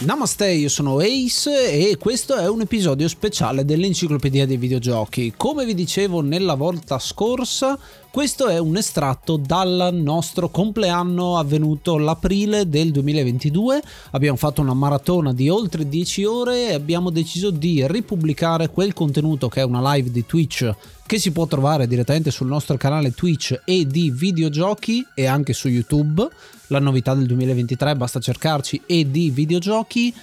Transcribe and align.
Namaste, 0.00 0.48
io 0.52 0.68
sono 0.68 0.98
Ace 0.98 1.72
e 1.72 1.96
questo 1.96 2.36
è 2.36 2.48
un 2.48 2.60
episodio 2.60 3.08
speciale 3.08 3.64
dell'enciclopedia 3.64 4.46
dei 4.46 4.56
videogiochi. 4.56 5.34
Come 5.36 5.64
vi 5.64 5.74
dicevo 5.74 6.20
nella 6.20 6.54
volta 6.54 7.00
scorsa, 7.00 7.76
questo 8.08 8.46
è 8.46 8.58
un 8.58 8.76
estratto 8.76 9.36
dal 9.36 9.90
nostro 9.92 10.50
compleanno 10.50 11.36
avvenuto 11.36 11.98
l'aprile 11.98 12.68
del 12.68 12.92
2022. 12.92 13.82
Abbiamo 14.12 14.36
fatto 14.36 14.60
una 14.60 14.72
maratona 14.72 15.32
di 15.32 15.48
oltre 15.48 15.88
10 15.88 16.24
ore 16.24 16.68
e 16.68 16.74
abbiamo 16.74 17.10
deciso 17.10 17.50
di 17.50 17.84
ripubblicare 17.84 18.68
quel 18.68 18.92
contenuto 18.92 19.48
che 19.48 19.62
è 19.62 19.64
una 19.64 19.94
live 19.94 20.12
di 20.12 20.24
Twitch 20.24 20.72
che 21.06 21.18
si 21.18 21.32
può 21.32 21.46
trovare 21.46 21.88
direttamente 21.88 22.30
sul 22.30 22.46
nostro 22.46 22.76
canale 22.76 23.14
Twitch 23.14 23.62
e 23.64 23.84
di 23.84 24.12
videogiochi 24.12 25.04
e 25.14 25.26
anche 25.26 25.54
su 25.54 25.66
YouTube 25.66 26.28
la 26.68 26.78
novità 26.78 27.14
del 27.14 27.26
2023, 27.26 27.96
basta 27.96 28.20
cercarci 28.20 28.82
e 28.86 29.10
di 29.10 29.30
videogiochi. 29.30 30.14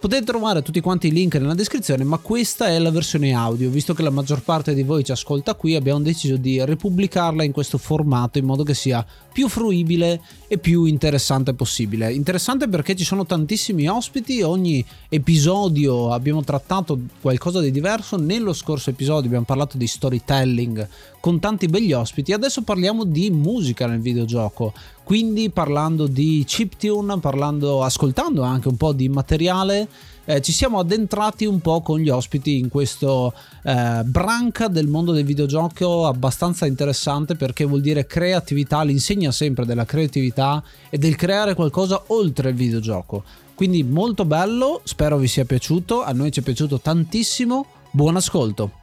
Potete 0.00 0.24
trovare 0.24 0.62
tutti 0.62 0.80
quanti 0.80 1.08
i 1.08 1.12
link 1.12 1.34
nella 1.34 1.54
descrizione, 1.54 2.04
ma 2.04 2.16
questa 2.16 2.68
è 2.68 2.78
la 2.78 2.90
versione 2.90 3.34
audio. 3.34 3.68
Visto 3.68 3.92
che 3.92 4.02
la 4.02 4.08
maggior 4.08 4.40
parte 4.42 4.72
di 4.72 4.82
voi 4.82 5.04
ci 5.04 5.12
ascolta 5.12 5.54
qui, 5.54 5.74
abbiamo 5.74 6.00
deciso 6.00 6.36
di 6.36 6.64
ripubblicarla 6.64 7.44
in 7.44 7.52
questo 7.52 7.76
formato 7.76 8.38
in 8.38 8.46
modo 8.46 8.62
che 8.62 8.72
sia 8.72 9.04
più 9.32 9.48
fruibile 9.48 10.20
e 10.48 10.58
più 10.58 10.84
interessante 10.84 11.54
possibile. 11.54 12.12
Interessante 12.12 12.68
perché 12.68 12.94
ci 12.96 13.04
sono 13.04 13.24
tantissimi 13.24 13.88
ospiti, 13.88 14.42
ogni 14.42 14.84
episodio 15.08 16.12
abbiamo 16.12 16.42
trattato 16.42 16.98
qualcosa 17.20 17.60
di 17.60 17.70
diverso. 17.70 18.16
Nello 18.16 18.52
scorso 18.52 18.90
episodio 18.90 19.26
abbiamo 19.26 19.44
parlato 19.44 19.76
di 19.76 19.86
storytelling 19.86 20.88
con 21.20 21.38
tanti 21.38 21.66
begli 21.66 21.92
ospiti, 21.92 22.32
adesso 22.32 22.62
parliamo 22.62 23.04
di 23.04 23.30
musica 23.30 23.86
nel 23.86 24.00
videogioco. 24.00 24.72
Quindi 25.04 25.50
parlando 25.50 26.06
di 26.06 26.44
chiptune, 26.46 27.18
parlando, 27.18 27.82
ascoltando 27.82 28.42
anche 28.42 28.68
un 28.68 28.76
po' 28.76 28.92
di 28.92 29.08
materiale, 29.08 29.88
eh, 30.30 30.40
ci 30.40 30.52
siamo 30.52 30.78
addentrati 30.78 31.44
un 31.44 31.58
po' 31.60 31.80
con 31.80 31.98
gli 31.98 32.08
ospiti 32.08 32.56
in 32.56 32.68
questo 32.68 33.34
eh, 33.64 34.02
branca 34.04 34.68
del 34.68 34.86
mondo 34.86 35.10
del 35.10 35.24
videogioco 35.24 36.06
abbastanza 36.06 36.66
interessante 36.66 37.34
perché 37.34 37.64
vuol 37.64 37.80
dire 37.80 38.06
creatività, 38.06 38.82
l'insegna 38.82 39.32
sempre 39.32 39.66
della 39.66 39.84
creatività 39.84 40.62
e 40.88 40.98
del 40.98 41.16
creare 41.16 41.54
qualcosa 41.54 42.00
oltre 42.08 42.50
il 42.50 42.54
videogioco. 42.54 43.24
Quindi 43.56 43.82
molto 43.82 44.24
bello, 44.24 44.82
spero 44.84 45.18
vi 45.18 45.26
sia 45.26 45.44
piaciuto, 45.44 46.04
a 46.04 46.12
noi 46.12 46.30
ci 46.30 46.40
è 46.40 46.42
piaciuto 46.44 46.78
tantissimo, 46.78 47.66
buon 47.90 48.14
ascolto. 48.14 48.79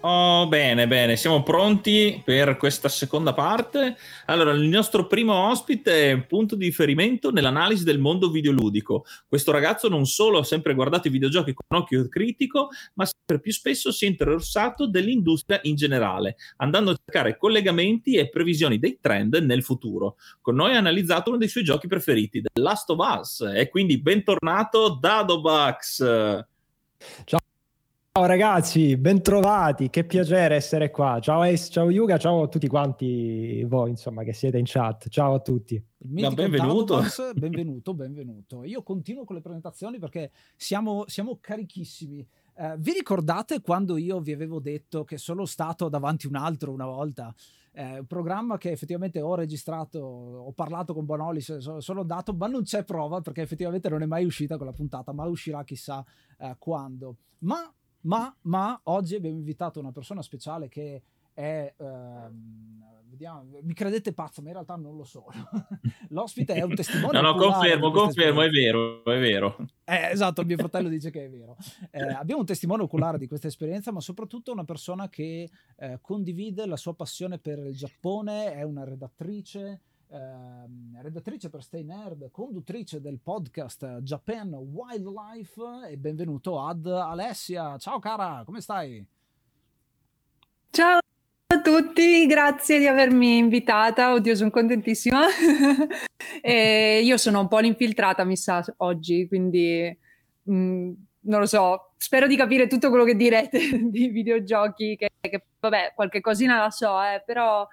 Oh, 0.00 0.46
bene, 0.46 0.86
bene, 0.86 1.16
siamo 1.16 1.42
pronti 1.42 2.22
per 2.24 2.56
questa 2.58 2.88
seconda 2.88 3.32
parte. 3.32 3.96
Allora, 4.26 4.52
il 4.52 4.68
nostro 4.68 5.06
primo 5.06 5.48
ospite 5.48 6.10
è 6.10 6.12
un 6.12 6.26
punto 6.26 6.54
di 6.54 6.66
riferimento 6.66 7.32
nell'analisi 7.32 7.82
del 7.82 7.98
mondo 7.98 8.30
videoludico. 8.30 9.04
Questo 9.26 9.50
ragazzo 9.50 9.88
non 9.88 10.06
solo 10.06 10.38
ha 10.38 10.44
sempre 10.44 10.74
guardato 10.74 11.08
i 11.08 11.10
videogiochi 11.10 11.54
con 11.54 11.78
occhio 11.78 12.08
critico, 12.08 12.68
ma 12.94 13.04
sempre 13.04 13.40
più 13.40 13.52
spesso 13.52 13.90
si 13.90 14.04
è 14.04 14.08
interessato 14.08 14.86
dell'industria 14.86 15.58
in 15.64 15.74
generale, 15.74 16.36
andando 16.58 16.92
a 16.92 16.96
cercare 17.02 17.36
collegamenti 17.36 18.14
e 18.14 18.28
previsioni 18.28 18.78
dei 18.78 18.98
trend 19.00 19.34
nel 19.36 19.64
futuro. 19.64 20.16
Con 20.40 20.54
noi 20.54 20.74
ha 20.74 20.78
analizzato 20.78 21.30
uno 21.30 21.38
dei 21.38 21.48
suoi 21.48 21.64
giochi 21.64 21.88
preferiti, 21.88 22.42
The 22.42 22.60
Last 22.60 22.90
of 22.90 22.98
Us, 22.98 23.40
e 23.40 23.68
quindi 23.68 24.00
bentornato 24.00 24.98
Dadobax. 25.00 25.96
Ciao 27.24 27.45
Ciao 28.16 28.24
ragazzi, 28.24 28.96
bentrovati, 28.96 29.90
che 29.90 30.04
piacere 30.04 30.54
essere 30.54 30.90
qua. 30.90 31.18
Ciao 31.20 31.42
Ace, 31.42 31.68
ciao 31.68 31.90
Yuga, 31.90 32.16
ciao 32.16 32.44
a 32.44 32.48
tutti 32.48 32.66
quanti 32.66 33.62
voi, 33.64 33.90
insomma, 33.90 34.22
che 34.22 34.32
siete 34.32 34.56
in 34.56 34.64
chat. 34.64 35.10
Ciao 35.10 35.34
a 35.34 35.40
tutti. 35.40 35.78
No, 35.98 36.30
benvenuto. 36.30 37.02
benvenuto, 37.34 37.92
benvenuto. 37.92 38.64
Io 38.64 38.82
continuo 38.82 39.24
con 39.24 39.36
le 39.36 39.42
presentazioni 39.42 39.98
perché 39.98 40.30
siamo, 40.56 41.04
siamo 41.08 41.36
carichissimi. 41.42 42.26
Eh, 42.56 42.76
vi 42.78 42.92
ricordate 42.92 43.60
quando 43.60 43.98
io 43.98 44.18
vi 44.20 44.32
avevo 44.32 44.60
detto 44.60 45.04
che 45.04 45.18
sono 45.18 45.44
stato 45.44 45.90
davanti 45.90 46.26
un 46.26 46.36
altro 46.36 46.72
una 46.72 46.86
volta? 46.86 47.34
Eh, 47.72 47.98
un 47.98 48.06
programma 48.06 48.56
che 48.56 48.70
effettivamente 48.70 49.20
ho 49.20 49.34
registrato, 49.34 49.98
ho 49.98 50.52
parlato 50.52 50.94
con 50.94 51.04
Bonoli, 51.04 51.42
sono, 51.42 51.80
sono 51.80 52.00
andato, 52.00 52.32
ma 52.32 52.46
non 52.46 52.62
c'è 52.62 52.82
prova 52.82 53.20
perché 53.20 53.42
effettivamente 53.42 53.90
non 53.90 54.00
è 54.00 54.06
mai 54.06 54.24
uscita 54.24 54.56
quella 54.56 54.72
puntata, 54.72 55.12
ma 55.12 55.26
uscirà 55.26 55.62
chissà 55.64 56.02
eh, 56.38 56.56
quando. 56.58 57.16
Ma 57.40 57.70
ma, 58.06 58.34
ma, 58.42 58.78
oggi 58.84 59.14
abbiamo 59.14 59.36
invitato 59.36 59.80
una 59.80 59.92
persona 59.92 60.22
speciale 60.22 60.68
che 60.68 61.02
è, 61.32 61.74
ehm, 61.76 62.84
vediamo, 63.08 63.44
mi 63.62 63.74
credete 63.74 64.12
pazzo, 64.12 64.40
ma 64.40 64.48
in 64.48 64.54
realtà 64.54 64.76
non 64.76 64.96
lo 64.96 65.04
so. 65.04 65.26
L'ospite 66.10 66.54
è 66.54 66.62
un 66.62 66.74
testimone. 66.74 67.12
no, 67.20 67.32
no, 67.32 67.36
confermo, 67.36 67.90
confermo, 67.90 68.42
è 68.42 68.48
vero, 68.48 69.04
è 69.04 69.18
vero. 69.18 69.56
Eh, 69.84 70.10
esatto, 70.10 70.44
mio 70.44 70.56
fratello 70.56 70.88
dice 70.88 71.10
che 71.10 71.24
è 71.24 71.30
vero. 71.30 71.56
Eh, 71.90 72.00
abbiamo 72.00 72.40
un 72.40 72.46
testimone 72.46 72.82
oculare 72.82 73.18
di 73.18 73.26
questa 73.26 73.48
esperienza, 73.48 73.92
ma 73.92 74.00
soprattutto 74.00 74.52
una 74.52 74.64
persona 74.64 75.08
che 75.08 75.50
eh, 75.76 75.98
condivide 76.00 76.66
la 76.66 76.76
sua 76.76 76.94
passione 76.94 77.38
per 77.38 77.58
il 77.58 77.76
Giappone, 77.76 78.52
è 78.52 78.62
una 78.62 78.84
redattrice 78.84 79.80
eh, 80.08 81.02
redattrice 81.02 81.50
per 81.50 81.62
Stay 81.62 81.82
Nerd, 81.82 82.30
conduttrice 82.30 83.00
del 83.00 83.18
podcast 83.22 83.98
Japan 83.98 84.52
Wildlife 84.54 85.88
e 85.88 85.96
benvenuto 85.96 86.64
ad 86.64 86.86
Alessia. 86.86 87.76
Ciao 87.78 87.98
cara, 87.98 88.42
come 88.44 88.60
stai? 88.60 89.04
Ciao 90.70 90.98
a 91.46 91.60
tutti, 91.60 92.26
grazie 92.26 92.78
di 92.78 92.86
avermi 92.86 93.38
invitata. 93.38 94.12
Oddio, 94.12 94.34
sono 94.34 94.50
contentissima. 94.50 95.26
io 96.42 97.16
sono 97.16 97.40
un 97.40 97.48
po' 97.48 97.58
l'infiltrata, 97.58 98.24
mi 98.24 98.36
sa, 98.36 98.64
oggi, 98.78 99.26
quindi 99.26 99.96
mh, 100.42 100.54
mm, 100.54 100.92
non 101.20 101.40
lo 101.40 101.46
so. 101.46 101.92
Spero 101.96 102.26
di 102.26 102.36
capire 102.36 102.66
tutto 102.66 102.90
quello 102.90 103.04
che 103.04 103.16
direte 103.16 103.58
di 103.90 104.08
videogiochi, 104.08 104.96
che, 104.96 105.10
che 105.20 105.44
vabbè, 105.58 105.92
qualche 105.94 106.20
cosina 106.20 106.60
la 106.60 106.70
so, 106.70 107.00
eh, 107.02 107.22
però 107.24 107.66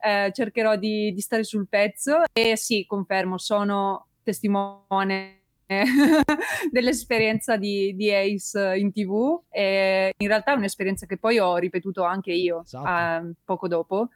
eh, 0.00 0.30
cercherò 0.32 0.76
di, 0.76 1.12
di, 1.12 1.20
stare 1.20 1.44
sul 1.44 1.68
pezzo. 1.68 2.22
E 2.32 2.56
sì, 2.56 2.84
confermo, 2.86 3.38
sono 3.38 4.08
testimone 4.22 5.38
dell'esperienza 6.70 7.56
di, 7.56 7.94
di, 7.94 8.12
Ace 8.12 8.76
in 8.76 8.92
tv 8.92 9.42
e 9.50 10.14
in 10.16 10.28
realtà 10.28 10.52
è 10.52 10.56
un'esperienza 10.56 11.06
che 11.06 11.18
poi 11.18 11.38
ho 11.38 11.56
ripetuto 11.56 12.04
anche 12.04 12.32
io 12.32 12.62
esatto. 12.62 13.28
eh, 13.28 13.32
poco 13.44 13.68
dopo. 13.68 14.08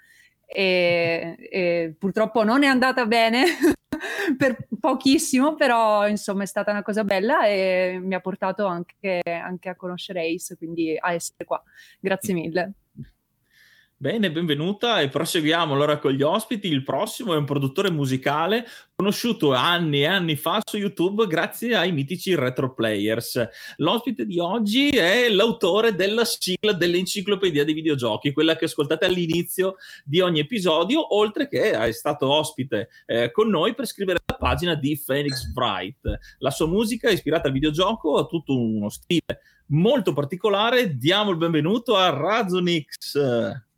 E, 0.47 1.37
e, 1.50 1.94
purtroppo 1.99 2.44
non 2.44 2.62
è 2.62 2.66
andata 2.66 3.06
bene 3.06 3.44
per 4.37 4.66
pochissimo 4.78 5.54
però 5.54 6.06
insomma 6.06 6.43
è 6.43 6.47
stata 6.47 6.70
una 6.72 6.82
cosa 6.82 7.04
bella 7.04 7.47
e 7.47 7.99
mi 8.03 8.14
ha 8.14 8.20
portato 8.20 8.66
anche, 8.66 9.22
anche 9.25 9.70
a 9.70 9.76
conoscere 9.76 10.26
Ace 10.26 10.56
quindi 10.56 10.97
a 10.99 11.12
essere 11.12 11.44
qua. 11.44 11.62
Grazie 12.00 12.34
mille 12.34 12.72
Bene, 14.02 14.32
benvenuta 14.32 15.00
e 15.00 15.08
proseguiamo 15.08 15.74
allora 15.74 16.00
con 16.00 16.10
gli 16.10 16.22
ospiti. 16.22 16.66
Il 16.66 16.82
prossimo 16.82 17.34
è 17.34 17.36
un 17.36 17.44
produttore 17.44 17.88
musicale 17.88 18.66
conosciuto 18.96 19.52
anni 19.54 20.00
e 20.00 20.06
anni 20.06 20.34
fa 20.34 20.60
su 20.68 20.76
YouTube 20.76 21.28
grazie 21.28 21.76
ai 21.76 21.92
mitici 21.92 22.34
Retro 22.34 22.74
Players. 22.74 23.48
L'ospite 23.76 24.26
di 24.26 24.40
oggi 24.40 24.88
è 24.88 25.28
l'autore 25.28 25.94
della 25.94 26.24
sigla 26.24 26.72
dell'enciclopedia 26.72 27.64
dei 27.64 27.74
videogiochi, 27.74 28.32
quella 28.32 28.56
che 28.56 28.64
ascoltate 28.64 29.04
all'inizio 29.04 29.76
di 30.04 30.19
ogni 30.19 30.40
episodio, 30.40 31.14
oltre 31.14 31.46
che 31.46 31.70
è 31.70 31.92
stato 31.92 32.28
ospite 32.28 32.88
eh, 33.06 33.30
con 33.30 33.50
noi 33.50 33.72
per 33.72 33.86
scrivere 33.86 34.19
la 34.26 34.34
pagina 34.34 34.74
di 34.74 35.00
Phoenix 35.00 35.44
Bright. 35.52 36.19
La 36.38 36.50
sua 36.50 36.66
musica 36.66 37.08
è 37.08 37.12
ispirata 37.12 37.46
al 37.46 37.54
videogioco, 37.54 38.16
ha 38.16 38.26
tutto 38.26 38.58
uno 38.58 38.88
stile 38.88 39.42
molto 39.66 40.12
particolare. 40.12 40.96
Diamo 40.96 41.30
il 41.30 41.36
benvenuto 41.36 41.94
a 41.94 42.08
Razonix 42.10 43.70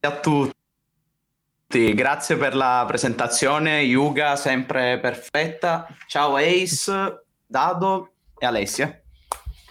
a 0.00 0.20
tutti, 0.20 1.94
grazie 1.94 2.36
per 2.36 2.54
la 2.54 2.84
presentazione, 2.86 3.80
Yuga 3.80 4.36
sempre 4.36 4.98
perfetta. 5.00 5.86
Ciao 6.06 6.36
Ace, 6.36 7.24
Dado 7.46 8.12
e 8.38 8.46
Alessia. 8.46 9.00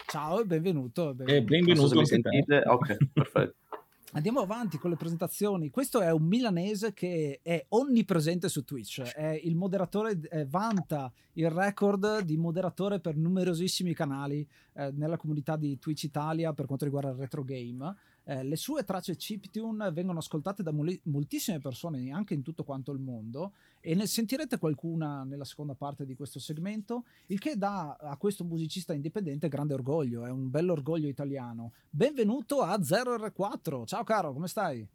Ciao 0.07 0.41
e 0.41 0.45
benvenuto. 0.45 1.13
benvenuto. 1.13 1.33
E 1.33 1.41
benvenuto. 1.41 1.95
mi 1.95 2.05
sentite? 2.05 2.63
Ok, 2.65 2.97
perfetto. 3.13 3.55
Andiamo 4.15 4.39
avanti 4.39 4.77
con 4.77 4.89
le 4.89 4.95
presentazioni. 4.95 5.69
Questo 5.69 5.99
è 5.99 6.09
un 6.09 6.23
milanese 6.23 6.93
che 6.93 7.41
è 7.43 7.65
onnipresente 7.69 8.47
su 8.47 8.63
Twitch. 8.63 9.01
È 9.01 9.41
il 9.43 9.55
moderatore, 9.55 10.17
eh, 10.29 10.45
vanta 10.45 11.11
il 11.33 11.49
record 11.49 12.21
di 12.21 12.37
moderatore 12.37 13.01
per 13.01 13.17
numerosissimi 13.17 13.93
canali 13.93 14.47
eh, 14.75 14.91
nella 14.93 15.17
comunità 15.17 15.57
di 15.57 15.77
Twitch 15.79 16.03
Italia 16.03 16.53
per 16.53 16.65
quanto 16.65 16.85
riguarda 16.85 17.09
il 17.09 17.17
retro 17.17 17.43
game. 17.43 17.93
Eh, 18.27 18.43
le 18.43 18.55
sue 18.55 18.83
tracce 18.83 19.15
chiptune 19.15 19.91
vengono 19.91 20.17
ascoltate 20.17 20.63
da 20.63 20.71
mol- 20.71 20.99
moltissime 21.03 21.59
persone 21.59 22.11
anche 22.11 22.33
in 22.33 22.41
tutto 22.41 22.63
quanto 22.63 22.91
il 22.91 22.99
mondo 22.99 23.53
e 23.79 23.93
ne 23.93 24.07
sentirete 24.07 24.57
qualcuna 24.57 25.23
nella 25.23 25.45
seconda 25.45 25.75
parte 25.75 26.07
di 26.07 26.15
questo 26.15 26.39
segmento, 26.39 27.03
il 27.27 27.37
che 27.37 27.55
dà 27.55 27.95
a 27.99 28.17
questo 28.17 28.43
musicista 28.43 28.93
indipendente 28.93 29.47
grande 29.47 29.75
orgoglio, 29.75 30.25
è 30.25 30.31
un 30.31 30.49
bello 30.49 30.71
orgoglio 30.71 31.07
italiano. 31.07 31.73
Benvenuto 31.87 32.61
a 32.61 32.79
0R4, 32.79 33.85
ciao 33.85 34.03
caro, 34.03 34.33
come 34.33 34.47
stai? 34.47 34.87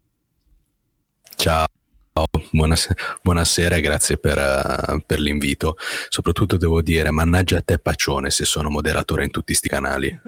Ciao, 1.37 1.67
Ciao, 2.13 2.27
buonasera, 2.51 2.95
buonasera 3.21 3.75
e 3.77 3.81
grazie 3.81 4.17
per, 4.17 4.37
uh, 4.37 4.99
per, 5.05 5.17
l'invito. 5.21 5.77
Soprattutto 6.09 6.57
devo 6.57 6.81
dire, 6.81 7.09
mannaggia 7.09 7.59
a 7.59 7.61
te 7.61 7.79
Paccione 7.79 8.29
se 8.31 8.43
sono 8.43 8.69
moderatore 8.69 9.23
in 9.23 9.31
tutti 9.31 9.53
sti 9.53 9.69
canali. 9.69 10.09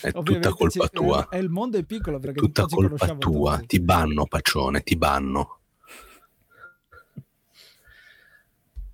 è 0.00 0.10
tutta 0.10 0.54
colpa 0.54 0.88
tua. 0.88 1.28
È 1.28 1.36
il 1.36 1.50
mondo 1.50 1.76
è 1.76 1.82
piccolo 1.82 2.18
perché 2.18 2.40
tutta 2.40 2.64
colpa 2.64 3.14
tua. 3.16 3.56
Tutti. 3.56 3.66
Ti 3.66 3.80
banno 3.80 4.24
Paccione, 4.24 4.82
ti 4.82 4.96
banno. 4.96 5.58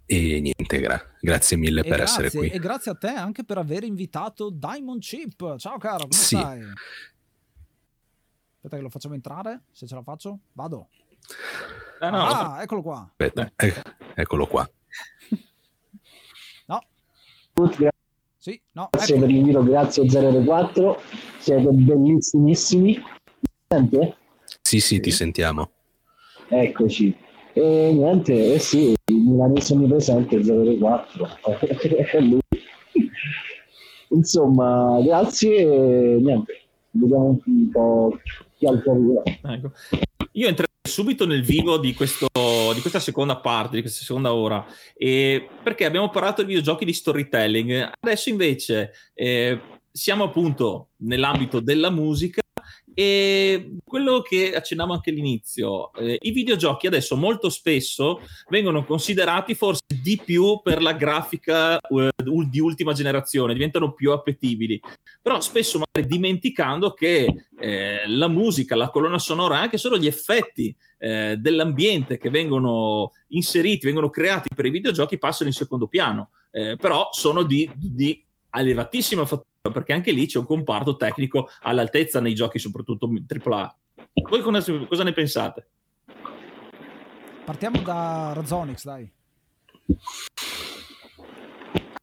E 0.07 0.41
niente, 0.41 0.81
gra- 0.81 1.15
grazie 1.21 1.57
mille 1.57 1.81
e 1.81 1.83
per 1.85 1.99
grazie, 1.99 2.25
essere 2.25 2.37
qui. 2.37 2.49
E 2.51 2.59
grazie 2.59 2.91
a 2.91 2.95
te 2.97 3.11
anche 3.11 3.45
per 3.45 3.59
aver 3.59 3.85
invitato 3.85 4.51
Diamond 4.51 5.01
Chip. 5.01 5.57
Ciao 5.57 5.79
caro, 5.79 6.09
come 6.09 6.15
sì. 6.15 6.37
stai? 6.37 6.63
Aspetta 8.57 8.75
che 8.75 8.83
lo 8.83 8.91
facciamo 8.91 9.15
entrare, 9.15 9.63
se 9.71 9.87
ce 9.87 9.95
la 9.95 10.03
faccio. 10.03 10.41
Vado. 10.55 10.89
Ah, 12.01 12.11
no. 12.11 12.17
ah 12.19 12.63
eccolo 12.63 12.83
qua. 12.83 13.09
Aspetta, 13.11 13.53
ec- 13.57 13.97
eccolo 14.15 14.47
qua. 14.47 14.69
No. 16.67 16.83
Sì, 18.37 18.61
no, 18.73 18.89
grazie 18.91 19.17
ecco. 19.17 19.25
per 19.25 19.35
l'invito, 19.35 19.63
grazie 19.65 20.07
004. 20.09 21.01
Siete 21.39 21.69
bellissimissimi. 21.71 23.03
Sente? 23.67 24.17
Sì, 24.63 24.81
sì, 24.81 25.01
ti 25.01 25.11
sentiamo. 25.11 25.71
Eccoci. 26.49 27.17
E 27.53 27.93
niente, 27.93 28.55
eh 28.55 28.59
sì, 28.59 28.95
il 29.07 29.15
milanese 29.17 29.75
presente 29.77 30.41
004. 30.41 31.29
Insomma, 34.11 35.01
grazie 35.03 35.57
e 35.57 36.19
niente. 36.21 36.63
Vediamo 36.91 37.39
un 37.45 37.71
po' 37.71 38.19
chi 38.57 38.67
altro 38.67 38.93
arriva. 38.93 39.23
Ecco. 39.25 39.73
Io 40.33 40.47
entrerei 40.47 40.67
subito 40.83 41.27
nel 41.27 41.43
vivo 41.43 41.79
di, 41.79 41.95
questo, 41.95 42.29
di, 42.75 42.81
questa 42.81 43.01
seconda 43.01 43.37
parte, 43.37 43.77
di 43.77 43.83
questa 43.83 44.05
seconda 44.05 44.33
ora, 44.33 44.65
e 44.95 45.49
perché 45.63 45.85
abbiamo 45.85 46.11
parlato 46.11 46.43
di 46.43 46.49
videogiochi 46.49 46.85
di 46.85 46.93
storytelling. 46.93 47.91
Adesso 48.01 48.29
invece 48.29 48.93
eh, 49.15 49.61
siamo 49.91 50.25
appunto 50.25 50.91
nell'ambito 50.99 51.61
della 51.61 51.91
musica 51.91 52.41
e 52.99 53.77
quello 53.85 54.23
che 54.23 54.57
accennavo 54.57 54.93
anche 54.93 55.11
all'inizio, 55.11 55.93
eh, 55.93 56.19
i 56.21 56.33
videogiochi 56.33 56.89
adesso 56.89 57.15
molto 57.15 57.49
spesso 57.49 58.23
vengono 58.49 58.85
considerati 58.85 59.55
forse 59.55 59.83
di 60.03 60.21
più 60.25 60.61
per 60.65 60.83
la 60.83 60.95
grafica 60.95 61.79
uh, 61.79 62.09
di 62.49 62.59
ultima 62.59 62.93
generazione, 62.95 63.53
diventano 63.53 63.93
più 63.93 64.11
appetibili, 64.11 64.81
però 65.21 65.41
spesso 65.41 65.79
magari 65.79 66.11
dimenticando 66.11 66.93
che 66.93 67.47
eh, 67.59 68.03
la 68.07 68.29
musica, 68.29 68.77
la 68.77 68.91
colonna 68.91 69.19
sonora, 69.19 69.59
anche 69.59 69.79
solo 69.79 69.99
gli 69.99 70.07
effetti 70.07 70.75
eh, 70.99 71.37
dell'ambiente 71.39 72.19
che 72.19 72.31
vengono 72.31 73.13
inseriti, 73.29 73.87
vengono 73.87 74.11
creati 74.11 74.49
per 74.55 74.67
i 74.67 74.71
videogiochi 74.71 75.19
passano 75.19 75.49
in 75.49 75.55
secondo 75.55 75.87
piano, 75.87 76.31
eh, 76.51 76.77
però 76.77 77.09
sono 77.13 77.43
di, 77.43 77.71
di 77.75 78.25
elevatissima 78.51 79.27
fattura 79.27 79.47
perché 79.73 79.93
anche 79.93 80.13
lì 80.13 80.27
c'è 80.27 80.39
un 80.39 80.47
comparto 80.47 80.97
tecnico 80.97 81.51
all'altezza 81.63 82.21
nei 82.21 82.35
giochi, 82.35 82.59
soprattutto 82.59 83.07
AAA. 83.09 83.77
Voi 84.29 84.41
cosa 84.43 85.03
ne 85.05 85.13
pensate? 85.13 85.69
Partiamo 87.45 87.81
da 87.81 88.33
Razonix, 88.35 88.85
dai. 88.85 89.11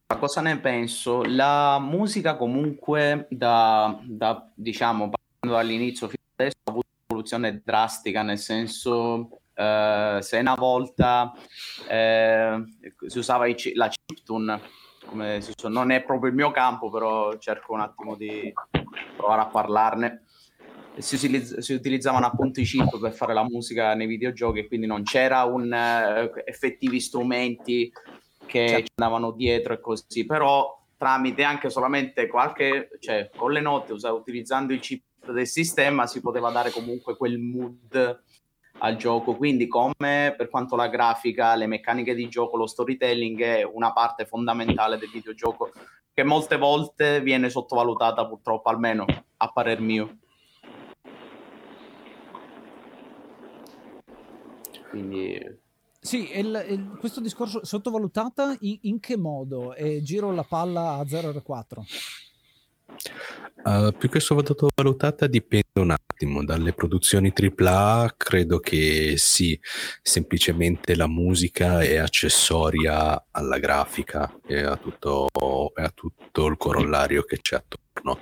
Cosa 0.08 0.42
ne 0.42 0.60
penso? 0.60 1.24
La 1.24 1.80
musica 1.80 2.36
comunque 2.36 3.26
da, 3.32 4.00
da 4.04 4.48
diciamo, 4.54 5.10
all'inizio 5.40 6.08
fino 6.08 6.22
adesso 6.36 6.58
ha 6.66 6.70
avuto 6.70 6.88
un'evoluzione 7.08 7.62
drastica, 7.66 8.22
nel 8.22 8.38
senso 8.38 9.42
eh, 9.56 10.20
se 10.22 10.38
una 10.38 10.54
volta 10.54 11.34
eh, 11.90 12.64
si 13.08 13.18
usava 13.18 13.48
i, 13.48 13.56
la 13.74 13.90
chiptune 13.90 14.62
come 15.08 15.42
so, 15.42 15.70
non 15.70 15.90
è 15.90 16.04
proprio 16.04 16.30
il 16.30 16.36
mio 16.36 16.52
campo, 16.52 16.92
però 16.92 17.36
cerco 17.38 17.74
un 17.74 17.80
attimo 17.80 18.16
di 18.16 18.54
provare 19.18 19.42
a 19.42 19.48
parlarne. 19.48 20.24
Si, 21.00 21.16
utilizz- 21.16 21.58
si 21.58 21.74
utilizzavano 21.74 22.28
appunto 22.28 22.60
i 22.60 22.64
chip 22.64 23.00
per 23.00 23.12
fare 23.12 23.34
la 23.34 23.44
musica 23.44 23.96
nei 23.96 24.08
videogiochi 24.08 24.66
quindi 24.66 24.86
non 24.86 25.04
c'era 25.04 25.44
un 25.44 25.64
uh, 25.64 26.40
effettivi 26.46 27.02
strumenti 27.02 27.92
che 28.46 28.68
certo. 28.68 28.86
ci 28.86 28.92
andavano 28.96 29.32
dietro 29.32 29.74
e 29.74 29.80
così, 29.80 30.26
però 30.26 30.82
tramite 30.98 31.44
anche 31.44 31.70
solamente 31.70 32.28
qualche, 32.28 32.90
cioè 33.00 33.30
con 33.36 33.52
le 33.52 33.62
note, 33.62 33.94
usa- 33.94 34.14
utilizzando 34.14 34.74
il 34.74 34.80
chip 34.80 35.04
del 35.32 35.48
sistema 35.48 36.06
si 36.06 36.22
poteva 36.22 36.52
dare 36.52 36.70
comunque 36.70 37.18
quel 37.18 37.38
mood 37.40 38.24
al 38.80 38.96
gioco. 38.96 39.36
Quindi, 39.36 39.68
come 39.68 40.34
per 40.38 40.50
quanto 40.50 40.76
la 40.76 40.88
grafica, 40.88 41.56
le 41.56 41.68
meccaniche 41.68 42.14
di 42.14 42.28
gioco, 42.28 42.58
lo 42.58 42.68
storytelling 42.68 43.42
è 43.42 43.64
una 43.64 43.92
parte 43.94 44.26
fondamentale 44.26 44.98
del 44.98 45.10
videogioco 45.10 45.72
che 46.14 46.24
molte 46.24 46.58
volte 46.58 47.22
viene 47.22 47.50
sottovalutata, 47.50 48.26
purtroppo, 48.26 48.70
almeno 48.70 49.06
a 49.38 49.48
parer 49.50 49.82
mio. 49.82 50.18
Quindi. 54.90 55.64
Sì, 56.06 56.38
il, 56.38 56.66
il, 56.70 56.98
questo 57.00 57.20
discorso 57.20 57.66
sottovalutata 57.66 58.56
in, 58.60 58.78
in 58.82 59.00
che 59.00 59.18
modo? 59.18 59.74
E 59.74 60.04
giro 60.04 60.32
la 60.32 60.44
palla 60.44 60.98
a 60.98 61.02
0R4. 61.02 61.82
Uh, 63.64 63.92
più 63.98 64.08
che 64.08 64.20
sottovalutata 64.20 65.26
dipende 65.26 65.80
un 65.80 65.90
attimo 65.90 66.46
dalle 66.46 66.74
produzioni 66.74 67.34
AAA, 67.36 68.14
credo 68.18 68.60
che 68.60 69.16
sì, 69.18 69.60
semplicemente 70.04 70.96
la 70.96 71.08
musica 71.08 71.82
è 71.82 71.96
accessoria 71.96 73.26
alla 73.32 73.58
grafica 73.58 74.40
e 74.46 74.62
a 74.62 74.78
tutto, 74.78 75.28
e 75.76 75.82
a 75.82 75.90
tutto 75.90 76.46
il 76.46 76.58
corollario 76.58 77.24
che 77.24 77.40
c'è 77.42 77.56
attorno. 77.56 78.20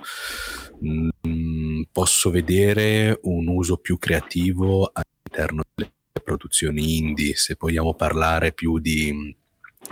Mm, 0.82 1.82
posso 1.92 2.30
vedere 2.30 3.18
un 3.24 3.46
uso 3.46 3.76
più 3.76 3.98
creativo 3.98 4.90
all'interno 4.90 5.62
delle 5.74 5.93
produzioni 6.22 6.98
indie, 6.98 7.34
se 7.34 7.56
vogliamo 7.58 7.94
parlare 7.94 8.52
più 8.52 8.78
di 8.78 9.36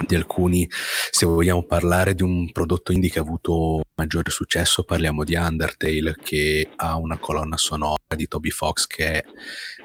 di 0.07 0.15
alcuni, 0.15 0.67
se 1.11 1.27
vogliamo 1.27 1.65
parlare 1.65 2.15
di 2.15 2.23
un 2.23 2.51
prodotto 2.51 2.93
indie 2.93 3.11
che 3.11 3.19
ha 3.19 3.23
avuto 3.23 3.83
maggiore 3.97 4.31
successo, 4.31 4.85
parliamo 4.85 5.23
di 5.23 5.35
Undertale 5.35 6.17
che 6.23 6.71
ha 6.77 6.97
una 6.97 7.19
colonna 7.19 7.59
sonora 7.59 7.99
di 8.17 8.27
Toby 8.27 8.49
Fox 8.49 8.87
che 8.87 9.25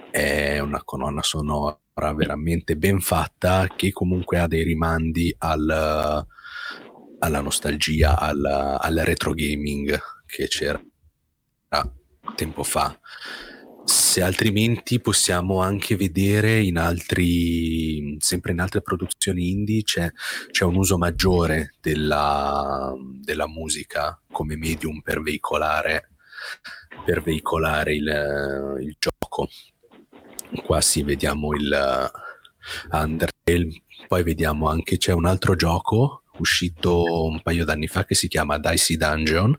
è 0.10 0.60
una 0.60 0.82
colonna 0.84 1.22
sonora 1.22 1.78
veramente 2.16 2.78
ben 2.78 3.02
fatta 3.02 3.68
che 3.76 3.92
comunque 3.92 4.40
ha 4.40 4.48
dei 4.48 4.64
rimandi 4.64 5.36
al, 5.40 6.26
alla 7.20 7.42
nostalgia, 7.42 8.18
al, 8.18 8.46
al 8.46 9.02
retro 9.04 9.34
gaming 9.34 10.00
che 10.26 10.48
c'era 10.48 10.82
tempo 12.36 12.64
fa 12.64 12.98
se 13.88 14.22
altrimenti 14.22 15.00
possiamo 15.00 15.62
anche 15.62 15.96
vedere 15.96 16.60
in 16.60 16.78
altri, 16.78 18.18
sempre 18.20 18.52
in 18.52 18.60
altre 18.60 18.82
produzioni 18.82 19.50
indie, 19.50 19.84
c'è, 19.84 20.12
c'è 20.52 20.66
un 20.66 20.76
uso 20.76 20.98
maggiore 20.98 21.76
della, 21.80 22.94
della, 23.22 23.48
musica 23.48 24.20
come 24.30 24.58
medium 24.58 25.00
per 25.00 25.22
veicolare, 25.22 26.10
per 27.06 27.22
veicolare 27.24 27.96
il, 27.96 28.78
il 28.82 28.98
gioco. 29.00 29.48
Qua 30.66 30.82
sì, 30.82 31.04
vediamo 31.04 31.54
il 31.56 32.12
Undertale, 32.92 33.84
poi 34.08 34.24
vediamo 34.24 34.68
anche 34.68 34.98
c'è 34.98 35.14
un 35.14 35.26
altro 35.26 35.56
gioco 35.56 36.24
uscito 36.40 37.24
un 37.24 37.42
paio 37.42 37.64
d'anni 37.64 37.88
fa 37.88 38.04
che 38.04 38.16
si 38.16 38.28
chiama 38.28 38.60
Dicey 38.60 38.98
Dungeon 38.98 39.58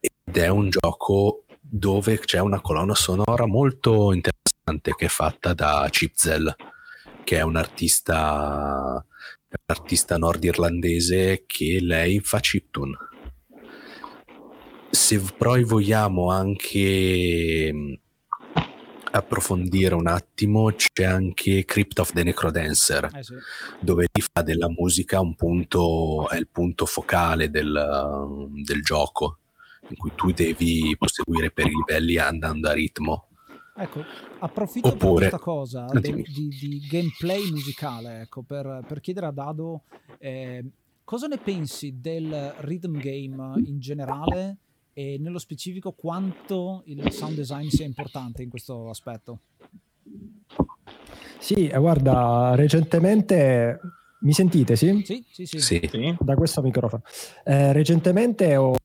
ed 0.00 0.36
è 0.36 0.48
un 0.48 0.70
gioco 0.70 1.43
dove 1.76 2.20
c'è 2.20 2.38
una 2.38 2.60
colonna 2.60 2.94
sonora 2.94 3.46
molto 3.46 4.12
interessante 4.12 4.94
che 4.96 5.06
è 5.06 5.08
fatta 5.08 5.54
da 5.54 5.88
Chipzel, 5.90 6.54
che 7.24 7.38
è 7.38 7.42
un 7.42 7.56
artista, 7.56 9.04
artista 9.66 10.16
nordirlandese 10.16 11.42
che 11.46 11.80
lei 11.80 12.20
fa 12.20 12.38
chiptune. 12.38 12.96
Se 14.88 15.20
poi 15.36 15.64
vogliamo 15.64 16.30
anche 16.30 17.70
mm, 17.72 17.92
approfondire 19.10 19.96
un 19.96 20.06
attimo, 20.06 20.72
c'è 20.76 21.02
anche 21.02 21.64
Crypt 21.64 21.98
of 21.98 22.12
the 22.12 22.22
Necrodancer, 22.22 23.10
eh 23.12 23.24
sì. 23.24 23.34
dove 23.80 24.06
lì 24.12 24.22
fa 24.32 24.42
della 24.42 24.68
musica 24.68 25.18
un 25.18 25.34
punto, 25.34 26.28
è 26.28 26.36
il 26.36 26.46
punto 26.46 26.86
focale 26.86 27.50
del, 27.50 28.52
del 28.64 28.80
gioco 28.80 29.40
in 29.88 29.96
cui 29.96 30.12
tu 30.14 30.30
devi 30.32 30.94
proseguire 30.98 31.50
per 31.50 31.66
i 31.66 31.70
livelli 31.70 32.16
andando 32.18 32.68
a 32.68 32.72
ritmo. 32.72 33.28
Ecco, 33.76 34.04
approfitto 34.38 34.88
Oppure, 34.88 35.28
questa 35.28 35.38
cosa 35.38 35.86
di, 35.92 36.22
di, 36.22 36.48
di, 36.48 36.86
gameplay 36.88 37.50
musicale, 37.50 38.20
ecco, 38.20 38.42
per, 38.42 38.84
per 38.86 39.00
chiedere 39.00 39.26
a 39.26 39.32
Dado 39.32 39.82
eh, 40.18 40.64
cosa 41.02 41.26
ne 41.26 41.38
pensi 41.38 41.96
del 42.00 42.54
rhythm 42.58 42.98
game 42.98 43.60
in 43.66 43.80
generale 43.80 44.58
e 44.92 45.16
nello 45.18 45.40
specifico 45.40 45.90
quanto 45.90 46.82
il 46.86 47.10
sound 47.10 47.34
design 47.34 47.66
sia 47.66 47.84
importante 47.84 48.44
in 48.44 48.48
questo 48.48 48.88
aspetto? 48.88 49.40
Sì, 51.38 51.66
eh, 51.66 51.76
guarda, 51.76 52.54
recentemente 52.54 53.80
mi 54.20 54.32
sentite, 54.32 54.76
sì? 54.76 55.02
Sì, 55.04 55.24
sì, 55.28 55.46
sì. 55.46 55.58
Sì. 55.58 55.88
Sì. 55.90 56.16
Da 56.20 56.36
questo 56.36 56.62
microfono. 56.62 57.02
Eh, 57.42 57.72
recentemente 57.72 58.56
ho 58.56 58.76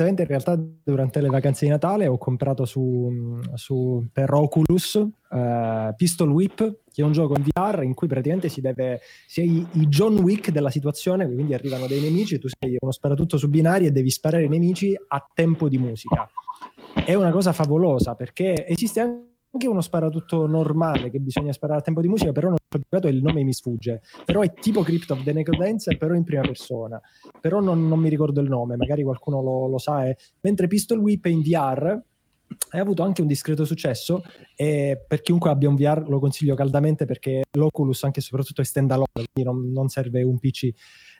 recentemente 0.00 0.22
in 0.22 0.28
realtà 0.28 0.56
durante 0.82 1.20
le 1.20 1.28
vacanze 1.28 1.64
di 1.64 1.70
Natale 1.70 2.06
ho 2.06 2.18
comprato 2.18 2.64
su, 2.64 3.40
su- 3.54 4.06
per 4.12 4.32
Oculus 4.32 4.96
eh, 5.30 5.94
Pistol 5.96 6.30
Whip, 6.30 6.78
che 6.92 7.02
è 7.02 7.04
un 7.04 7.12
gioco 7.12 7.34
in 7.36 7.44
VR 7.44 7.82
in 7.82 7.94
cui 7.94 8.08
praticamente 8.08 8.48
si 8.48 8.60
deve 8.60 9.00
sei 9.26 9.66
i 9.72 9.88
John 9.88 10.18
Wick 10.18 10.50
della 10.50 10.70
situazione, 10.70 11.26
quindi 11.30 11.54
arrivano 11.54 11.86
dei 11.86 12.00
nemici, 12.00 12.38
tu 12.38 12.48
sei 12.48 12.76
uno 12.78 12.92
sparatutto 12.92 13.36
su 13.36 13.48
binari 13.48 13.86
e 13.86 13.92
devi 13.92 14.10
sparare 14.10 14.44
ai 14.44 14.48
nemici 14.48 14.94
a 15.08 15.28
tempo 15.32 15.68
di 15.68 15.78
musica. 15.78 16.28
È 17.04 17.14
una 17.14 17.30
cosa 17.30 17.52
favolosa 17.52 18.14
perché 18.14 18.66
esiste 18.66 19.00
anche 19.00 19.29
uno 19.52 19.80
sparatutto 19.80 20.46
normale 20.46 21.10
che 21.10 21.18
bisogna 21.18 21.52
sparare 21.52 21.80
a 21.80 21.82
tempo 21.82 22.00
di 22.00 22.08
musica, 22.08 22.32
però 22.32 22.48
non 22.48 22.56
ho 22.56 22.78
giocato 22.78 23.08
e 23.08 23.10
il 23.10 23.22
nome 23.22 23.42
mi 23.42 23.52
sfugge. 23.52 24.02
Però 24.24 24.40
è 24.40 24.52
tipo 24.52 24.82
Crypt 24.82 25.10
of 25.10 25.22
the 25.22 25.32
Necrodancer, 25.32 25.96
però 25.96 26.14
in 26.14 26.24
prima 26.24 26.42
persona. 26.42 27.00
Però 27.40 27.60
non, 27.60 27.86
non 27.88 27.98
mi 27.98 28.08
ricordo 28.08 28.40
il 28.40 28.48
nome, 28.48 28.76
magari 28.76 29.02
qualcuno 29.02 29.42
lo, 29.42 29.66
lo 29.66 29.78
sa. 29.78 30.06
eh. 30.06 30.16
Mentre 30.40 30.66
Pistol 30.66 30.98
Whip 30.98 31.26
è 31.26 31.28
in 31.28 31.42
VR 31.42 32.00
ha 32.70 32.80
avuto 32.80 33.04
anche 33.04 33.20
un 33.20 33.28
discreto 33.28 33.64
successo 33.64 34.24
e 34.56 35.04
per 35.06 35.20
chiunque 35.22 35.50
abbia 35.50 35.68
un 35.68 35.76
VR 35.76 36.08
lo 36.08 36.18
consiglio 36.18 36.56
caldamente 36.56 37.04
perché 37.04 37.44
l'Oculus 37.56 38.02
anche 38.02 38.18
e 38.18 38.22
soprattutto 38.22 38.60
è 38.60 38.64
stand 38.64 38.90
alone, 38.90 39.08
quindi 39.12 39.44
non, 39.44 39.72
non 39.72 39.88
serve 39.88 40.22
un 40.22 40.38
PC. 40.38 40.70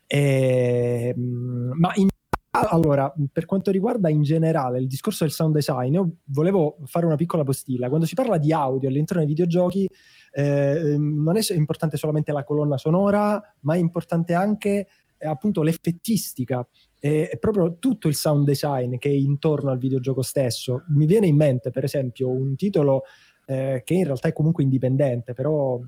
E, 0.07 1.15
mm, 1.17 1.71
ma 1.75 1.93
in 1.95 2.09
allora, 2.53 3.13
per 3.33 3.45
quanto 3.45 3.71
riguarda 3.71 4.09
in 4.09 4.23
generale 4.23 4.79
il 4.81 4.89
discorso 4.89 5.23
del 5.23 5.33
sound 5.33 5.55
design, 5.55 5.95
io 5.95 6.17
volevo 6.25 6.79
fare 6.87 7.07
una 7.07 7.15
piccola 7.15 7.45
postilla. 7.45 7.89
Quando 7.89 8.07
si 8.07 8.15
parla 8.15 8.39
di 8.39 8.53
audio 8.53 8.89
all'interno 8.89 9.23
dei 9.23 9.33
videogiochi, 9.33 9.89
eh, 10.33 10.97
non 10.99 11.37
è 11.37 11.41
importante 11.55 11.97
solamente 11.97 12.33
la 12.33 12.43
colonna 12.43 12.77
sonora, 12.77 13.41
ma 13.61 13.75
è 13.75 13.79
importante 13.79 14.35
anche 14.35 14.89
eh, 15.17 15.27
appunto 15.29 15.63
l'effettistica 15.63 16.67
e 16.99 17.39
proprio 17.41 17.79
tutto 17.79 18.09
il 18.09 18.15
sound 18.15 18.45
design 18.45 18.97
che 18.99 19.09
è 19.09 19.13
intorno 19.13 19.71
al 19.71 19.79
videogioco 19.79 20.23
stesso. 20.23 20.85
Mi 20.89 21.07
viene 21.07 21.29
in 21.29 21.37
mente, 21.37 21.71
per 21.71 21.85
esempio, 21.85 22.31
un 22.31 22.57
titolo 22.57 23.03
eh, 23.47 23.83
che 23.85 23.95
in 23.95 24.05
realtà 24.05 24.29
è 24.29 24.33
comunque 24.33 24.65
indipendente, 24.65 25.35
però 25.35 25.81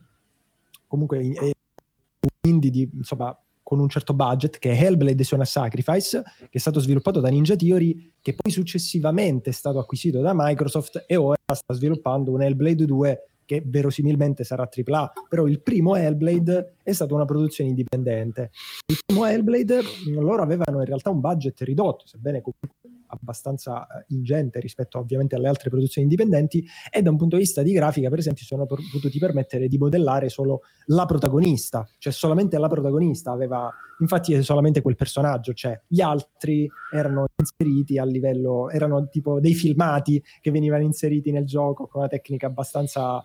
comunque 0.87 1.19
è 1.19 1.45
un 1.45 2.51
indie 2.51 2.71
di, 2.71 2.89
insomma, 2.95 3.37
con 3.73 3.81
un 3.81 3.89
certo 3.89 4.13
budget, 4.13 4.59
che 4.59 4.73
è 4.73 4.85
Hellblade 4.85 5.25
Sona 5.25 5.47
Sacrifice, 5.47 6.23
che 6.41 6.49
è 6.51 6.59
stato 6.59 6.79
sviluppato 6.79 7.21
da 7.21 7.31
Ninja 7.31 7.57
Theory, 7.57 8.13
che 8.21 8.35
poi 8.35 8.53
successivamente 8.53 9.49
è 9.49 9.53
stato 9.55 9.79
acquisito 9.79 10.21
da 10.21 10.33
Microsoft 10.35 11.07
e 11.07 11.17
ora 11.17 11.39
sta 11.55 11.73
sviluppando 11.73 12.33
un 12.33 12.43
Hellblade 12.43 12.85
2 12.85 13.27
che 13.47 13.63
verosimilmente 13.65 14.45
sarà 14.45 14.69
AAA, 14.69 15.13
però 15.27 15.47
il 15.47 15.63
primo 15.63 15.97
Hellblade 15.97 16.75
è 16.83 16.93
stata 16.93 17.15
una 17.15 17.25
produzione 17.25 17.71
indipendente. 17.71 18.51
Il 18.89 18.99
primo 19.07 19.25
Hellblade 19.25 19.81
loro 20.17 20.43
avevano 20.43 20.81
in 20.81 20.85
realtà 20.85 21.09
un 21.09 21.21
budget 21.21 21.59
ridotto, 21.63 22.07
sebbene 22.07 22.43
comunque 22.43 23.02
abbastanza 23.13 23.87
eh, 23.87 24.05
ingente 24.09 24.61
rispetto 24.61 24.99
ovviamente 24.99 25.35
alle 25.35 25.49
altre 25.49 25.71
produzioni 25.71 26.07
indipendenti 26.09 26.65
e 26.91 27.03
da 27.03 27.11
un 27.11 27.17
punto 27.17 27.37
di 27.37 27.43
vista 27.43 27.63
di 27.63 27.73
grafica 27.73 28.09
per 28.09 28.19
esempio 28.19 28.45
sono 28.45 28.67
potuti 28.67 29.19
permettere 29.19 29.69
di 29.69 29.79
modellare 29.79 30.29
solo 30.29 30.63
la 30.87 31.05
protagonista 31.07 31.87
cioè 31.99 32.13
solamente 32.13 32.59
la 32.59 32.69
protagonista 32.69 33.33
aveva 33.33 33.71
infatti 34.01 34.43
solamente 34.43 34.83
quel 34.83 34.97
personaggio 34.97 35.53
cioè 35.53 35.81
gli 35.87 36.01
altri 36.01 36.69
erano 36.93 37.27
inseriti 37.37 37.99
a 37.99 38.05
livello 38.05 38.71
erano 38.71 39.09
tipo 39.09 39.41
dei 39.41 39.55
filmati 39.55 40.23
che 40.41 40.51
venivano 40.51 40.83
inseriti 40.83 41.31
nel 41.31 41.45
gioco 41.45 41.87
con 41.87 42.01
una 42.01 42.11
tecnica 42.11 42.47
abbastanza 42.47 43.25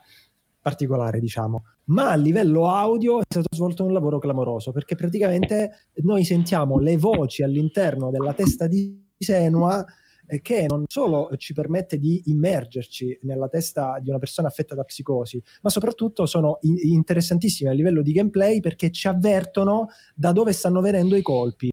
particolare 0.68 1.22
diciamo. 1.22 1.64
Ma 1.86 2.12
a 2.12 2.16
livello 2.16 2.68
audio 2.68 3.20
è 3.20 3.24
stato 3.26 3.48
svolto 3.56 3.86
un 3.86 3.94
lavoro 3.94 4.20
clamoroso 4.20 4.74
perché 4.74 4.96
praticamente 4.96 5.88
noi 6.04 6.26
sentiamo 6.26 6.78
le 6.78 6.98
voci 6.98 7.42
all'interno 7.42 8.12
della 8.12 8.34
testa 8.34 8.68
di 8.68 9.07
Senua 9.18 9.86
eh, 10.30 10.42
che 10.42 10.66
non 10.68 10.84
solo 10.88 11.30
ci 11.38 11.54
permette 11.54 11.98
di 11.98 12.24
immergerci 12.26 13.20
nella 13.24 13.48
testa 13.48 13.98
di 14.02 14.10
una 14.10 14.20
persona 14.20 14.50
affetta 14.50 14.76
da 14.76 14.84
psicosi, 14.84 15.42
ma 15.62 15.70
soprattutto 15.70 16.26
sono 16.26 16.60
in- 16.62 16.78
interessantissime 16.82 17.70
a 17.70 17.74
livello 17.74 18.02
di 18.02 18.12
gameplay 18.12 18.60
perché 18.60 18.92
ci 18.92 19.08
avvertono 19.08 19.88
da 20.14 20.34
dove 20.34 20.52
stanno 20.52 20.82
venendo 20.82 21.16
i 21.16 21.22
colpi. 21.22 21.72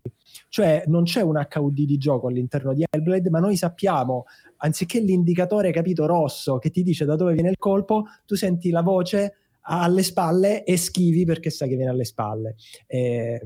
Cioè 0.48 0.84
non 0.86 1.02
c'è 1.02 1.20
un 1.20 1.36
HUD 1.36 1.80
di 1.82 1.98
gioco 1.98 2.28
all'interno 2.28 2.72
di 2.72 2.84
Hellblade, 2.88 3.28
ma 3.28 3.40
noi 3.40 3.56
sappiamo, 3.56 4.24
anziché 4.58 5.00
l'indicatore 5.00 5.72
capito 5.72 6.06
rosso 6.06 6.58
che 6.58 6.70
ti 6.70 6.82
dice 6.82 7.04
da 7.04 7.16
dove 7.16 7.34
viene 7.34 7.50
il 7.50 7.58
colpo, 7.58 8.04
tu 8.24 8.36
senti 8.36 8.70
la 8.70 8.82
voce 8.82 9.34
alle 9.66 10.02
spalle 10.02 10.62
e 10.64 10.76
schivi 10.76 11.24
perché 11.24 11.50
sai 11.50 11.68
che 11.68 11.76
viene 11.76 11.90
alle 11.90 12.04
spalle. 12.04 12.54
E, 12.86 13.40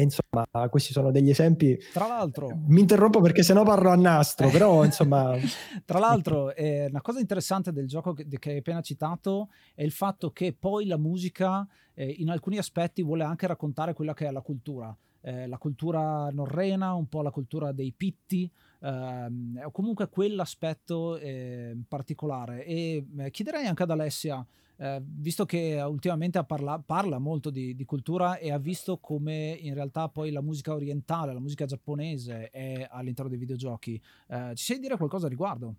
e 0.00 0.02
insomma, 0.02 0.68
questi 0.68 0.92
sono 0.92 1.10
degli 1.10 1.30
esempi. 1.30 1.78
Tra 1.92 2.06
l'altro, 2.06 2.58
Mi 2.66 2.80
interrompo 2.80 3.20
perché 3.20 3.42
sennò 3.42 3.62
parlo 3.62 3.90
a 3.90 3.96
nastro, 3.96 4.48
però 4.48 4.82
insomma. 4.84 5.36
Tra 5.84 5.98
l'altro, 5.98 6.54
eh, 6.54 6.86
una 6.86 7.02
cosa 7.02 7.20
interessante 7.20 7.72
del 7.72 7.86
gioco 7.86 8.12
che, 8.12 8.26
che 8.26 8.50
hai 8.50 8.58
appena 8.58 8.80
citato 8.80 9.50
è 9.74 9.82
il 9.82 9.92
fatto 9.92 10.30
che 10.30 10.54
poi 10.58 10.86
la 10.86 10.96
musica 10.96 11.66
eh, 11.94 12.06
in 12.18 12.30
alcuni 12.30 12.58
aspetti 12.58 13.02
vuole 13.02 13.24
anche 13.24 13.46
raccontare 13.46 13.92
quella 13.92 14.14
che 14.14 14.26
è 14.26 14.30
la 14.30 14.40
cultura. 14.40 14.96
Eh, 15.22 15.46
la 15.46 15.58
cultura 15.58 16.30
norrena, 16.30 16.94
un 16.94 17.06
po' 17.06 17.20
la 17.20 17.30
cultura 17.30 17.72
dei 17.72 17.92
pitti, 17.94 18.50
ehm, 18.80 19.60
o 19.64 19.70
comunque 19.70 20.08
quell'aspetto 20.08 21.16
eh, 21.18 21.76
particolare. 21.88 22.64
E 22.64 23.06
eh, 23.18 23.30
chiederei 23.30 23.66
anche 23.66 23.82
ad 23.82 23.90
Alessia, 23.90 24.44
eh, 24.76 25.02
visto 25.04 25.44
che 25.44 25.80
ultimamente 25.82 26.42
parla, 26.44 26.78
parla 26.78 27.18
molto 27.18 27.50
di, 27.50 27.74
di 27.74 27.84
cultura 27.84 28.38
e 28.38 28.50
ha 28.50 28.58
visto 28.58 28.98
come 28.98 29.56
in 29.60 29.74
realtà 29.74 30.08
poi 30.08 30.30
la 30.30 30.40
musica 30.40 30.72
orientale, 30.72 31.32
la 31.32 31.40
musica 31.40 31.66
giapponese 31.66 32.48
è 32.50 32.86
all'interno 32.90 33.30
dei 33.30 33.38
videogiochi, 33.38 34.00
eh, 34.28 34.52
ci 34.54 34.64
sai 34.64 34.78
dire 34.78 34.96
qualcosa 34.96 35.26
a 35.26 35.28
riguardo? 35.28 35.74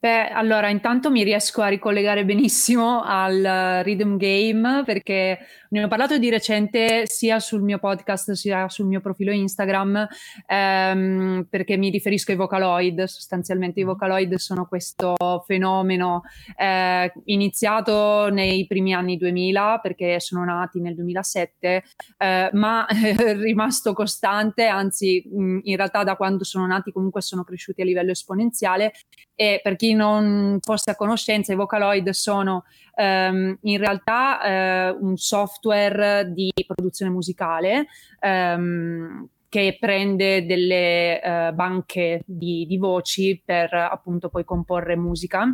Beh, 0.00 0.28
allora, 0.28 0.70
intanto 0.70 1.10
mi 1.10 1.22
riesco 1.22 1.60
a 1.60 1.68
ricollegare 1.68 2.24
benissimo 2.24 3.02
al 3.02 3.44
eh, 3.44 3.82
rhythm 3.82 4.16
game 4.16 4.82
perché 4.82 5.38
ne 5.68 5.84
ho 5.84 5.88
parlato 5.88 6.16
di 6.16 6.30
recente 6.30 7.02
sia 7.04 7.38
sul 7.38 7.60
mio 7.60 7.78
podcast 7.78 8.32
sia 8.32 8.66
sul 8.70 8.86
mio 8.86 9.00
profilo 9.00 9.30
Instagram 9.30 10.08
ehm, 10.46 11.46
perché 11.50 11.76
mi 11.76 11.90
riferisco 11.90 12.30
ai 12.30 12.38
Vocaloid. 12.38 13.04
Sostanzialmente 13.04 13.80
i 13.80 13.82
Vocaloid 13.82 14.36
sono 14.36 14.64
questo 14.64 15.16
fenomeno 15.46 16.22
eh, 16.56 17.12
iniziato 17.24 18.30
nei 18.30 18.66
primi 18.66 18.94
anni 18.94 19.18
2000 19.18 19.80
perché 19.82 20.18
sono 20.18 20.46
nati 20.46 20.80
nel 20.80 20.94
2007 20.94 21.84
eh, 22.16 22.50
ma 22.54 22.86
è 22.86 23.14
rimasto 23.36 23.92
costante, 23.92 24.66
anzi 24.66 25.22
mh, 25.30 25.58
in 25.64 25.76
realtà 25.76 26.04
da 26.04 26.16
quando 26.16 26.42
sono 26.42 26.66
nati 26.66 26.90
comunque 26.90 27.20
sono 27.20 27.44
cresciuti 27.44 27.82
a 27.82 27.84
livello 27.84 28.12
esponenziale 28.12 28.92
e 29.40 29.59
per 29.62 29.76
chi 29.76 29.94
non 29.94 30.58
fosse 30.60 30.90
a 30.90 30.96
conoscenza, 30.96 31.52
i 31.52 31.56
Vocaloid 31.56 32.10
sono 32.10 32.64
ehm, 32.94 33.58
in 33.62 33.78
realtà 33.78 34.42
eh, 34.42 34.90
un 34.90 35.16
software 35.16 36.30
di 36.32 36.52
produzione 36.66 37.10
musicale 37.10 37.86
ehm, 38.20 39.28
che 39.48 39.76
prende 39.80 40.46
delle 40.46 41.20
eh, 41.20 41.52
banche 41.52 42.22
di, 42.24 42.66
di 42.66 42.78
voci 42.78 43.40
per 43.44 43.74
appunto 43.74 44.28
poi 44.28 44.44
comporre 44.44 44.96
musica. 44.96 45.46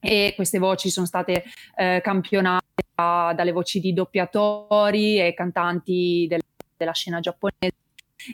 E 0.00 0.32
queste 0.36 0.58
voci 0.58 0.90
sono 0.90 1.06
state 1.06 1.44
eh, 1.76 2.00
campionate 2.02 2.64
da- 2.94 3.32
dalle 3.34 3.52
voci 3.52 3.80
di 3.80 3.92
doppiatori 3.92 5.20
e 5.20 5.34
cantanti 5.34 6.26
del- 6.28 6.40
della 6.76 6.92
scena 6.92 7.20
giapponese 7.20 7.74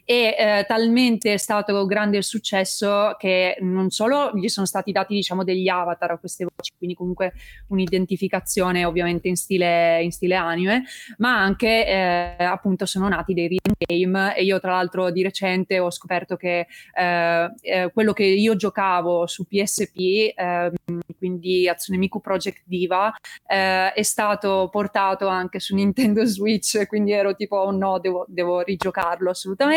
e 0.05 0.35
eh, 0.39 0.65
talmente 0.67 1.35
è 1.35 1.37
stato 1.37 1.85
grande 1.87 2.17
il 2.17 2.25
successo 2.25 3.15
che 3.19 3.57
non 3.61 3.91
solo 3.91 4.33
gli 4.35 4.49
sono 4.49 4.67
stati 4.67 4.93
dati 4.93 5.15
diciamo 5.15 5.45
degli 5.45 5.69
avatar 5.69 6.13
a 6.13 6.19
queste 6.19 6.45
voci 6.45 6.73
quindi 6.77 6.97
comunque 6.97 7.33
un'identificazione 7.69 8.85
ovviamente 8.85 9.29
in 9.29 9.37
stile, 9.37 10.03
in 10.03 10.11
stile 10.11 10.35
anime 10.35 10.85
ma 11.19 11.39
anche 11.39 11.87
eh, 11.87 12.45
appunto 12.45 12.87
sono 12.87 13.09
nati 13.09 13.35
dei 13.35 13.49
rhythm 13.49 13.73
game 13.79 14.37
e 14.37 14.45
io 14.45 14.59
tra 14.59 14.73
l'altro 14.73 15.11
di 15.11 15.23
recente 15.23 15.79
ho 15.79 15.91
scoperto 15.91 16.37
che 16.37 16.67
eh, 16.95 17.53
eh, 17.61 17.91
quello 17.93 18.13
che 18.13 18.25
io 18.25 18.57
giocavo 18.57 19.27
su 19.27 19.47
PSP 19.47 20.33
ehm, 20.35 20.73
quindi 21.19 21.69
Atsune 21.69 21.99
Miku 21.99 22.21
Project 22.21 22.63
Diva 22.65 23.13
eh, 23.47 23.93
è 23.93 24.03
stato 24.03 24.69
portato 24.71 25.27
anche 25.29 25.61
su 25.61 25.75
Nintendo 25.75 26.25
Switch 26.25 26.87
quindi 26.87 27.13
ero 27.13 27.35
tipo 27.35 27.57
oh 27.57 27.71
no 27.71 27.99
devo, 27.99 28.25
devo 28.29 28.61
rigiocarlo 28.61 29.31
assolutamente 29.31 29.74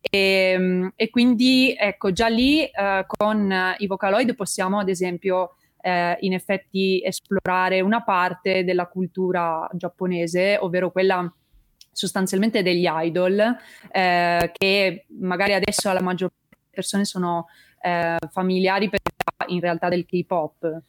e, 0.00 0.90
e 0.94 1.10
quindi 1.10 1.74
ecco 1.78 2.12
già 2.12 2.28
lì 2.28 2.64
eh, 2.64 3.04
con 3.06 3.52
i 3.78 3.86
Vocaloid 3.86 4.34
possiamo 4.34 4.78
ad 4.78 4.88
esempio 4.88 5.56
eh, 5.80 6.16
in 6.20 6.32
effetti 6.32 7.02
esplorare 7.04 7.80
una 7.80 8.02
parte 8.02 8.64
della 8.64 8.86
cultura 8.86 9.68
giapponese 9.72 10.58
ovvero 10.60 10.90
quella 10.90 11.32
sostanzialmente 11.90 12.62
degli 12.62 12.86
idol 12.86 13.56
eh, 13.90 14.50
che 14.52 15.06
magari 15.18 15.54
adesso 15.54 15.88
alla 15.88 16.02
maggior 16.02 16.28
parte 16.30 16.56
delle 16.60 16.70
persone 16.70 17.04
sono 17.04 17.46
eh, 17.80 18.18
familiari 18.30 18.88
per 18.88 19.00
in 19.48 19.60
realtà 19.60 19.88
del 19.88 20.06
K-pop. 20.06 20.82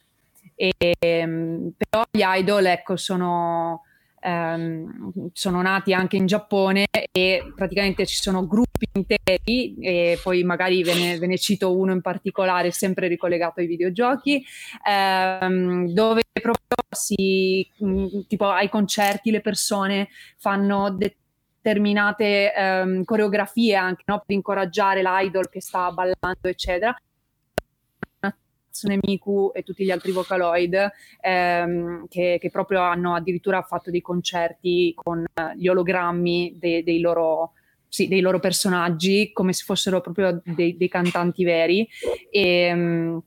E, 0.54 0.72
ehm, 0.98 1.72
però 1.76 2.04
gli 2.10 2.22
idol, 2.24 2.66
ecco, 2.66 2.96
sono, 2.96 3.82
ehm, 4.20 5.30
sono 5.32 5.62
nati 5.62 5.92
anche 5.92 6.16
in 6.16 6.26
Giappone 6.26 6.86
e 7.12 7.52
praticamente 7.54 8.06
ci 8.06 8.16
sono 8.16 8.46
gruppi 8.46 8.86
interi, 8.92 9.76
e 9.80 10.18
poi 10.22 10.42
magari 10.44 10.82
ve 10.82 10.94
ne, 10.94 11.18
ve 11.18 11.26
ne 11.26 11.38
cito 11.38 11.76
uno 11.76 11.92
in 11.92 12.00
particolare, 12.00 12.70
sempre 12.70 13.08
ricollegato 13.08 13.60
ai 13.60 13.66
videogiochi, 13.66 14.44
ehm, 14.88 15.92
dove 15.92 16.22
proprio 16.32 16.76
si, 16.90 17.68
tipo 18.26 18.46
ai 18.46 18.68
concerti 18.68 19.30
le 19.30 19.40
persone 19.40 20.08
fanno 20.38 20.90
determinate 20.90 22.52
ehm, 22.54 23.04
coreografie 23.04 23.74
anche 23.76 24.02
no? 24.06 24.22
per 24.24 24.34
incoraggiare 24.34 25.02
l'idol 25.02 25.48
che 25.48 25.60
sta 25.60 25.90
ballando, 25.90 26.48
eccetera. 26.48 26.96
Hatsune 28.78 28.98
Miku 29.02 29.50
e 29.52 29.62
tutti 29.64 29.84
gli 29.84 29.90
altri 29.90 30.12
Vocaloid 30.12 30.92
ehm, 31.20 32.06
che, 32.08 32.38
che, 32.40 32.50
proprio 32.50 32.80
hanno 32.80 33.14
addirittura 33.14 33.62
fatto 33.62 33.90
dei 33.90 34.00
concerti 34.00 34.92
con 34.94 35.24
gli 35.56 35.66
ologrammi 35.66 36.56
de, 36.56 36.84
dei, 36.84 37.00
loro, 37.00 37.54
sì, 37.88 38.06
dei, 38.06 38.20
loro, 38.20 38.38
personaggi 38.38 39.32
come 39.32 39.52
se 39.52 39.64
fossero 39.64 40.00
proprio 40.00 40.40
dei, 40.44 40.76
dei 40.76 40.88
cantanti 40.88 41.42
veri. 41.42 41.88
E, 42.30 42.72
um, 42.72 43.22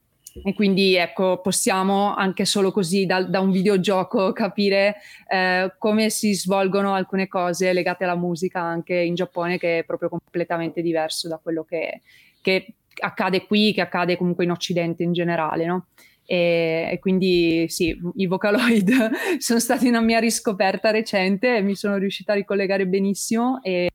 e, 0.46 0.54
quindi 0.54 0.96
ecco 0.96 1.42
possiamo 1.42 2.16
anche 2.16 2.46
solo 2.46 2.72
così 2.72 3.06
da, 3.06 3.22
da 3.22 3.42
un 3.42 3.52
videogioco 3.52 4.32
capire 4.32 4.96
eh, 5.28 5.74
come 5.78 6.10
si 6.10 6.34
svolgono 6.34 6.94
alcune 6.94 7.28
cose 7.28 7.74
legate 7.74 8.06
alla 8.06 8.16
musica 8.16 8.62
anche 8.62 8.96
in 8.96 9.14
Giappone 9.14 9.58
che 9.58 9.80
è 9.80 9.84
proprio 9.84 10.08
completamente 10.08 10.82
diverso 10.82 11.28
da 11.28 11.38
quello 11.38 11.66
che, 11.66 12.00
che 12.40 12.76
accade 13.00 13.46
qui, 13.46 13.74
che 13.74 13.82
accade 13.82 14.18
comunque 14.18 14.44
in 14.44 14.52
Occidente 14.52 15.04
in 15.04 15.14
generale, 15.14 15.66
no? 15.66 15.88
E, 16.26 16.88
e, 16.92 17.00
quindi 17.00 17.66
sì, 17.68 17.98
i 18.16 18.26
Vocaloid 18.26 18.90
sono 19.40 19.60
stati 19.60 19.88
una 19.88 20.02
mia 20.02 20.20
riscoperta 20.20 20.92
recente 20.92 21.58
e 21.58 21.62
mi 21.62 21.76
sono 21.76 21.98
riuscita 21.98 22.32
a 22.32 22.36
ricollegare 22.36 22.88
benissimo 22.88 23.62
e 23.64 23.90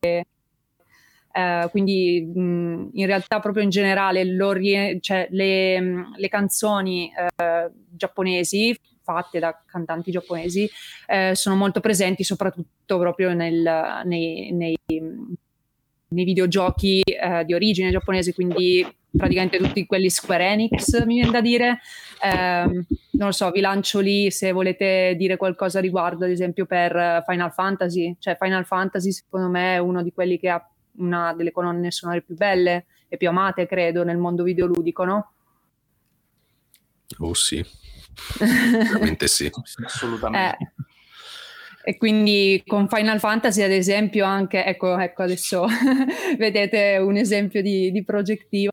eh, 1.37 1.69
quindi 1.71 2.31
mh, 2.35 2.91
in 2.93 3.07
realtà 3.07 3.41
proprio 3.41 3.63
in 3.63 3.71
generale 3.71 4.25
cioè, 5.01 5.29
le, 5.31 6.09
le, 6.17 6.29
canzoni 6.29 7.13
eh, 7.15 7.71
giapponesi 7.91 8.75
fatte 9.03 9.39
da 9.39 9.63
cantanti 9.67 10.11
giapponesi 10.11 10.69
eh, 11.07 11.35
sono 11.35 11.55
molto 11.55 11.81
presenti 11.81 12.25
soprattutto 12.25 12.99
proprio 12.99 13.35
nel, 13.35 14.03
nei, 14.05 14.51
nei 14.53 14.77
nei 16.09 16.25
videogiochi 16.25 17.01
eh, 17.01 17.45
di 17.45 17.55
origine 17.55 17.91
giapponese, 17.91 18.33
quindi 18.35 18.87
praticamente 19.17 19.59
tutti 19.59 19.87
quelli 19.87 20.11
Square 20.11 20.47
Enix, 20.47 21.05
mi 21.05 21.15
viene 21.15 21.31
da 21.31 21.41
dire. 21.41 21.81
Eh, 22.23 22.65
non 22.65 23.27
lo 23.27 23.33
so, 23.33 23.51
vi 23.51 23.61
lancio 23.61 24.01
lì 24.01 24.31
se 24.31 24.53
volete 24.53 25.15
dire 25.17 25.37
qualcosa 25.37 25.79
a 25.79 25.83
riguardo, 25.83 26.25
ad 26.25 26.31
esempio 26.31 26.67
per 26.67 27.23
Final 27.27 27.53
Fantasy. 27.53 28.17
Cioè, 28.19 28.37
Final 28.39 28.65
Fantasy, 28.65 29.11
secondo 29.11 29.49
me, 29.49 29.75
è 29.75 29.79
uno 29.79 30.03
di 30.03 30.13
quelli 30.13 30.39
che 30.39 30.49
ha 30.49 30.71
una 30.99 31.35
delle 31.35 31.53
colonne 31.53 31.91
sonore 31.91 32.23
più 32.23 32.37
belle 32.37 32.87
e 33.09 33.17
più 33.17 33.29
amate, 33.29 33.67
credo, 33.67 34.05
nel 34.05 34.19
mondo 34.19 34.43
videoludico, 34.43 35.05
no? 35.05 35.33
Oh 37.19 37.35
sì, 37.35 37.65
veramente 38.39 39.29
sì. 39.29 39.51
Assolutamente. 39.85 40.57
Eh. 40.61 40.86
E 41.89 41.99
quindi 41.99 42.65
con 42.67 42.89
Final 42.89 43.21
Fantasy, 43.21 43.63
ad 43.63 43.71
esempio, 43.71 44.25
anche, 44.25 44.65
ecco, 44.65 44.99
ecco 44.99 45.23
adesso 45.23 45.67
vedete 46.37 46.97
un 47.01 47.17
esempio 47.17 47.63
di, 47.63 47.93
di 47.93 48.03
progettiva, 48.03 48.73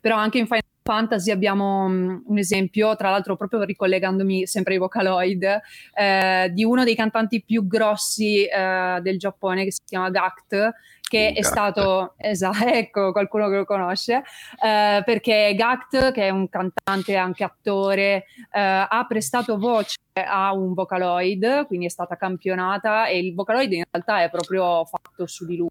però 0.00 0.16
anche 0.16 0.38
in 0.38 0.46
Final 0.46 0.64
Fantasy 0.82 1.30
abbiamo 1.30 1.84
um, 1.84 2.24
un 2.26 2.36
esempio, 2.36 2.96
tra 2.96 3.10
l'altro 3.10 3.36
proprio 3.36 3.62
ricollegandomi 3.62 4.44
sempre 4.44 4.72
ai 4.74 4.80
Vocaloid, 4.80 5.60
eh, 5.94 6.50
di 6.52 6.64
uno 6.64 6.82
dei 6.82 6.96
cantanti 6.96 7.44
più 7.44 7.64
grossi 7.64 8.44
eh, 8.44 8.98
del 9.02 9.18
Giappone 9.18 9.62
che 9.62 9.70
si 9.70 9.82
chiama 9.84 10.10
Gact, 10.10 10.72
che 11.08 11.32
è 11.32 11.42
stato, 11.42 12.14
esatto, 12.16 12.64
ecco 12.66 13.12
qualcuno 13.12 13.48
che 13.48 13.56
lo 13.56 13.64
conosce, 13.64 14.24
eh, 14.62 15.02
perché 15.04 15.54
Gact, 15.54 16.12
che 16.12 16.26
è 16.26 16.30
un 16.30 16.48
cantante 16.48 17.12
e 17.12 17.16
anche 17.16 17.44
attore, 17.44 18.24
eh, 18.50 18.86
ha 18.88 19.04
prestato 19.08 19.56
voce 19.56 19.96
a 20.14 20.52
un 20.52 20.74
Vocaloid, 20.74 21.66
quindi 21.66 21.86
è 21.86 21.90
stata 21.90 22.16
campionata 22.16 23.06
e 23.06 23.18
il 23.18 23.34
Vocaloid 23.34 23.72
in 23.72 23.84
realtà 23.88 24.22
è 24.22 24.30
proprio 24.30 24.84
fatto 24.84 25.26
su 25.26 25.46
di 25.46 25.56
lui, 25.56 25.68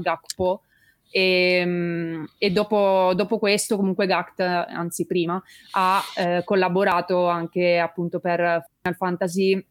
Gakpo. 0.00 0.62
E, 1.10 1.58
ehm, 1.60 2.26
e 2.38 2.50
dopo, 2.50 3.12
dopo, 3.14 3.38
questo 3.38 3.76
comunque 3.76 4.06
Gact, 4.06 4.40
anzi 4.40 5.06
prima, 5.06 5.42
ha 5.72 6.02
eh, 6.16 6.42
collaborato 6.44 7.28
anche 7.28 7.78
appunto 7.78 8.20
per 8.20 8.64
Final 8.80 8.96
Fantasy 8.96 9.66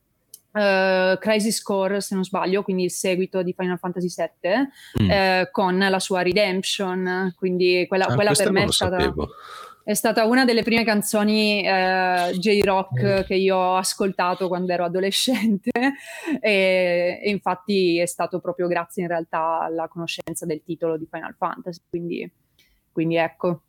Uh, 0.58 1.20
Crisis 1.20 1.62
Core, 1.62 2.02
se 2.02 2.16
non 2.16 2.24
sbaglio, 2.24 2.64
quindi 2.64 2.86
il 2.86 2.92
seguito 2.92 3.44
di 3.44 3.54
Final 3.56 3.78
Fantasy 3.78 4.08
VII, 4.08 5.04
mm. 5.04 5.10
uh, 5.10 5.52
con 5.52 5.78
la 5.78 6.00
sua 6.00 6.24
Redemption. 6.24 7.34
Quindi 7.38 7.86
quella, 7.88 8.06
ah, 8.06 8.16
quella 8.16 8.32
per 8.32 8.52
me 8.52 8.64
è 8.64 8.72
stata, 8.72 9.14
è 9.84 9.94
stata, 9.94 10.26
una 10.26 10.46
delle 10.46 10.64
prime 10.64 10.84
canzoni 10.84 11.60
uh, 11.60 12.32
J-Rock 12.32 13.04
mm. 13.04 13.22
che 13.28 13.36
io 13.36 13.56
ho 13.56 13.76
ascoltato 13.76 14.48
quando 14.48 14.74
ero 14.74 14.86
adolescente. 14.86 15.70
e, 16.42 17.20
e, 17.22 17.30
infatti 17.30 18.00
è 18.00 18.08
stato 18.08 18.40
proprio 18.40 18.66
grazie 18.66 19.04
in 19.04 19.10
realtà 19.10 19.60
alla 19.60 19.88
conoscenza 19.88 20.48
del 20.48 20.64
titolo 20.64 20.98
di 20.98 21.08
Final 21.08 21.36
Fantasy. 21.38 21.82
Quindi, 21.88 22.32
quindi 22.92 23.18
ecco. 23.18 23.62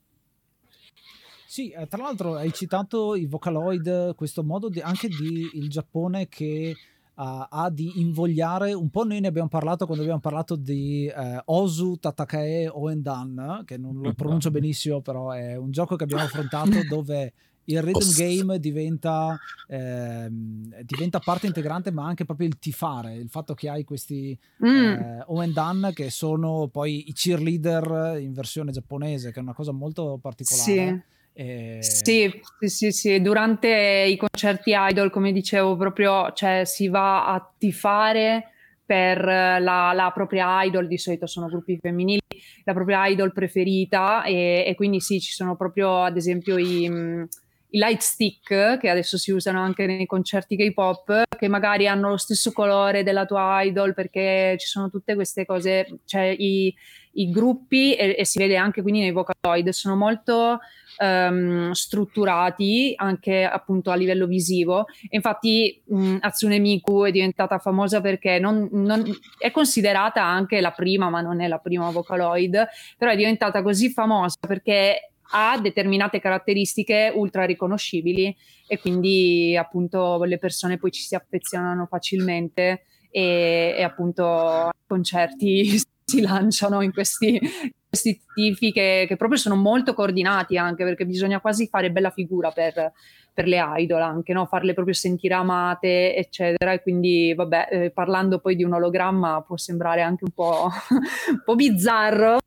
Sì, 1.58 1.70
eh, 1.70 1.88
tra 1.88 2.02
l'altro 2.02 2.36
hai 2.36 2.52
citato 2.52 3.16
i 3.16 3.26
Vocaloid, 3.26 4.14
questo 4.14 4.44
modo 4.44 4.68
di, 4.68 4.78
anche 4.78 5.08
di 5.08 5.50
il 5.54 5.68
Giappone 5.68 6.28
che 6.28 6.76
uh, 7.16 7.22
ha 7.48 7.68
di 7.68 7.98
invogliare, 7.98 8.74
un 8.74 8.90
po' 8.90 9.02
noi 9.02 9.18
ne 9.18 9.26
abbiamo 9.26 9.48
parlato 9.48 9.84
quando 9.84 10.04
abbiamo 10.04 10.20
parlato 10.20 10.54
di 10.54 11.12
uh, 11.12 11.40
Osu 11.46 11.96
Tatakae 11.98 12.68
Oendan, 12.68 13.64
che 13.64 13.76
non 13.76 13.96
lo 13.96 14.14
pronuncio 14.14 14.52
benissimo, 14.52 15.00
però 15.00 15.32
è 15.32 15.56
un 15.56 15.72
gioco 15.72 15.96
che 15.96 16.04
abbiamo 16.04 16.22
affrontato 16.22 16.70
dove 16.88 17.32
il 17.64 17.82
rhythm 17.82 18.14
game 18.14 18.60
diventa, 18.60 19.36
eh, 19.66 20.28
diventa, 20.30 21.18
parte 21.18 21.48
integrante, 21.48 21.90
ma 21.90 22.06
anche 22.06 22.24
proprio 22.24 22.46
il 22.46 22.60
tifare, 22.60 23.16
il 23.16 23.30
fatto 23.30 23.54
che 23.54 23.68
hai 23.68 23.82
questi 23.82 24.38
mm. 24.64 24.68
eh, 24.68 25.24
Oendan 25.26 25.90
che 25.92 26.08
sono 26.10 26.68
poi 26.68 27.08
i 27.08 27.12
cheerleader 27.12 28.20
in 28.20 28.32
versione 28.32 28.70
giapponese, 28.70 29.32
che 29.32 29.40
è 29.40 29.42
una 29.42 29.54
cosa 29.54 29.72
molto 29.72 30.20
particolare. 30.22 30.62
Sì 30.62 31.16
e... 31.40 31.78
Sì, 31.82 32.40
sì, 32.58 32.68
sì, 32.68 32.90
sì, 32.90 33.22
durante 33.22 33.68
i 33.68 34.16
concerti 34.16 34.72
idol, 34.74 35.08
come 35.08 35.30
dicevo, 35.30 35.76
proprio 35.76 36.32
cioè, 36.32 36.64
si 36.64 36.88
va 36.88 37.32
a 37.32 37.54
tifare 37.56 38.50
per 38.84 39.24
la, 39.24 39.92
la, 39.92 40.10
propria 40.12 40.64
idol, 40.64 40.88
di 40.88 40.98
solito 40.98 41.28
sono 41.28 41.46
gruppi 41.46 41.78
femminili, 41.80 42.20
la 42.64 42.72
propria 42.72 43.06
idol 43.06 43.32
preferita 43.32 44.24
e, 44.24 44.64
e 44.66 44.74
quindi 44.74 44.98
sì, 44.98 45.20
ci 45.20 45.30
sono 45.30 45.54
proprio 45.54 46.02
ad 46.02 46.16
esempio 46.16 46.58
i, 46.58 46.86
i, 46.86 47.78
light 47.78 48.00
stick 48.00 48.78
che 48.78 48.88
adesso 48.88 49.16
si 49.16 49.30
usano 49.30 49.60
anche 49.60 49.86
nei 49.86 50.06
concerti 50.06 50.56
K-pop, 50.56 51.22
che 51.38 51.46
magari 51.46 51.86
hanno 51.86 52.08
lo 52.08 52.16
stesso 52.16 52.50
colore 52.50 53.04
della 53.04 53.26
tua 53.26 53.62
idol 53.62 53.94
perché 53.94 54.56
ci 54.58 54.66
sono 54.66 54.90
tutte 54.90 55.14
queste 55.14 55.46
cose, 55.46 56.00
cioè 56.04 56.34
i, 56.36 56.74
i 57.18 57.30
gruppi 57.30 57.94
e, 57.94 58.16
e 58.18 58.24
si 58.24 58.38
vede 58.38 58.56
anche 58.56 58.82
quindi 58.82 59.00
nei 59.00 59.12
Vocaloid, 59.12 59.68
sono 59.70 59.96
molto 59.96 60.58
um, 60.98 61.70
strutturati 61.72 62.92
anche 62.96 63.44
appunto 63.44 63.90
a 63.90 63.94
livello 63.94 64.26
visivo. 64.26 64.86
infatti 65.10 65.82
mh, 65.84 66.18
Hatsune 66.20 66.58
Miku 66.58 67.04
è 67.04 67.10
diventata 67.10 67.58
famosa 67.58 68.00
perché 68.00 68.38
non, 68.38 68.68
non, 68.72 69.04
è 69.38 69.50
considerata 69.50 70.22
anche 70.24 70.60
la 70.60 70.70
prima, 70.70 71.08
ma 71.10 71.20
non 71.20 71.40
è 71.40 71.48
la 71.48 71.58
prima 71.58 71.90
Vocaloid, 71.90 72.68
però 72.96 73.10
è 73.10 73.16
diventata 73.16 73.62
così 73.62 73.90
famosa 73.90 74.36
perché 74.46 75.12
ha 75.30 75.58
determinate 75.60 76.20
caratteristiche 76.20 77.12
ultra 77.14 77.44
riconoscibili 77.44 78.34
e 78.66 78.78
quindi 78.78 79.56
appunto 79.56 80.22
le 80.24 80.38
persone 80.38 80.78
poi 80.78 80.90
ci 80.90 81.02
si 81.02 81.14
affezionano 81.14 81.86
facilmente 81.86 82.84
e, 83.10 83.74
e 83.76 83.82
appunto 83.82 84.70
concerti 84.86 85.82
si 86.08 86.22
lanciano 86.22 86.80
in 86.80 86.90
questi, 86.90 87.38
questi 87.86 88.18
tifi 88.34 88.72
che, 88.72 89.04
che, 89.06 89.16
proprio 89.16 89.38
sono 89.38 89.56
molto 89.56 89.92
coordinati 89.92 90.56
anche 90.56 90.82
perché 90.84 91.04
bisogna 91.04 91.38
quasi 91.38 91.68
fare 91.68 91.90
bella 91.90 92.08
figura 92.08 92.50
per, 92.50 92.92
per 93.34 93.46
le 93.46 93.62
idol 93.76 94.00
anche, 94.00 94.32
no? 94.32 94.46
farle 94.46 94.72
proprio 94.72 94.94
sentire 94.94 95.34
amate 95.34 96.16
eccetera. 96.16 96.72
E 96.72 96.80
quindi 96.80 97.34
vabbè 97.34 97.68
eh, 97.70 97.90
parlando 97.90 98.38
poi 98.38 98.56
di 98.56 98.64
un 98.64 98.72
ologramma 98.72 99.42
può 99.46 99.58
sembrare 99.58 100.00
anche 100.00 100.24
un 100.24 100.30
po', 100.30 100.70
un 101.28 101.42
po 101.44 101.54
bizzarro 101.54 102.38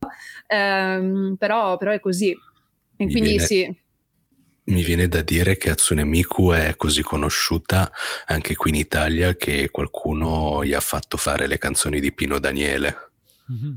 ehm, 0.47 1.35
però, 1.37 1.77
però, 1.77 1.91
è 1.91 1.99
così. 1.99 2.31
E 2.31 3.05
quindi 3.05 3.29
viene, 3.29 3.45
sì. 3.45 3.79
Mi 4.63 4.83
viene 4.83 5.07
da 5.07 5.21
dire 5.21 5.55
che 5.55 5.69
Hatsune 5.69 6.03
Miku 6.03 6.49
è 6.51 6.75
così 6.75 7.03
conosciuta 7.03 7.91
anche 8.25 8.55
qui 8.55 8.71
in 8.71 8.75
Italia 8.75 9.35
che 9.35 9.69
qualcuno 9.69 10.63
gli 10.63 10.73
ha 10.73 10.79
fatto 10.79 11.17
fare 11.17 11.45
le 11.45 11.59
canzoni 11.59 11.99
di 11.99 12.11
Pino 12.11 12.39
Daniele 12.39 13.10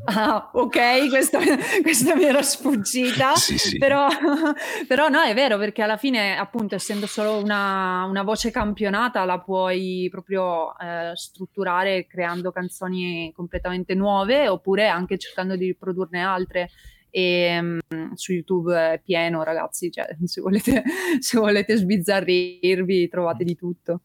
Ah, 0.05 0.51
ok, 0.53 1.09
questa, 1.09 1.39
questa 1.83 2.15
mi 2.15 2.25
era 2.25 2.43
sfuggita, 2.43 3.35
Sì, 3.35 3.59
sì. 3.59 3.79
Però, 3.79 4.07
però 4.87 5.09
no, 5.09 5.23
è 5.23 5.35
vero 5.35 5.59
perché 5.59 5.83
alla 5.83 5.97
fine, 5.97 6.37
appunto, 6.37 6.75
essendo 6.75 7.07
solo 7.07 7.39
una, 7.39 8.05
una 8.05 8.23
voce 8.23 8.51
campionata, 8.51 9.25
la 9.25 9.41
puoi 9.41 10.09
proprio 10.11 10.77
eh, 10.79 11.13
strutturare 11.15 12.07
creando 12.07 12.53
canzoni 12.53 13.33
completamente 13.35 13.95
nuove 13.95 14.49
oppure 14.49 14.89
anche 14.89 15.19
cercando 15.19 15.57
di 15.57 15.67
riprodurne 15.67 16.23
altre. 16.23 16.71
E 17.11 17.61
mm, 17.63 18.13
su 18.15 18.33
YouTube 18.33 18.75
è 18.75 19.01
pieno, 19.03 19.43
ragazzi, 19.45 19.91
cioè, 19.91 20.17
se 20.25 20.41
volete, 20.41 20.83
se 21.21 21.39
volete 21.39 21.77
sbizzarrirvi, 21.77 23.09
trovate 23.09 23.45
di 23.45 23.55
tutto. 23.55 24.01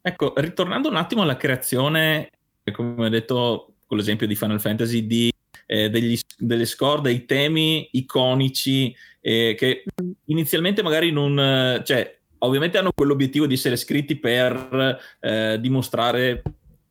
Ecco, 0.00 0.34
ritornando 0.36 0.88
un 0.90 0.96
attimo 0.96 1.22
alla 1.22 1.36
creazione, 1.36 2.28
come 2.72 3.06
ho 3.06 3.08
detto 3.08 3.73
con 3.94 3.98
l'esempio 3.98 4.26
di 4.26 4.34
Final 4.34 4.60
Fantasy, 4.60 5.06
di, 5.06 5.32
eh, 5.66 5.88
degli, 5.88 6.18
delle 6.36 6.66
score, 6.66 7.00
dei 7.00 7.24
temi 7.24 7.88
iconici 7.92 8.94
eh, 9.20 9.54
che 9.56 9.84
inizialmente 10.26 10.82
magari 10.82 11.12
non... 11.12 11.80
cioè, 11.84 12.18
ovviamente 12.38 12.76
hanno 12.76 12.92
quell'obiettivo 12.92 13.46
di 13.46 13.54
essere 13.54 13.76
scritti 13.76 14.18
per 14.18 14.98
eh, 15.20 15.58
dimostrare 15.60 16.42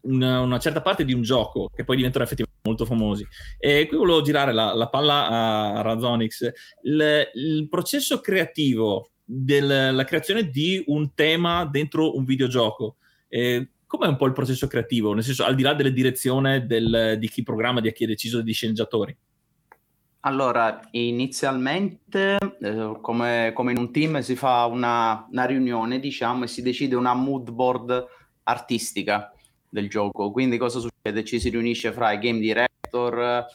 una, 0.03 0.39
una 0.39 0.59
certa 0.59 0.81
parte 0.81 1.05
di 1.05 1.13
un 1.13 1.21
gioco 1.21 1.69
che 1.73 1.83
poi 1.83 1.97
diventano 1.97 2.23
effettivamente 2.23 2.61
molto 2.67 2.85
famosi. 2.85 3.27
E 3.59 3.85
qui 3.87 3.97
volevo 3.97 4.21
girare 4.21 4.53
la, 4.53 4.73
la 4.73 4.87
palla 4.87 5.27
a 5.27 5.81
Razonix. 5.81 6.49
Il, 6.83 7.29
il 7.33 7.67
processo 7.69 8.21
creativo 8.21 9.09
della 9.25 10.03
creazione 10.05 10.49
di 10.49 10.81
un 10.87 11.13
tema 11.13 11.65
dentro 11.65 12.15
un 12.15 12.23
videogioco. 12.23 12.95
Eh, 13.27 13.67
com'è 13.97 14.07
un 14.07 14.17
po' 14.17 14.25
il 14.25 14.33
processo 14.33 14.67
creativo? 14.67 15.13
Nel 15.13 15.23
senso, 15.23 15.43
al 15.43 15.55
di 15.55 15.61
là 15.61 15.73
della 15.73 15.89
direzione 15.89 16.65
del- 16.65 17.17
di 17.19 17.29
chi 17.29 17.43
programma, 17.43 17.79
di 17.79 17.91
chi 17.93 18.05
ha 18.05 18.07
deciso 18.07 18.41
di 18.41 18.51
sceneggiatori. 18.51 19.15
Allora, 20.21 20.79
inizialmente, 20.91 22.37
eh, 22.61 22.97
come, 23.01 23.51
come 23.53 23.71
in 23.71 23.77
un 23.77 23.91
team, 23.91 24.19
si 24.21 24.35
fa 24.35 24.65
una, 24.65 25.27
una 25.29 25.45
riunione, 25.45 25.99
diciamo, 25.99 26.45
e 26.45 26.47
si 26.47 26.61
decide 26.61 26.95
una 26.95 27.13
mood 27.13 27.51
board 27.51 28.05
artistica 28.43 29.33
del 29.69 29.89
gioco. 29.89 30.31
Quindi 30.31 30.57
cosa 30.57 30.79
succede? 30.79 31.25
Ci 31.25 31.39
si 31.39 31.49
riunisce 31.49 31.91
fra 31.91 32.13
i 32.13 32.19
game 32.19 32.39
director, 32.39 33.45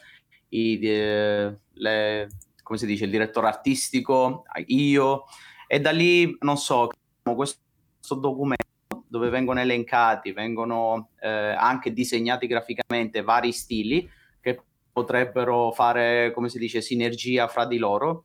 i, 0.51 0.79
eh, 0.83 1.55
le- 1.72 2.29
come 2.62 2.79
si 2.79 2.87
dice, 2.87 3.05
il 3.05 3.11
direttore 3.11 3.46
artistico, 3.46 4.44
io, 4.66 5.24
e 5.66 5.81
da 5.81 5.90
lì, 5.90 6.37
non 6.40 6.59
so, 6.59 6.90
questo 7.22 8.14
documento 8.14 8.67
dove 9.09 9.29
vengono 9.29 9.61
elencati, 9.61 10.33
vengono 10.33 11.11
eh, 11.21 11.29
anche 11.29 11.92
disegnati 11.92 12.47
graficamente 12.47 13.23
vari 13.23 13.53
stili 13.53 14.09
che 14.40 14.61
potrebbero 14.92 15.73
fare, 15.73 16.33
come 16.33 16.49
si 16.49 16.59
dice, 16.59 16.81
sinergia 16.81 17.49
fra 17.49 17.64
di 17.64 17.79
loro. 17.79 18.25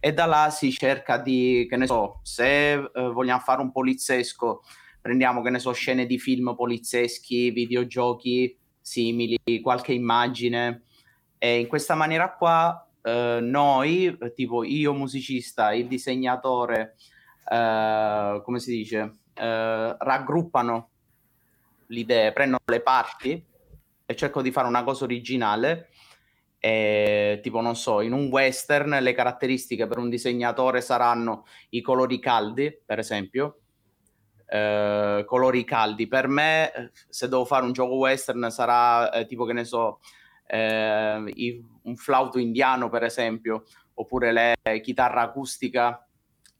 E 0.00 0.12
da 0.12 0.26
là 0.26 0.50
si 0.50 0.72
cerca 0.72 1.16
di, 1.16 1.66
che 1.68 1.76
ne 1.76 1.86
so, 1.86 2.20
se 2.22 2.72
eh, 2.72 2.90
vogliamo 2.92 3.40
fare 3.40 3.60
un 3.60 3.70
poliziesco, 3.70 4.62
prendiamo, 5.00 5.42
che 5.42 5.50
ne 5.50 5.60
so, 5.60 5.72
scene 5.72 6.06
di 6.06 6.18
film 6.18 6.54
polizieschi, 6.56 7.50
videogiochi 7.50 8.58
simili, 8.80 9.38
qualche 9.62 9.92
immagine. 9.92 10.82
E 11.38 11.60
in 11.60 11.66
questa 11.68 11.94
maniera 11.94 12.32
qua 12.32 12.88
eh, 13.02 13.38
noi, 13.40 14.16
tipo 14.34 14.64
io 14.64 14.92
musicista, 14.92 15.72
il 15.72 15.86
disegnatore, 15.86 16.96
eh, 17.48 18.40
come 18.44 18.58
si 18.58 18.72
dice, 18.72 19.18
eh, 19.34 19.96
raggruppano 19.98 20.88
le 21.86 21.98
idee, 21.98 22.32
prendono 22.32 22.62
le 22.64 22.80
parti 22.80 23.44
e 24.04 24.16
cerco 24.16 24.42
di 24.42 24.50
fare 24.50 24.68
una 24.68 24.84
cosa 24.84 25.04
originale. 25.04 25.88
E, 26.58 27.40
tipo, 27.42 27.60
non 27.60 27.74
so, 27.74 28.00
in 28.02 28.12
un 28.12 28.26
western 28.26 28.98
le 29.00 29.14
caratteristiche 29.14 29.88
per 29.88 29.98
un 29.98 30.08
disegnatore 30.08 30.80
saranno 30.80 31.44
i 31.70 31.80
colori 31.80 32.20
caldi, 32.20 32.72
per 32.84 32.98
esempio. 33.00 33.58
Eh, 34.46 35.24
colori 35.26 35.64
caldi 35.64 36.06
per 36.06 36.28
me, 36.28 36.92
se 37.08 37.28
devo 37.28 37.44
fare 37.44 37.64
un 37.64 37.72
gioco 37.72 37.94
western, 37.94 38.50
sarà 38.50 39.10
eh, 39.10 39.26
tipo 39.26 39.44
che 39.44 39.54
ne 39.54 39.64
so, 39.64 40.00
eh, 40.46 41.22
i- 41.34 41.64
un 41.82 41.96
flauto 41.96 42.38
indiano, 42.38 42.88
per 42.88 43.02
esempio, 43.02 43.64
oppure 43.94 44.30
le 44.32 44.80
chitarra 44.82 45.22
acustica, 45.22 46.06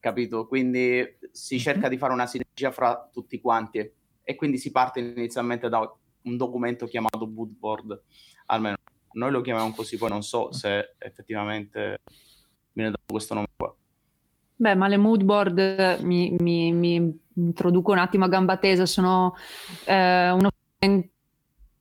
capito? 0.02 0.48
Quindi 0.48 1.16
si 1.30 1.60
cerca 1.60 1.88
di 1.88 1.96
fare 1.96 2.12
una 2.12 2.26
sinergia 2.26 2.72
fra 2.72 3.08
tutti 3.12 3.40
quanti 3.40 3.78
e 4.24 4.34
quindi 4.34 4.58
si 4.58 4.72
parte 4.72 4.98
inizialmente 4.98 5.68
da 5.68 5.78
un 6.22 6.36
documento 6.36 6.86
chiamato 6.86 7.26
Bootboard, 7.26 8.02
almeno 8.46 8.76
noi 9.12 9.30
lo 9.30 9.40
chiamiamo 9.42 9.72
così, 9.72 9.96
poi 9.96 10.08
non 10.08 10.22
so 10.22 10.52
se 10.52 10.94
effettivamente 10.98 11.98
viene 12.72 12.90
dato 12.90 13.04
questo 13.06 13.34
nome 13.34 13.46
qua. 13.56 13.74
Beh, 14.56 14.74
ma 14.74 14.88
le 14.88 14.96
mood 14.96 15.22
board 15.22 16.00
mi, 16.02 16.34
mi- 16.40 16.72
mi 16.72 17.20
introduco 17.34 17.92
un 17.92 17.98
attimo 17.98 18.24
a 18.24 18.28
gamba 18.28 18.56
tesa, 18.56 18.86
sono 18.86 19.34
eh, 19.86 20.30
uno 20.30 20.50
strumento, 20.78 21.11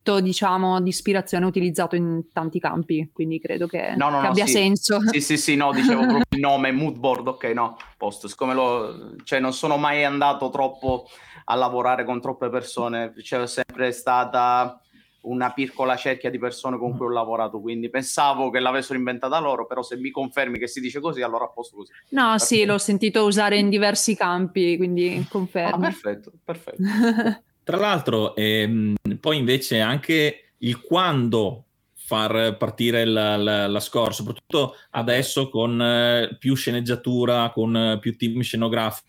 diciamo, 0.03 0.81
di 0.81 0.89
ispirazione 0.89 1.45
utilizzato 1.45 1.95
in 1.95 2.31
tanti 2.33 2.59
campi, 2.59 3.09
quindi 3.13 3.39
credo 3.39 3.67
che, 3.67 3.93
No, 3.95 4.09
no, 4.09 4.19
che 4.19 4.25
no, 4.25 4.31
abbia 4.31 4.45
sì. 4.45 4.53
senso. 4.53 4.99
Sì, 5.05 5.21
sì, 5.21 5.37
sì, 5.37 5.55
no, 5.55 5.71
dicevo 5.73 6.01
proprio 6.01 6.23
il 6.31 6.39
nome, 6.39 6.71
Moodboard, 6.71 7.27
ok, 7.27 7.43
no, 7.53 7.77
posto, 7.97 8.27
siccome 8.27 8.53
lo, 8.53 9.15
cioè 9.23 9.39
non 9.39 9.53
sono 9.53 9.77
mai 9.77 10.03
andato 10.03 10.49
troppo 10.49 11.05
a 11.45 11.55
lavorare 11.55 12.03
con 12.03 12.19
troppe 12.19 12.49
persone, 12.49 13.13
c'è 13.13 13.45
sempre 13.45 13.91
stata 13.91 14.81
una 15.21 15.51
piccola 15.53 15.95
cerchia 15.97 16.31
di 16.31 16.39
persone 16.39 16.79
con 16.79 16.97
cui 16.97 17.05
ho 17.05 17.09
lavorato, 17.09 17.61
quindi 17.61 17.89
pensavo 17.91 18.49
che 18.49 18.59
l'avessero 18.59 18.97
inventata 18.97 19.39
loro, 19.39 19.67
però 19.67 19.83
se 19.83 19.97
mi 19.97 20.09
confermi 20.09 20.57
che 20.57 20.67
si 20.67 20.79
dice 20.79 20.99
così, 20.99 21.21
allora 21.21 21.45
a 21.45 21.49
posto 21.49 21.75
così. 21.75 21.91
No, 22.09 22.39
sì, 22.39 22.65
l'ho 22.65 22.79
sentito 22.79 23.23
usare 23.23 23.57
in 23.57 23.69
diversi 23.69 24.15
campi, 24.15 24.77
quindi 24.77 25.15
Ah, 25.21 25.27
confermo. 25.29 25.79
perfetto, 25.79 26.31
perfetto. 26.43 26.81
Tra 27.63 27.78
l'altro, 27.78 28.36
ehm, 28.36 28.95
poi 29.19 29.38
invece 29.38 29.80
anche 29.80 30.54
il 30.60 30.82
quando 30.82 31.65
far 31.93 32.58
partire 32.58 33.06
la, 33.06 33.38
la- 33.38 33.67
la 33.67 33.80
score, 33.80 34.13
soprattutto 34.13 34.76
adesso 34.91 35.50
con 35.50 35.82
eh, 35.82 36.36
più 36.39 36.56
sceneggiatura, 36.56 37.52
con 37.54 37.76
eh, 37.76 38.00
più 38.00 38.17
team 38.17 38.41
scenografico. 38.41 39.06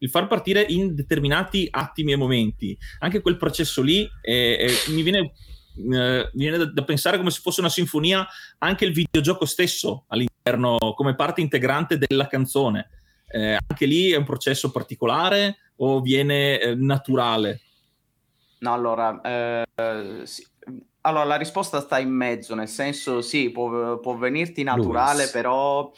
Il 0.00 0.10
far 0.10 0.26
partire 0.26 0.66
in 0.68 0.94
determinati 0.94 1.66
attimi 1.70 2.12
e 2.12 2.16
momenti, 2.16 2.76
anche 2.98 3.22
quel 3.22 3.38
processo 3.38 3.80
lì 3.80 4.06
eh, 4.20 4.68
eh, 4.68 4.92
mi 4.92 5.02
viene, 5.02 5.32
eh, 5.76 6.30
mi 6.34 6.42
viene 6.42 6.58
da, 6.58 6.66
da 6.66 6.84
pensare 6.84 7.16
come 7.16 7.30
se 7.30 7.40
fosse 7.40 7.60
una 7.60 7.70
sinfonia, 7.70 8.26
anche 8.58 8.84
il 8.84 8.92
videogioco 8.92 9.46
stesso 9.46 10.04
all'interno, 10.08 10.76
come 10.94 11.14
parte 11.14 11.40
integrante 11.40 11.96
della 11.96 12.26
canzone. 12.26 12.90
Eh, 13.32 13.56
anche 13.66 13.86
lì 13.86 14.10
è 14.10 14.16
un 14.16 14.24
processo 14.24 14.70
particolare 14.70 15.56
o 15.76 16.00
viene 16.00 16.60
eh, 16.60 16.74
naturale? 16.74 17.60
No, 18.58 18.72
allora, 18.72 19.20
eh, 19.22 19.64
sì. 20.24 20.46
Allora, 21.04 21.24
la 21.24 21.36
risposta 21.36 21.80
sta 21.80 21.98
in 21.98 22.10
mezzo, 22.10 22.54
nel 22.54 22.68
senso 22.68 23.22
sì, 23.22 23.50
può, 23.50 23.98
può 23.98 24.16
venirti 24.16 24.62
naturale, 24.62 25.22
Luis. 25.22 25.30
però 25.32 25.90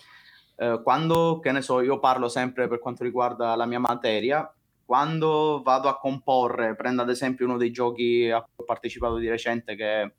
eh, 0.57 0.81
quando, 0.83 1.41
che 1.43 1.53
ne 1.53 1.61
so, 1.61 1.83
io 1.83 1.99
parlo 1.99 2.29
sempre 2.29 2.69
per 2.69 2.79
quanto 2.79 3.05
riguarda 3.05 3.55
la 3.55 3.67
mia 3.67 3.81
materia, 3.81 4.51
quando 4.85 5.61
vado 5.63 5.89
a 5.89 5.99
comporre, 5.99 6.75
prendo 6.75 7.03
ad 7.03 7.11
esempio 7.11 7.45
uno 7.45 7.59
dei 7.59 7.71
giochi 7.71 8.31
a 8.31 8.41
cui 8.41 8.53
ho 8.57 8.65
partecipato 8.65 9.17
di 9.17 9.29
recente 9.29 9.75
che 9.75 10.03
è 10.03 10.13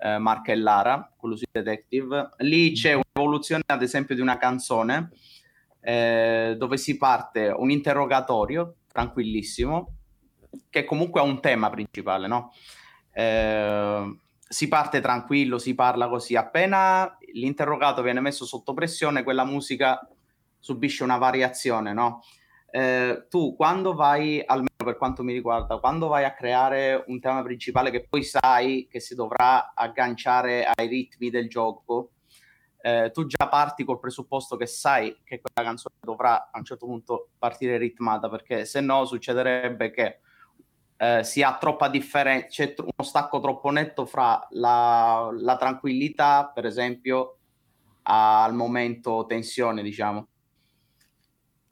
eh, 0.00 0.18
Marca 0.18 0.52
e 0.52 0.56
Lara, 0.56 1.10
quello 1.16 1.36
su 1.36 1.44
Detective, 1.50 2.30
lì 2.38 2.72
c'è 2.72 2.94
un'evoluzione 2.94 3.62
ad 3.66 3.82
esempio 3.82 4.14
di 4.14 4.20
una 4.20 4.36
canzone 4.36 5.10
eh, 5.88 6.54
dove 6.58 6.76
si 6.76 6.98
parte 6.98 7.48
un 7.48 7.70
interrogatorio 7.70 8.74
tranquillissimo 8.92 9.94
che 10.68 10.84
comunque 10.84 11.18
ha 11.18 11.24
un 11.24 11.40
tema 11.40 11.70
principale, 11.70 12.26
no? 12.26 12.52
Eh, 13.10 14.18
si 14.36 14.68
parte 14.68 15.00
tranquillo, 15.00 15.56
si 15.56 15.74
parla 15.74 16.10
così. 16.10 16.36
Appena 16.36 17.16
l'interrogato 17.32 18.02
viene 18.02 18.20
messo 18.20 18.44
sotto 18.44 18.74
pressione, 18.74 19.22
quella 19.22 19.44
musica 19.44 20.06
subisce 20.58 21.04
una 21.04 21.16
variazione, 21.16 21.94
no? 21.94 22.22
Eh, 22.70 23.24
tu 23.30 23.56
quando 23.56 23.94
vai, 23.94 24.42
almeno 24.44 24.68
per 24.76 24.98
quanto 24.98 25.22
mi 25.22 25.32
riguarda, 25.32 25.78
quando 25.78 26.08
vai 26.08 26.24
a 26.24 26.34
creare 26.34 27.02
un 27.06 27.18
tema 27.18 27.42
principale 27.42 27.90
che 27.90 28.06
poi 28.06 28.22
sai 28.24 28.86
che 28.90 29.00
si 29.00 29.14
dovrà 29.14 29.72
agganciare 29.74 30.66
ai 30.66 30.86
ritmi 30.86 31.30
del 31.30 31.48
gioco, 31.48 32.10
eh, 32.80 33.10
tu 33.12 33.26
già 33.26 33.48
parti 33.48 33.84
col 33.84 33.98
presupposto 33.98 34.56
che 34.56 34.66
sai 34.66 35.20
che 35.24 35.40
quella 35.40 35.68
canzone 35.68 35.96
dovrà 36.00 36.50
a 36.50 36.58
un 36.58 36.64
certo 36.64 36.86
punto 36.86 37.30
partire 37.38 37.76
ritmata, 37.76 38.28
perché 38.28 38.64
se 38.64 38.80
no 38.80 39.04
succederebbe 39.04 39.90
che 39.90 40.20
eh, 40.96 41.24
si 41.24 41.42
ha 41.42 41.56
troppa 41.58 41.88
differenza, 41.88 42.46
c'è 42.48 42.74
tr- 42.74 42.82
uno 42.82 43.08
stacco 43.08 43.40
troppo 43.40 43.70
netto 43.70 44.06
fra 44.06 44.46
la, 44.50 45.30
la 45.32 45.56
tranquillità, 45.56 46.50
per 46.52 46.66
esempio, 46.66 47.36
al 48.02 48.54
momento 48.54 49.26
tensione, 49.26 49.82
diciamo. 49.82 50.26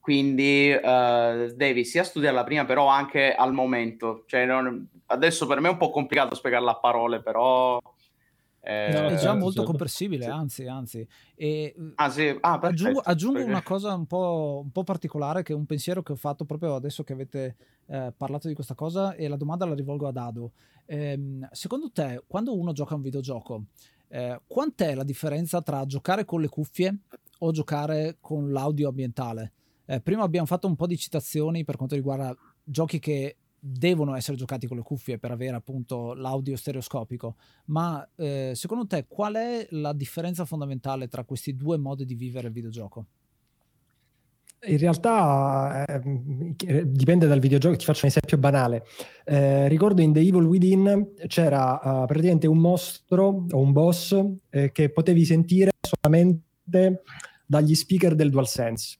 quindi 0.06 0.70
uh, 0.70 1.52
devi 1.56 1.84
sia 1.84 2.04
studiarla 2.04 2.44
prima, 2.44 2.64
però 2.64 2.86
anche 2.86 3.34
al 3.34 3.52
momento. 3.52 4.22
Cioè, 4.26 4.44
non, 4.44 4.88
adesso 5.06 5.46
per 5.48 5.58
me 5.58 5.66
è 5.66 5.72
un 5.72 5.78
po' 5.78 5.90
complicato 5.90 6.36
spiegarla 6.36 6.70
a 6.70 6.78
parole, 6.78 7.20
però... 7.20 7.80
Eh, 8.68 8.90
no, 8.90 9.06
è 9.06 9.14
già 9.14 9.32
molto 9.32 9.58
certo. 9.58 9.70
comprensibile, 9.70 10.24
sì. 10.24 10.28
anzi, 10.28 10.66
anzi. 10.66 11.08
E, 11.36 11.72
ah, 11.94 12.10
sì. 12.10 12.36
ah, 12.40 12.58
perfetto, 12.58 12.66
aggiungo, 12.66 13.00
aggiungo 13.00 13.44
una 13.44 13.62
cosa 13.62 13.94
un 13.94 14.06
po', 14.06 14.60
un 14.64 14.72
po', 14.72 14.82
particolare, 14.82 15.44
che 15.44 15.52
è 15.52 15.56
un 15.56 15.66
pensiero 15.66 16.02
che 16.02 16.10
ho 16.10 16.16
fatto 16.16 16.44
proprio 16.44 16.74
adesso 16.74 17.04
che 17.04 17.12
avete 17.12 17.56
eh, 17.86 18.12
parlato 18.16 18.48
di 18.48 18.54
questa 18.54 18.74
cosa, 18.74 19.14
e 19.14 19.28
la 19.28 19.36
domanda 19.36 19.66
la 19.66 19.74
rivolgo 19.76 20.08
ad 20.08 20.16
Ado. 20.16 20.50
Eh, 20.84 21.38
secondo 21.52 21.92
te, 21.92 22.24
quando 22.26 22.58
uno 22.58 22.72
gioca 22.72 22.96
un 22.96 23.02
videogioco, 23.02 23.66
eh, 24.08 24.40
quant'è 24.44 24.96
la 24.96 25.04
differenza 25.04 25.62
tra 25.62 25.86
giocare 25.86 26.24
con 26.24 26.40
le 26.40 26.48
cuffie 26.48 27.02
o 27.38 27.52
giocare 27.52 28.16
con 28.20 28.50
l'audio 28.50 28.88
ambientale? 28.88 29.52
Eh, 29.84 30.00
prima 30.00 30.24
abbiamo 30.24 30.46
fatto 30.46 30.66
un 30.66 30.74
po' 30.74 30.88
di 30.88 30.98
citazioni 30.98 31.62
per 31.62 31.76
quanto 31.76 31.94
riguarda 31.94 32.34
giochi 32.64 32.98
che 32.98 33.36
devono 33.58 34.14
essere 34.14 34.36
giocati 34.36 34.66
con 34.66 34.76
le 34.76 34.82
cuffie 34.82 35.18
per 35.18 35.30
avere 35.30 35.56
appunto 35.56 36.14
l'audio 36.14 36.56
stereoscopico, 36.56 37.36
ma 37.66 38.06
eh, 38.16 38.52
secondo 38.54 38.86
te 38.86 39.06
qual 39.08 39.34
è 39.34 39.66
la 39.70 39.92
differenza 39.92 40.44
fondamentale 40.44 41.08
tra 41.08 41.24
questi 41.24 41.56
due 41.56 41.76
modi 41.76 42.04
di 42.04 42.14
vivere 42.14 42.48
il 42.48 42.52
videogioco? 42.52 43.06
In 44.68 44.78
realtà 44.78 45.84
eh, 45.84 46.00
dipende 46.86 47.26
dal 47.26 47.38
videogioco, 47.38 47.76
ti 47.76 47.84
faccio 47.84 48.04
un 48.04 48.10
esempio 48.10 48.38
banale. 48.38 48.84
Eh, 49.24 49.68
ricordo 49.68 50.00
in 50.00 50.12
The 50.12 50.20
Evil 50.20 50.44
Within 50.44 51.12
c'era 51.26 51.78
uh, 51.82 52.06
praticamente 52.06 52.46
un 52.46 52.58
mostro 52.58 53.46
o 53.48 53.58
un 53.58 53.72
boss 53.72 54.18
eh, 54.50 54.72
che 54.72 54.90
potevi 54.90 55.24
sentire 55.24 55.70
solamente 55.80 57.02
dagli 57.44 57.74
speaker 57.74 58.14
del 58.14 58.30
DualSense 58.30 58.98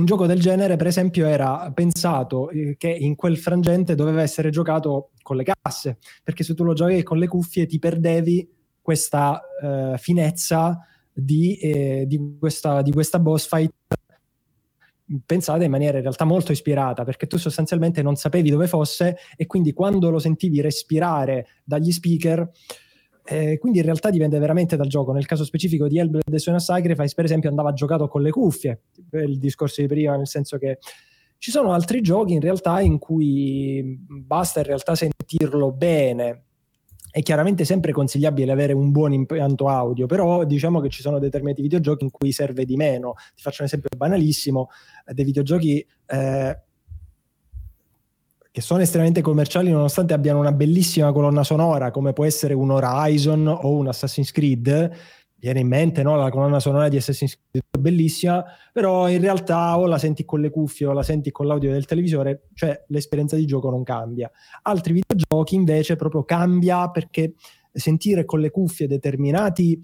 un 0.00 0.06
gioco 0.06 0.26
del 0.26 0.40
genere, 0.40 0.76
per 0.76 0.86
esempio, 0.86 1.26
era 1.26 1.70
pensato 1.72 2.50
eh, 2.50 2.76
che 2.78 2.88
in 2.88 3.14
quel 3.14 3.36
frangente 3.36 3.94
doveva 3.94 4.22
essere 4.22 4.50
giocato 4.50 5.10
con 5.22 5.36
le 5.36 5.44
casse, 5.44 5.98
perché 6.24 6.42
se 6.42 6.54
tu 6.54 6.64
lo 6.64 6.72
giochi 6.72 7.02
con 7.02 7.18
le 7.18 7.28
cuffie 7.28 7.66
ti 7.66 7.78
perdevi 7.78 8.48
questa 8.80 9.40
eh, 9.62 9.98
finezza 9.98 10.80
di, 11.12 11.54
eh, 11.56 12.04
di, 12.06 12.36
questa, 12.38 12.82
di 12.82 12.92
questa 12.92 13.18
boss 13.18 13.46
fight 13.46 13.72
pensata 15.26 15.64
in 15.64 15.70
maniera 15.70 15.96
in 15.96 16.02
realtà 16.02 16.24
molto 16.24 16.52
ispirata, 16.52 17.04
perché 17.04 17.26
tu 17.26 17.36
sostanzialmente 17.36 18.02
non 18.02 18.16
sapevi 18.16 18.48
dove 18.48 18.66
fosse 18.66 19.18
e 19.36 19.46
quindi 19.46 19.72
quando 19.72 20.08
lo 20.08 20.18
sentivi 20.18 20.60
respirare 20.60 21.46
dagli 21.64 21.92
speaker 21.92 22.48
eh, 23.30 23.58
quindi 23.58 23.78
in 23.78 23.84
realtà 23.84 24.10
dipende 24.10 24.40
veramente 24.40 24.76
dal 24.76 24.88
gioco. 24.88 25.12
Nel 25.12 25.24
caso 25.24 25.44
specifico 25.44 25.86
di 25.86 25.98
Hellblade 25.98 26.34
e 26.34 26.38
Sona 26.40 26.58
Sacrifice, 26.58 27.14
per 27.14 27.24
esempio, 27.24 27.48
andava 27.48 27.72
giocato 27.72 28.08
con 28.08 28.22
le 28.22 28.30
cuffie, 28.30 28.80
per 29.08 29.28
il 29.28 29.38
discorso 29.38 29.80
di 29.80 29.86
prima, 29.86 30.16
nel 30.16 30.26
senso 30.26 30.58
che 30.58 30.78
ci 31.38 31.52
sono 31.52 31.72
altri 31.72 32.00
giochi 32.00 32.32
in 32.32 32.40
realtà 32.40 32.80
in 32.80 32.98
cui 32.98 33.96
basta 34.00 34.60
in 34.60 34.66
realtà 34.66 34.96
sentirlo 34.96 35.70
bene. 35.70 36.44
È 37.08 37.22
chiaramente 37.22 37.64
sempre 37.64 37.92
consigliabile 37.92 38.50
avere 38.50 38.72
un 38.72 38.90
buon 38.90 39.12
impianto 39.12 39.68
audio, 39.68 40.06
però 40.06 40.44
diciamo 40.44 40.80
che 40.80 40.88
ci 40.88 41.00
sono 41.00 41.20
determinati 41.20 41.62
videogiochi 41.62 42.04
in 42.04 42.10
cui 42.10 42.32
serve 42.32 42.64
di 42.64 42.74
meno. 42.74 43.14
Ti 43.34 43.42
faccio 43.42 43.62
un 43.62 43.68
esempio 43.68 43.90
banalissimo, 43.96 44.68
dei 45.12 45.24
videogiochi 45.24 45.86
eh, 46.06 46.62
che 48.52 48.60
sono 48.60 48.82
estremamente 48.82 49.20
commerciali 49.20 49.70
nonostante 49.70 50.12
abbiano 50.12 50.40
una 50.40 50.52
bellissima 50.52 51.12
colonna 51.12 51.44
sonora 51.44 51.90
come 51.90 52.12
può 52.12 52.24
essere 52.24 52.54
un 52.54 52.70
Horizon 52.70 53.46
o 53.46 53.70
un 53.70 53.86
Assassin's 53.86 54.32
Creed 54.32 54.90
viene 55.36 55.60
in 55.60 55.68
mente 55.68 56.02
no? 56.02 56.16
la 56.16 56.30
colonna 56.30 56.58
sonora 56.58 56.88
di 56.88 56.96
Assassin's 56.96 57.38
Creed 57.48 57.64
bellissima 57.78 58.44
però 58.72 59.08
in 59.08 59.20
realtà 59.20 59.78
o 59.78 59.86
la 59.86 59.98
senti 59.98 60.24
con 60.24 60.40
le 60.40 60.50
cuffie 60.50 60.86
o 60.86 60.92
la 60.92 61.04
senti 61.04 61.30
con 61.30 61.46
l'audio 61.46 61.70
del 61.70 61.86
televisore 61.86 62.48
cioè 62.54 62.84
l'esperienza 62.88 63.36
di 63.36 63.46
gioco 63.46 63.70
non 63.70 63.84
cambia 63.84 64.28
altri 64.62 64.94
videogiochi 64.94 65.54
invece 65.54 65.94
proprio 65.94 66.24
cambia 66.24 66.90
perché 66.90 67.34
sentire 67.72 68.24
con 68.24 68.40
le 68.40 68.50
cuffie 68.50 68.88
determinati 68.88 69.80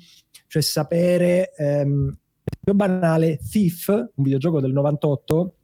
cioè 0.49 0.61
sapere 0.61 1.55
ehm, 1.55 2.19
più 2.65 2.75
banale 2.75 3.39
Thief 3.39 3.89
un 3.89 4.25
videogioco 4.25 4.61
del 4.61 4.73
98 4.73 5.56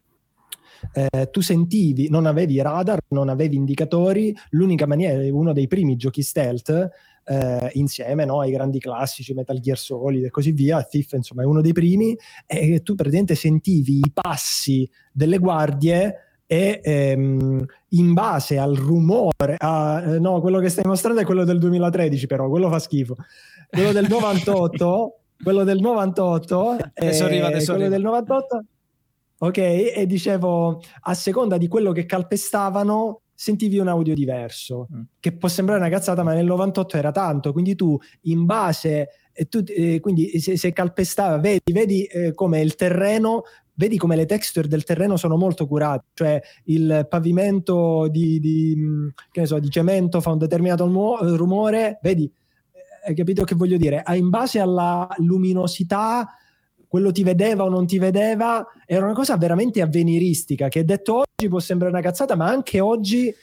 eh, 0.92 1.28
tu 1.30 1.40
sentivi, 1.40 2.08
non 2.08 2.26
avevi 2.26 2.60
radar, 2.60 3.00
non 3.08 3.28
avevi 3.28 3.56
indicatori, 3.56 4.34
l'unica 4.50 4.86
maniera, 4.86 5.22
uno 5.34 5.52
dei 5.52 5.66
primi 5.66 5.96
giochi 5.96 6.22
stealth 6.22 6.90
eh, 7.24 7.70
insieme 7.74 8.24
no, 8.24 8.40
ai 8.40 8.50
grandi 8.50 8.78
classici, 8.78 9.34
Metal 9.34 9.58
Gear 9.58 9.78
Solid 9.78 10.24
e 10.24 10.30
così 10.30 10.52
via, 10.52 10.82
Thief 10.82 11.12
insomma 11.12 11.42
è 11.42 11.46
uno 11.46 11.60
dei 11.60 11.72
primi, 11.72 12.16
e 12.46 12.82
tu 12.82 12.94
praticamente 12.94 13.34
sentivi 13.34 13.98
i 13.98 14.10
passi 14.12 14.88
delle 15.12 15.38
guardie 15.38 16.16
e 16.46 16.80
ehm, 16.82 17.64
in 17.90 18.12
base 18.12 18.58
al 18.58 18.74
rumore, 18.74 19.56
a, 19.56 20.02
eh, 20.02 20.18
no, 20.18 20.40
quello 20.40 20.58
che 20.58 20.68
stai 20.68 20.84
mostrando 20.84 21.20
è 21.20 21.24
quello 21.24 21.44
del 21.44 21.58
2013 21.58 22.26
però, 22.26 22.48
quello 22.48 22.68
fa 22.68 22.78
schifo, 22.78 23.16
quello 23.70 23.92
del 23.92 24.06
98, 24.08 25.18
quello 25.42 25.64
del 25.64 25.80
98, 25.80 26.76
adesso 26.94 27.24
arriva, 27.24 27.46
adesso 27.46 27.72
quello 27.72 27.86
arriva. 27.86 27.96
del 27.96 28.02
98 28.02 28.64
ok? 29.46 29.58
E 29.58 30.04
dicevo, 30.06 30.80
a 31.00 31.14
seconda 31.14 31.58
di 31.58 31.66
quello 31.66 31.90
che 31.90 32.06
calpestavano, 32.06 33.22
sentivi 33.34 33.78
un 33.78 33.88
audio 33.88 34.14
diverso, 34.14 34.86
mm. 34.94 35.00
che 35.18 35.32
può 35.32 35.48
sembrare 35.48 35.80
una 35.80 35.90
cazzata, 35.90 36.22
ma 36.22 36.32
nel 36.32 36.46
98 36.46 36.96
era 36.96 37.10
tanto, 37.10 37.52
quindi 37.52 37.74
tu 37.74 37.98
in 38.22 38.44
base, 38.44 39.08
eh, 39.32 39.46
tu, 39.46 39.64
eh, 39.66 39.98
quindi 39.98 40.38
se, 40.38 40.56
se, 40.56 40.72
calpestava, 40.72 41.38
vedi, 41.38 41.72
vedi 41.72 42.04
eh, 42.04 42.34
come 42.34 42.60
il 42.60 42.76
terreno, 42.76 43.42
vedi 43.74 43.96
come 43.96 44.14
le 44.14 44.26
texture 44.26 44.68
del 44.68 44.84
terreno 44.84 45.16
sono 45.16 45.36
molto 45.36 45.66
curate, 45.66 46.04
cioè 46.14 46.40
il 46.66 47.06
pavimento 47.10 48.06
di, 48.08 48.38
di, 48.38 48.74
mm, 48.76 49.08
so, 49.42 49.58
di 49.58 49.70
cemento 49.70 50.20
fa 50.20 50.30
un 50.30 50.38
determinato 50.38 50.84
rumore, 51.34 51.98
vedi, 52.00 52.30
eh, 52.70 53.08
hai 53.08 53.14
capito 53.16 53.42
che 53.42 53.56
voglio 53.56 53.76
dire? 53.76 54.04
In 54.14 54.30
base 54.30 54.60
alla 54.60 55.08
luminosità 55.18 56.36
quello 56.92 57.10
ti 57.10 57.22
vedeva 57.22 57.64
o 57.64 57.70
non 57.70 57.86
ti 57.86 57.98
vedeva, 57.98 58.66
era 58.84 59.06
una 59.06 59.14
cosa 59.14 59.38
veramente 59.38 59.80
avveniristica 59.80 60.68
che 60.68 60.84
detto 60.84 61.20
oggi 61.20 61.48
può 61.48 61.58
sembrare 61.58 61.90
una 61.90 62.02
cazzata, 62.02 62.36
ma 62.36 62.46
anche 62.48 62.80
oggi 62.80 63.34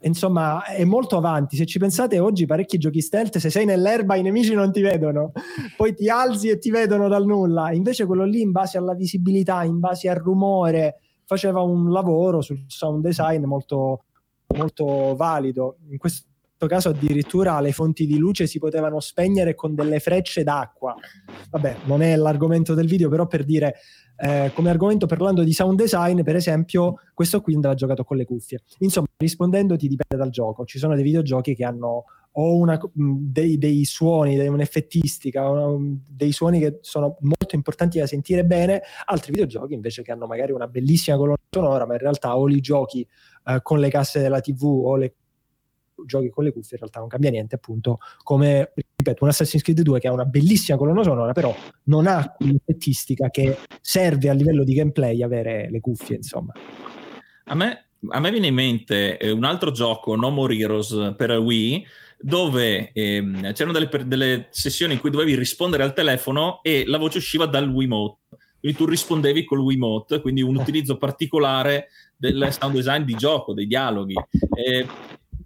insomma 0.00 0.64
è 0.64 0.82
molto 0.82 1.16
avanti. 1.16 1.54
Se 1.54 1.66
ci 1.66 1.78
pensate 1.78 2.18
oggi 2.18 2.46
parecchi 2.46 2.78
giochi 2.78 3.00
stealth, 3.00 3.38
se 3.38 3.48
sei 3.48 3.64
nell'erba 3.64 4.16
i 4.16 4.22
nemici 4.22 4.54
non 4.54 4.72
ti 4.72 4.80
vedono, 4.80 5.30
poi 5.78 5.94
ti 5.94 6.08
alzi 6.08 6.48
e 6.48 6.58
ti 6.58 6.68
vedono 6.72 7.06
dal 7.06 7.24
nulla. 7.24 7.70
Invece 7.70 8.06
quello 8.06 8.24
lì 8.24 8.40
in 8.40 8.50
base 8.50 8.76
alla 8.76 8.94
visibilità, 8.94 9.62
in 9.62 9.78
base 9.78 10.08
al 10.08 10.16
rumore, 10.16 10.96
faceva 11.26 11.60
un 11.60 11.92
lavoro 11.92 12.40
sul 12.40 12.64
sound 12.66 13.04
design 13.04 13.44
molto, 13.44 14.06
molto 14.48 15.14
valido. 15.14 15.76
In 15.90 15.98
questo 15.98 16.26
questo 16.58 16.66
caso 16.66 16.88
addirittura 16.88 17.60
le 17.60 17.72
fonti 17.72 18.06
di 18.06 18.16
luce 18.16 18.46
si 18.46 18.58
potevano 18.58 18.98
spegnere 18.98 19.54
con 19.54 19.74
delle 19.74 20.00
frecce 20.00 20.42
d'acqua. 20.42 20.94
Vabbè, 21.50 21.76
non 21.84 22.00
è 22.00 22.16
l'argomento 22.16 22.72
del 22.72 22.86
video, 22.86 23.10
però 23.10 23.26
per 23.26 23.44
dire, 23.44 23.74
eh, 24.16 24.50
come 24.54 24.70
argomento 24.70 25.04
parlando 25.06 25.44
di 25.44 25.52
sound 25.52 25.78
design, 25.78 26.22
per 26.22 26.34
esempio, 26.34 26.94
questo 27.12 27.42
qui 27.42 27.54
andava 27.54 27.74
giocato 27.74 28.04
con 28.04 28.16
le 28.16 28.24
cuffie. 28.24 28.62
Insomma, 28.78 29.06
rispondendoti 29.18 29.86
dipende 29.86 30.16
dal 30.16 30.30
gioco. 30.30 30.64
Ci 30.64 30.78
sono 30.78 30.94
dei 30.94 31.04
videogiochi 31.04 31.54
che 31.54 31.64
hanno 31.64 32.04
o 32.38 32.56
una, 32.56 32.78
dei, 32.92 33.58
dei, 33.58 33.84
suoni, 33.84 34.38
un'effettistica, 34.38 35.50
dei 36.08 36.32
suoni 36.32 36.58
che 36.58 36.78
sono 36.82 37.16
molto 37.20 37.54
importanti 37.54 37.98
da 37.98 38.06
sentire 38.06 38.44
bene, 38.44 38.82
altri 39.06 39.32
videogiochi 39.32 39.72
invece 39.72 40.02
che 40.02 40.12
hanno 40.12 40.26
magari 40.26 40.52
una 40.52 40.66
bellissima 40.66 41.16
colonna 41.16 41.36
sonora, 41.48 41.86
ma 41.86 41.94
in 41.94 42.00
realtà 42.00 42.36
o 42.36 42.46
li 42.46 42.60
giochi 42.60 43.06
eh, 43.46 43.60
con 43.62 43.78
le 43.78 43.88
casse 43.88 44.20
della 44.20 44.40
TV 44.40 44.64
o 44.64 44.96
le 44.96 45.14
giochi 46.04 46.30
con 46.30 46.44
le 46.44 46.52
cuffie 46.52 46.72
in 46.72 46.78
realtà 46.78 47.00
non 47.00 47.08
cambia 47.08 47.30
niente 47.30 47.54
appunto 47.54 47.98
come 48.22 48.72
ripeto 48.74 49.24
un 49.24 49.30
Assassin's 49.30 49.62
Creed 49.62 49.80
2 49.80 50.00
che 50.00 50.08
ha 50.08 50.12
una 50.12 50.24
bellissima 50.24 50.76
colonna 50.76 51.02
sonora 51.02 51.32
però 51.32 51.54
non 51.84 52.06
ha 52.06 52.34
quell'effettistica 52.36 53.30
che 53.30 53.58
serve 53.80 54.28
a 54.28 54.32
livello 54.32 54.64
di 54.64 54.74
gameplay 54.74 55.22
avere 55.22 55.68
le 55.70 55.80
cuffie 55.80 56.16
insomma. 56.16 56.52
A 57.48 57.54
me, 57.54 57.86
a 58.08 58.20
me 58.20 58.30
viene 58.30 58.48
in 58.48 58.54
mente 58.54 59.18
eh, 59.18 59.30
un 59.30 59.44
altro 59.44 59.70
gioco 59.70 60.16
No 60.16 60.30
More 60.30 60.56
Heroes 60.56 61.14
per 61.16 61.30
Wii 61.32 61.86
dove 62.18 62.92
ehm, 62.92 63.52
c'erano 63.52 63.78
delle, 63.78 64.06
delle, 64.06 64.46
sessioni 64.50 64.94
in 64.94 65.00
cui 65.00 65.10
dovevi 65.10 65.36
rispondere 65.36 65.82
al 65.82 65.92
telefono 65.92 66.60
e 66.62 66.84
la 66.86 66.98
voce 66.98 67.18
usciva 67.18 67.46
dal 67.46 67.68
Wiimote 67.68 68.18
quindi 68.58 68.76
tu 68.76 68.86
rispondevi 68.86 69.44
col 69.44 69.60
Wiimote 69.60 70.20
quindi 70.20 70.42
un 70.42 70.56
utilizzo 70.56 70.96
particolare 70.96 71.88
del 72.16 72.48
sound 72.50 72.74
design 72.74 73.02
di 73.02 73.14
gioco, 73.14 73.52
dei 73.52 73.66
dialoghi. 73.66 74.14
Eh, 74.54 74.86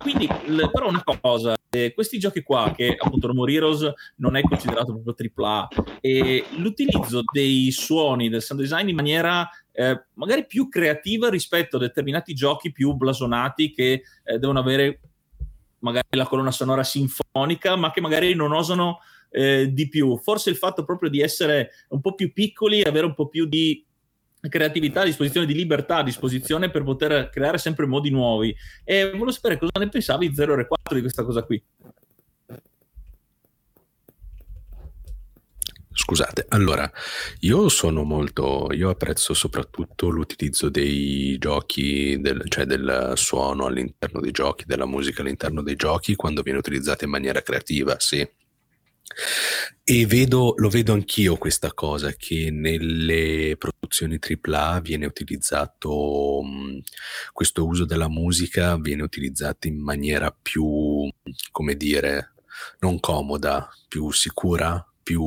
quindi, 0.01 0.27
l- 0.47 0.71
però 0.73 0.89
una 0.89 1.05
cosa, 1.21 1.55
eh, 1.69 1.93
questi 1.93 2.19
giochi 2.19 2.43
qua, 2.43 2.73
che 2.75 2.97
appunto 2.99 3.31
No 3.33 3.47
Heroes 3.47 3.93
non 4.17 4.37
è 4.37 4.41
considerato 4.41 4.99
proprio 4.99 5.15
AAA, 5.15 5.69
e 6.01 6.45
l'utilizzo 6.57 7.23
dei 7.31 7.71
suoni 7.71 8.31
del 8.31 8.43
sound 8.43 8.63
design 8.63 8.89
in 8.89 8.95
maniera 8.95 9.49
eh, 9.73 10.05
magari 10.15 10.47
più 10.47 10.69
creativa 10.69 11.29
rispetto 11.29 11.77
a 11.77 11.81
determinati 11.81 12.35
giochi 12.35 12.73
più 12.73 12.95
blasonati 12.95 13.71
che 13.71 14.03
eh, 14.25 14.39
devono 14.39 14.59
avere 14.59 15.01
magari 15.81 16.09
la 16.11 16.27
colonna 16.27 16.51
sonora 16.51 16.83
sinfonica, 16.83 17.77
ma 17.77 17.91
che 17.91 18.01
magari 18.01 18.35
non 18.35 18.53
osano 18.53 19.01
eh, 19.31 19.71
di 19.71 19.89
più. 19.89 20.19
Forse 20.19 20.51
il 20.51 20.57
fatto 20.57 20.85
proprio 20.85 21.11
di 21.11 21.21
essere 21.21 21.71
un 21.91 22.01
po' 22.01 22.15
più 22.15 22.33
piccoli, 22.33 22.83
avere 22.83 23.07
un 23.07 23.15
po' 23.15 23.29
più 23.29 23.47
di 23.47 23.85
creatività 24.49 25.03
a 25.03 25.05
disposizione, 25.05 25.47
di 25.47 25.55
libertà 25.55 25.97
a 25.97 26.03
disposizione 26.03 26.71
per 26.71 26.83
poter 26.83 27.29
creare 27.31 27.59
sempre 27.59 27.87
modi 27.87 28.11
nuovi. 28.11 28.55
E 28.85 29.11
volevo 29.11 29.31
sapere 29.31 29.59
cosa 29.59 29.73
ne 29.79 29.89
pensavi 29.89 30.35
0 30.35 30.59
e 30.59 30.67
4 30.67 30.95
di 30.95 31.01
questa 31.01 31.25
cosa 31.25 31.43
qui. 31.43 31.63
Scusate, 35.93 36.47
allora, 36.49 36.91
io 37.41 37.69
sono 37.69 38.05
molto, 38.05 38.69
io 38.73 38.89
apprezzo 38.89 39.35
soprattutto 39.35 40.09
l'utilizzo 40.09 40.71
dei 40.71 41.37
giochi, 41.39 42.19
del, 42.21 42.43
cioè 42.49 42.65
del 42.65 43.13
suono 43.17 43.67
all'interno 43.67 44.21
dei 44.21 44.31
giochi, 44.31 44.65
della 44.67 44.87
musica 44.87 45.21
all'interno 45.21 45.63
dei 45.63 45.77
giochi, 45.77 46.15
quando 46.15 46.43
viene 46.43 46.59
utilizzata 46.59 47.05
in 47.05 47.11
maniera 47.11 47.43
creativa, 47.43 47.99
sì. 47.99 48.27
E 49.83 50.07
vedo, 50.07 50.55
lo 50.57 50.69
vedo 50.69 50.93
anch'io 50.93 51.37
questa 51.37 51.73
cosa, 51.73 52.13
che 52.13 52.51
nelle 52.51 53.57
produzioni 53.59 54.19
AAA 54.21 54.81
viene 54.81 55.07
utilizzato, 55.07 56.43
mh, 56.43 56.81
questo 57.33 57.67
uso 57.67 57.85
della 57.85 58.09
musica 58.09 58.77
viene 58.79 59.03
utilizzato 59.03 59.67
in 59.67 59.81
maniera 59.81 60.31
più, 60.31 61.09
come 61.51 61.75
dire, 61.75 62.35
non 62.81 63.01
comoda, 63.01 63.69
più 63.89 64.11
sicura, 64.13 64.85
più 65.03 65.23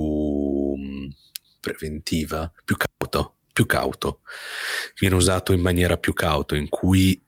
preventiva, 1.59 2.51
più 2.63 2.77
cauto, 2.77 3.37
più 3.51 3.65
cauto. 3.65 4.21
Viene 4.99 5.15
usato 5.15 5.51
in 5.53 5.61
maniera 5.61 5.97
più 5.97 6.13
cauto, 6.13 6.55
in 6.55 6.69
cui 6.69 7.21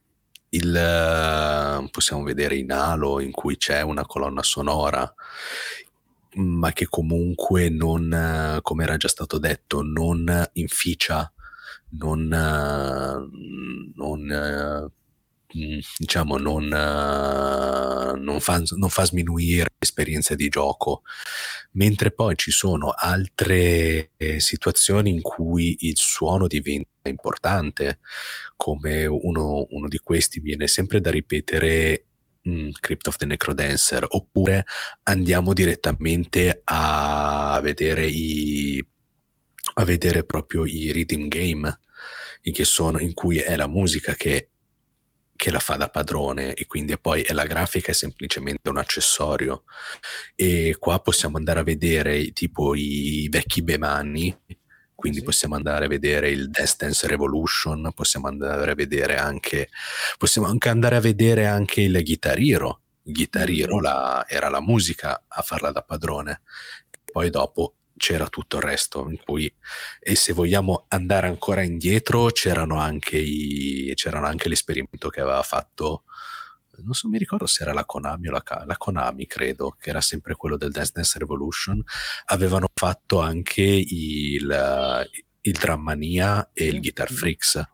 il, 0.49 1.89
possiamo 1.91 2.23
vedere 2.23 2.55
in 2.55 2.71
Halo, 2.71 3.19
in 3.19 3.31
cui 3.31 3.57
c'è 3.57 3.81
una 3.81 4.05
colonna 4.05 4.43
sonora, 4.43 5.13
ma 6.35 6.71
che 6.73 6.87
comunque 6.87 7.69
non, 7.69 8.59
come 8.61 8.83
era 8.83 8.97
già 8.97 9.07
stato 9.07 9.37
detto, 9.37 9.81
non 9.81 10.49
inficia, 10.53 11.31
non, 11.91 12.27
non 13.95 14.91
diciamo 15.97 16.37
non, 16.37 16.67
non, 16.67 18.39
fa, 18.41 18.61
non 18.75 18.89
fa 18.89 19.05
sminuire 19.05 19.69
l'esperienza 19.77 20.35
di 20.35 20.49
gioco, 20.49 21.03
mentre 21.71 22.11
poi 22.11 22.35
ci 22.35 22.51
sono 22.51 22.89
altre 22.89 24.11
eh, 24.17 24.39
situazioni 24.39 25.11
in 25.11 25.21
cui 25.21 25.77
il 25.81 25.97
suono 25.97 26.47
diventa 26.47 27.09
importante, 27.09 27.99
come 28.57 29.05
uno, 29.05 29.65
uno 29.69 29.87
di 29.87 29.99
questi 29.99 30.39
viene 30.39 30.67
sempre 30.67 30.99
da 30.99 31.11
ripetere 31.11 32.07
mm, 32.47 32.69
Crypt 32.79 33.08
of 33.08 33.17
the 33.17 33.25
Necrodancer, 33.25 34.05
oppure 34.08 34.65
andiamo 35.03 35.53
direttamente 35.53 36.62
a 36.63 37.60
vedere 37.62 38.08
i 38.08 38.86
a 39.77 39.84
vedere 39.84 40.23
proprio 40.23 40.65
i 40.65 40.91
rhythm 40.91 41.27
game 41.27 41.79
in, 42.43 42.65
sono, 42.65 42.99
in 42.99 43.13
cui 43.13 43.39
è 43.39 43.55
la 43.55 43.67
musica 43.67 44.13
che 44.13 44.49
che 45.36 45.51
la 45.51 45.60
fa 45.60 45.75
da 45.75 45.89
padrone 45.89 46.53
e 46.53 46.65
quindi 46.65 46.97
poi 46.97 47.25
la 47.31 47.45
grafica 47.45 47.91
è 47.91 47.93
semplicemente 47.93 48.69
un 48.69 48.77
accessorio. 48.77 49.63
E 50.34 50.77
qua 50.79 50.99
possiamo 51.01 51.38
andare 51.38 51.60
a 51.60 51.63
vedere 51.63 52.31
tipo 52.31 52.73
i 52.73 53.27
vecchi 53.29 53.62
Bemani 53.62 54.36
quindi 55.05 55.19
sì. 55.19 55.25
possiamo 55.25 55.55
andare 55.55 55.85
a 55.85 55.87
vedere 55.87 56.29
il 56.29 56.49
Dance 56.49 56.75
Dance 56.77 57.07
Revolution 57.07 57.91
possiamo 57.93 58.27
andare 58.27 58.71
a 58.71 58.75
vedere 58.75 59.17
anche 59.17 59.69
possiamo 60.17 60.47
anche 60.47 60.69
andare 60.69 60.95
a 60.95 60.99
vedere 60.99 61.45
anche 61.45 61.81
il 61.81 62.01
Guitar 62.03 62.39
Hero 62.39 62.79
il 63.05 63.13
Guitar 63.13 63.49
Hero 63.49 63.79
la, 63.79 64.25
era 64.27 64.49
la 64.49 64.61
musica 64.61 65.25
a 65.27 65.41
farla 65.41 65.71
da 65.71 65.81
padrone. 65.81 66.41
Poi 67.11 67.29
dopo 67.29 67.75
c'era 67.97 68.27
tutto 68.27 68.57
il 68.57 68.63
resto 68.63 69.07
in 69.09 69.17
cui 69.23 69.51
e 69.99 70.15
se 70.15 70.33
vogliamo 70.33 70.85
andare 70.89 71.27
ancora 71.27 71.61
indietro 71.61 72.25
c'erano 72.27 72.79
anche, 72.79 73.17
i, 73.17 73.93
c'erano 73.95 74.25
anche 74.25 74.49
l'esperimento 74.49 75.09
che 75.09 75.21
aveva 75.21 75.43
fatto 75.43 76.03
non 76.83 76.93
so 76.93 77.07
mi 77.07 77.17
ricordo 77.17 77.45
se 77.45 77.63
era 77.63 77.73
la 77.73 77.85
Konami 77.85 78.27
o 78.27 78.31
la, 78.31 78.43
la, 78.65 78.77
Konami 78.77 79.25
credo 79.25 79.75
che 79.79 79.89
era 79.89 80.01
sempre 80.01 80.35
quello 80.35 80.57
del 80.57 80.71
Dance 80.71 80.91
Dance 80.93 81.19
Revolution 81.19 81.81
avevano 82.25 82.67
fatto 82.73 83.19
anche 83.19 83.61
il, 83.63 85.07
il 85.41 85.53
Drammania 85.53 86.49
e 86.53 86.65
il 86.65 86.79
Guitar 86.79 87.11
Freaks. 87.11 87.73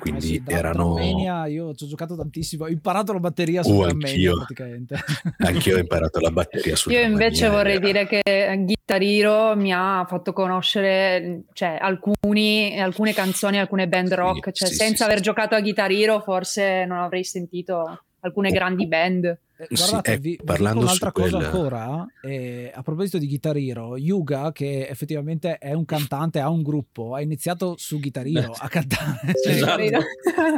Quindi 0.00 0.36
eh 0.36 0.42
sì, 0.46 0.52
erano 0.54 0.94
Armenia, 0.94 1.46
io 1.46 1.74
ci 1.74 1.84
ho 1.84 1.86
giocato 1.86 2.16
tantissimo 2.16 2.64
ho 2.64 2.68
imparato 2.68 3.12
la 3.12 3.20
batteria 3.20 3.62
su 3.62 3.74
uh, 3.74 3.82
Armenia 3.82 4.32
praticamente. 4.32 4.96
Anch'io 5.38 5.76
ho 5.76 5.78
imparato 5.78 6.20
la 6.20 6.30
batteria 6.30 6.74
su 6.74 6.90
io 6.90 7.02
invece 7.02 7.50
vorrei 7.50 7.76
era... 7.76 7.84
dire 7.84 8.06
che 8.06 8.62
Guitar 8.64 9.02
Hero 9.02 9.54
mi 9.56 9.74
ha 9.74 10.06
fatto 10.08 10.32
conoscere 10.32 11.42
cioè, 11.52 11.76
alcuni, 11.78 12.80
alcune 12.80 13.12
canzoni 13.12 13.58
alcune 13.58 13.88
band 13.88 14.14
rock 14.14 14.46
sì, 14.46 14.64
cioè, 14.64 14.68
sì, 14.68 14.74
senza 14.74 15.04
aver 15.04 15.20
giocato 15.20 15.54
a 15.54 15.60
Guitar 15.60 15.90
Hero 15.90 16.20
forse 16.20 16.86
non 16.86 16.98
avrei 16.98 17.22
sentito 17.22 18.04
alcune 18.20 18.50
grandi 18.50 18.86
band 18.86 19.38
eh, 19.60 19.66
guardate, 19.68 20.10
sì, 20.10 20.16
eh, 20.16 20.20
vi, 20.20 20.40
parlando 20.42 20.78
vi 20.78 20.84
un'altra 20.86 21.12
cosa 21.12 21.36
quel... 21.36 21.44
ancora. 21.44 22.06
Eh, 22.22 22.72
a 22.74 22.82
proposito 22.82 23.18
di 23.18 23.26
Guitar 23.26 23.58
Hero, 23.58 23.98
Yuga, 23.98 24.52
che 24.52 24.88
effettivamente 24.88 25.58
è 25.58 25.74
un 25.74 25.84
cantante, 25.84 26.40
ha 26.40 26.48
un 26.48 26.62
gruppo, 26.62 27.14
ha 27.14 27.20
iniziato 27.20 27.74
su 27.76 28.00
Guitar 28.00 28.26
Hero 28.26 28.52
a 28.56 28.68
cantare. 28.68 29.34
Cioè, 29.42 29.52
esatto. 29.52 29.82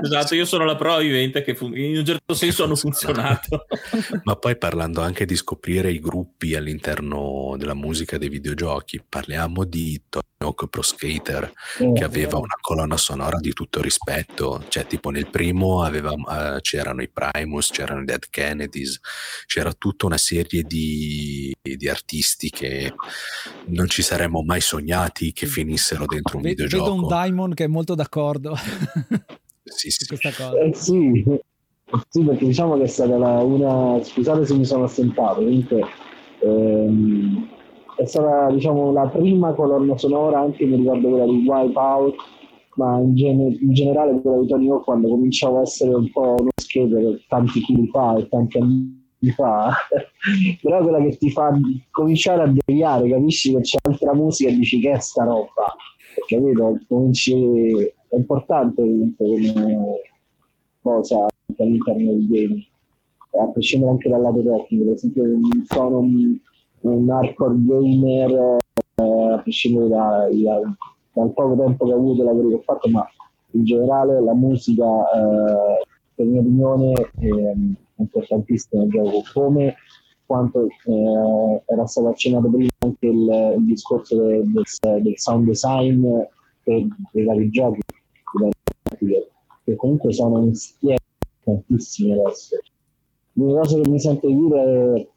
esatto. 0.05 0.35
io 0.37 0.45
sono 0.45 0.65
la 0.65 0.77
prova 0.77 1.01
vivente 1.01 1.43
che 1.43 1.57
fun- 1.57 1.77
in 1.77 1.99
un 1.99 2.05
certo 2.05 2.35
senso 2.35 2.63
hanno 2.63 2.77
funzionato. 2.77 3.67
Ma 4.23 4.37
poi 4.37 4.57
parlando 4.57 5.01
anche 5.01 5.25
di 5.25 5.35
scoprire 5.35 5.91
i 5.91 5.99
gruppi 5.99 6.55
all'interno 6.55 7.57
della 7.59 7.75
musica 7.75 8.19
dei 8.19 8.29
videogiochi, 8.29 9.03
parliamo 9.07 9.65
di 9.65 10.01
Tony 10.09 10.23
Hawk 10.43 10.69
Pro 10.69 10.83
Skater, 10.83 11.53
oh, 11.81 11.93
che 11.93 12.05
aveva 12.05 12.39
una 12.39 12.57
colonna 12.61 12.97
sonora 12.97 13.39
di 13.39 13.53
tutto 13.53 13.81
rispetto. 13.81 14.65
Cioè, 14.69 14.87
tipo 14.87 15.11
nel 15.11 15.29
primo 15.29 15.83
aveva, 15.83 16.13
uh, 16.13 16.61
c'erano 16.61 17.03
i 17.03 17.09
Primus, 17.09 17.71
c'erano 17.71 18.03
i 18.03 18.05
Dead 18.05 18.25
Kennedys, 18.29 19.01
c'era 19.47 19.73
tutta 19.73 20.07
una 20.07 20.19
serie 20.19 20.63
di, 20.63 21.55
di, 21.61 21.89
artisti 21.89 22.51
che 22.51 22.95
non 23.67 23.89
ci 23.89 24.03
saremmo 24.03 24.43
mai 24.43 24.61
sognati 24.61 25.33
che 25.33 25.47
finissero 25.47 26.05
dentro 26.07 26.37
un 26.37 26.43
Vedo 26.43 26.65
videogioco. 26.65 26.91
Vedo 26.91 27.03
un 27.03 27.09
Diamond 27.09 27.55
che 27.55 27.65
è 27.65 27.69
molto 27.69 27.95
d'accordo 27.95 28.57
sì, 29.65 29.91
sì. 29.91 30.07
questa 30.07 30.31
cosa. 30.31 30.59
Eh, 30.59 30.75
sì. 30.75 31.25
sì, 32.09 32.25
perché 32.25 32.47
diciamo 32.47 32.77
che 32.77 32.85
è 32.85 32.89
stata 32.89 33.17
la, 33.17 33.41
una... 33.43 34.03
Scusate 34.03 34.47
se 34.47 34.55
mi 34.55 34.65
sono 34.65 34.85
assentato, 34.85 35.37
comunque... 35.37 35.83
Ehm, 36.41 37.61
è 37.97 38.05
stata 38.07 38.51
diciamo 38.53 38.93
la 38.93 39.07
prima 39.09 39.53
colonna 39.53 39.97
sonora 39.97 40.41
anche 40.41 40.65
mi 40.65 40.77
ricordo 40.77 41.09
quella 41.09 41.25
di 41.25 41.45
Wipeout 41.47 42.15
ma 42.77 42.99
in, 42.99 43.15
gene- 43.15 43.59
in, 43.61 43.73
generale 43.73 44.21
quella 44.21 44.41
di 44.41 44.47
Tony 44.47 44.71
Hawk 44.71 44.85
quando 44.85 45.09
cominciavo 45.09 45.59
a 45.59 45.63
essere 45.63 45.95
un 45.95 46.11
po' 46.11 46.37
uno 46.39 46.51
skater 46.55 47.21
tanti 47.29 47.61
chili 47.61 47.87
fa 47.89 48.17
e 48.17 48.29
tanti 48.29 48.59
anni 48.59 49.31
fa 49.35 49.73
però 50.63 50.83
quella 50.83 51.01
che 51.01 51.17
ti 51.19 51.31
fa 51.31 51.53
cominciare 51.91 52.43
a 52.43 52.53
deviare 52.53 53.09
capisci 53.09 53.55
che 53.55 53.61
c'è 53.61 53.79
altra 53.83 54.15
musica 54.15 54.51
e 54.51 54.55
dici 54.55 54.81
che 54.81 54.93
è 54.93 54.99
sta 54.99 55.25
roba 55.25 55.75
capito? 56.27 56.79
Cominci... 56.89 57.35
è 58.09 58.17
importante 58.17 58.83
come 59.17 60.01
cosa 60.81 61.27
all'interno 61.59 62.13
del 62.13 62.27
game 62.27 62.67
a 63.39 63.49
prescindere 63.49 63.93
anche 63.93 64.09
dal 64.09 64.21
lato 64.21 64.43
tecnico 64.43 64.85
per 64.85 64.95
esempio 64.95 65.25
sono 65.69 65.99
un, 65.99 66.39
un 66.83 67.11
hardcore 67.11 67.57
gamer 67.59 68.57
eh, 68.95 69.33
a 69.33 69.39
prescindere 69.39 69.89
da, 69.89 70.29
da 70.31 70.77
dal 71.13 71.33
poco 71.33 71.57
tempo 71.57 71.87
che 71.87 71.93
ho 71.93 71.97
avuto 71.97 72.25
lavori 72.25 72.49
che 72.49 72.55
ho 72.55 72.63
fatto, 72.63 72.89
ma 72.89 73.07
in 73.53 73.65
generale 73.65 74.21
la 74.21 74.35
musica, 74.35 74.85
eh, 74.85 75.85
per 76.15 76.27
mia 76.27 76.41
opinione, 76.41 76.93
è 77.19 77.55
importantissima 77.97 78.83
nel 78.83 78.91
gioco, 78.91 79.23
come 79.33 79.75
quanto 80.25 80.67
eh, 80.67 81.63
era 81.67 81.87
stato 81.87 82.09
accennato 82.09 82.49
prima 82.49 82.71
anche 82.79 83.07
il, 83.07 83.55
il 83.59 83.65
discorso 83.67 84.17
del, 84.17 84.51
del, 84.51 85.03
del, 85.03 85.19
sound 85.19 85.47
design 85.47 86.07
per, 86.63 86.87
i 87.13 87.25
vari 87.25 87.51
giochi, 87.51 87.81
che 89.65 89.77
comunque 89.77 90.13
sono 90.13 90.43
insieme 90.45 90.97
tantissimi 91.45 92.13
adesso. 92.13 92.57
L'unica 93.35 93.61
cosa 93.61 93.81
che 93.81 93.89
mi 93.89 94.01
sento 94.01 94.27
di 94.27 94.37
dire 94.37 94.95
è 94.95 95.09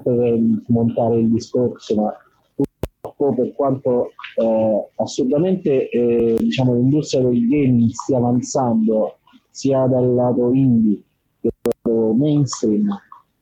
per 0.00 0.38
montare 0.66 1.20
il 1.20 1.30
discorso, 1.30 1.94
ma 1.94 2.12
purtroppo 2.54 3.34
per 3.34 3.52
quanto 3.54 4.10
eh, 4.36 4.88
assolutamente 4.96 5.88
eh, 5.88 6.36
diciamo, 6.38 6.74
l'industria 6.74 7.22
del 7.22 7.48
gaming 7.48 7.90
stia 7.90 8.16
avanzando 8.16 9.18
sia 9.50 9.86
dal 9.86 10.14
lato 10.14 10.52
indie 10.52 11.02
che 11.40 11.50
dal 11.60 11.72
lato 11.84 12.12
mainstream, 12.14 12.88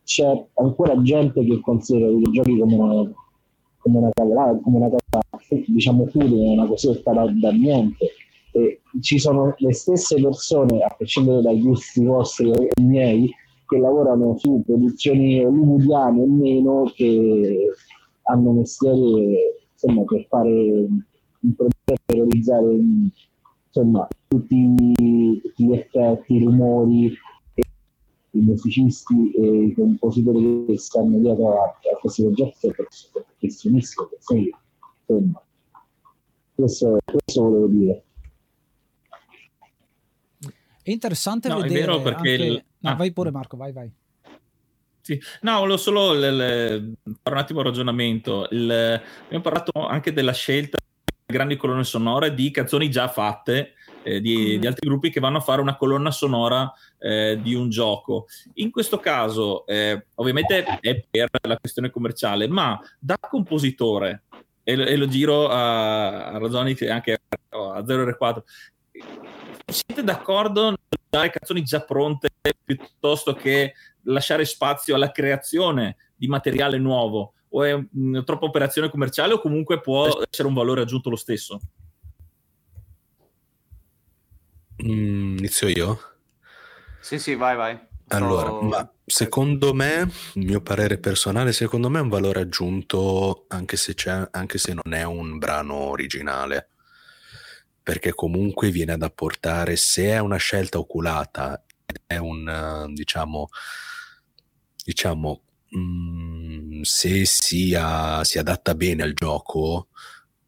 c'è 0.04 0.46
ancora 0.54 1.00
gente 1.02 1.44
che 1.44 1.60
considera 1.60 2.10
i 2.10 2.16
videogiochi 2.16 2.58
come 2.58 2.74
una, 2.74 3.12
come 3.78 3.98
una, 3.98 4.60
come 4.60 4.76
una 4.76 4.88
cosa 4.88 5.20
diciamo 5.66 6.06
futile, 6.06 6.52
una 6.52 6.66
cosetta 6.66 7.12
da, 7.12 7.30
da 7.30 7.52
niente. 7.52 8.06
E 8.52 8.80
ci 9.00 9.18
sono 9.18 9.54
le 9.58 9.72
stesse 9.72 10.20
persone, 10.20 10.82
a 10.82 10.92
prescindere 10.96 11.42
dai 11.42 11.60
gusti 11.60 12.04
vostri 12.04 12.50
e 12.50 12.70
miei, 12.80 13.32
che 13.70 13.78
lavorano 13.78 14.36
su 14.36 14.62
produzioni 14.66 15.44
hollywoodiane 15.44 16.24
e 16.24 16.26
meno 16.26 16.90
che 16.92 17.72
hanno 18.22 18.50
mestiere 18.50 19.56
insomma, 19.72 20.02
per 20.04 20.26
fare 20.28 20.50
un 20.50 21.54
progetto 21.54 21.94
per 22.04 22.16
realizzare 22.16 22.66
insomma 23.66 24.08
tutti, 24.26 24.74
tutti 24.92 25.64
gli 25.64 25.72
effetti, 25.72 26.34
i 26.34 26.42
rumori, 26.42 27.16
i 28.32 28.38
musicisti 28.40 29.30
e 29.32 29.64
i 29.66 29.72
compositori 29.72 30.64
che 30.66 30.76
stanno 30.76 31.18
dietro 31.18 31.62
a, 31.62 31.66
a 31.66 31.98
questi 32.00 32.22
progetti 32.24 32.72
sono 32.88 33.24
professionisti, 33.38 34.02
insomma, 34.16 35.42
questo, 36.56 36.98
questo 37.04 37.42
volevo 37.42 37.66
dire. 37.68 38.04
È 40.82 40.90
interessante 40.90 41.48
no, 41.48 41.60
vedere. 41.60 41.80
È 41.80 41.86
vero 41.86 42.02
perché. 42.02 42.30
Anche... 42.30 42.44
Il... 42.44 42.64
No, 42.80 42.90
ah. 42.90 42.94
vai 42.94 43.12
pure, 43.12 43.30
Marco, 43.30 43.56
vai, 43.56 43.72
vai. 43.72 43.90
Sì. 45.00 45.20
No, 45.42 45.58
volevo 45.58 45.76
solo 45.76 46.12
le, 46.12 46.30
le, 46.30 46.92
fare 47.22 47.36
un 47.36 47.38
attimo 47.38 47.60
il 47.60 47.66
ragionamento. 47.66 48.48
Il, 48.50 48.70
abbiamo 49.24 49.42
parlato 49.42 49.72
anche 49.86 50.12
della 50.12 50.32
scelta 50.32 50.76
di 50.78 51.32
grandi 51.32 51.56
colonne 51.56 51.84
sonore 51.84 52.34
di 52.34 52.50
canzoni 52.50 52.90
già 52.90 53.08
fatte 53.08 53.74
eh, 54.02 54.20
di, 54.20 54.58
di, 54.58 54.66
altri 54.66 54.88
gruppi 54.88 55.10
che 55.10 55.20
vanno 55.20 55.38
a 55.38 55.42
fare 55.42 55.60
una 55.60 55.76
colonna 55.76 56.10
sonora 56.10 56.72
eh, 56.98 57.38
di 57.42 57.54
un 57.54 57.70
gioco. 57.70 58.26
In 58.54 58.70
questo 58.70 58.98
caso, 58.98 59.66
eh, 59.66 60.06
ovviamente 60.16 60.64
è 60.80 61.04
per 61.10 61.28
la 61.42 61.58
questione 61.58 61.90
commerciale, 61.90 62.48
ma 62.48 62.78
da 62.98 63.16
compositore, 63.18 64.22
e, 64.62 64.72
e 64.72 64.96
lo 64.96 65.08
giro 65.08 65.48
a, 65.48 66.26
a 66.26 66.38
ragioni 66.38 66.74
che 66.74 66.90
anche 66.90 67.20
a 67.50 67.80
0R4, 67.80 68.42
siete 69.72 70.02
d'accordo 70.02 70.70
nel 70.70 70.78
dare 71.08 71.30
canzoni 71.30 71.62
già 71.62 71.80
pronte 71.80 72.28
piuttosto 72.64 73.34
che 73.34 73.74
lasciare 74.04 74.44
spazio 74.44 74.94
alla 74.94 75.10
creazione 75.10 75.96
di 76.14 76.28
materiale 76.28 76.78
nuovo? 76.78 77.34
O 77.50 77.62
è 77.64 77.74
mh, 77.74 78.22
troppa 78.24 78.46
operazione 78.46 78.90
commerciale 78.90 79.32
o 79.32 79.40
comunque 79.40 79.80
può 79.80 80.06
essere 80.30 80.48
un 80.48 80.54
valore 80.54 80.82
aggiunto 80.82 81.10
lo 81.10 81.16
stesso? 81.16 81.60
Mm, 84.84 85.38
inizio 85.38 85.68
io? 85.68 86.00
Sì, 87.00 87.18
sì, 87.18 87.34
vai, 87.34 87.56
vai. 87.56 87.88
Allora, 88.08 88.50
ma 88.60 88.92
secondo 89.04 89.72
me, 89.72 90.10
il 90.34 90.44
mio 90.44 90.60
parere 90.60 90.98
personale, 90.98 91.52
secondo 91.52 91.88
me 91.88 91.98
è 91.98 92.02
un 92.02 92.08
valore 92.08 92.40
aggiunto 92.40 93.44
anche 93.48 93.76
se, 93.76 93.94
anche 94.30 94.58
se 94.58 94.74
non 94.74 94.92
è 94.92 95.04
un 95.04 95.38
brano 95.38 95.74
originale 95.74 96.70
perché 97.90 98.14
comunque 98.14 98.70
viene 98.70 98.92
ad 98.92 99.02
apportare, 99.02 99.74
se 99.74 100.04
è 100.10 100.20
una 100.20 100.36
scelta 100.36 100.78
oculata, 100.78 101.60
è 102.06 102.18
un, 102.18 102.86
diciamo, 102.92 103.48
diciamo 104.84 105.40
mh, 105.70 106.82
se 106.82 107.24
sia, 107.24 108.22
si 108.22 108.38
adatta 108.38 108.76
bene 108.76 109.02
al 109.02 109.12
gioco, 109.12 109.88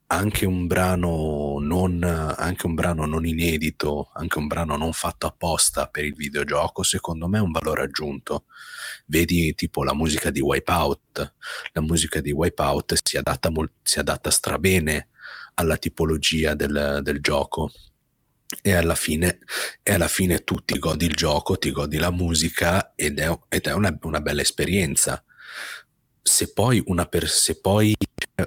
anche 0.07 0.45
un 0.45 0.67
brano 0.67 1.57
non, 1.59 2.01
anche 2.01 2.65
un 2.65 2.75
brano 2.75 3.05
non 3.05 3.25
inedito, 3.25 4.11
anche 4.13 4.37
un 4.37 4.47
brano 4.47 4.77
non 4.77 4.93
fatto 4.93 5.27
apposta 5.27 5.87
per 5.87 6.05
il 6.05 6.13
videogioco, 6.15 6.81
secondo 6.81 7.27
me 7.27 7.39
è 7.39 7.41
un 7.41 7.51
valore 7.51 7.81
aggiunto. 7.81 8.45
Vedi 9.07 9.53
tipo 9.53 9.83
la 9.83 9.93
musica 9.93 10.29
di 10.29 10.39
Wipeout, 10.39 11.33
la 11.73 11.81
musica 11.81 12.21
di 12.21 12.31
Wipeout 12.31 12.97
si 13.03 13.17
adatta, 13.17 13.49
molt- 13.49 13.73
si 13.83 13.99
adatta 13.99 14.31
strabene 14.31 15.09
alla 15.55 15.77
tipologia 15.77 16.53
del, 16.53 16.99
del 17.01 17.19
gioco. 17.19 17.71
E 18.61 18.71
alla, 18.73 18.93
fine, 18.93 19.39
e 19.81 19.93
alla 19.93 20.07
fine 20.07 20.43
tu 20.43 20.63
ti 20.63 20.77
godi 20.77 21.05
il 21.05 21.15
gioco, 21.15 21.57
ti 21.57 21.71
godi 21.71 21.97
la 21.97 22.11
musica 22.11 22.93
ed 22.95 23.17
è, 23.17 23.39
ed 23.49 23.65
è 23.65 23.73
una, 23.73 23.97
una, 24.03 24.21
bella 24.21 24.41
esperienza. 24.41 25.23
Se 26.21 26.53
poi 26.53 26.81
una, 26.85 27.07
per, 27.07 27.27
se 27.27 27.59
poi 27.59 27.95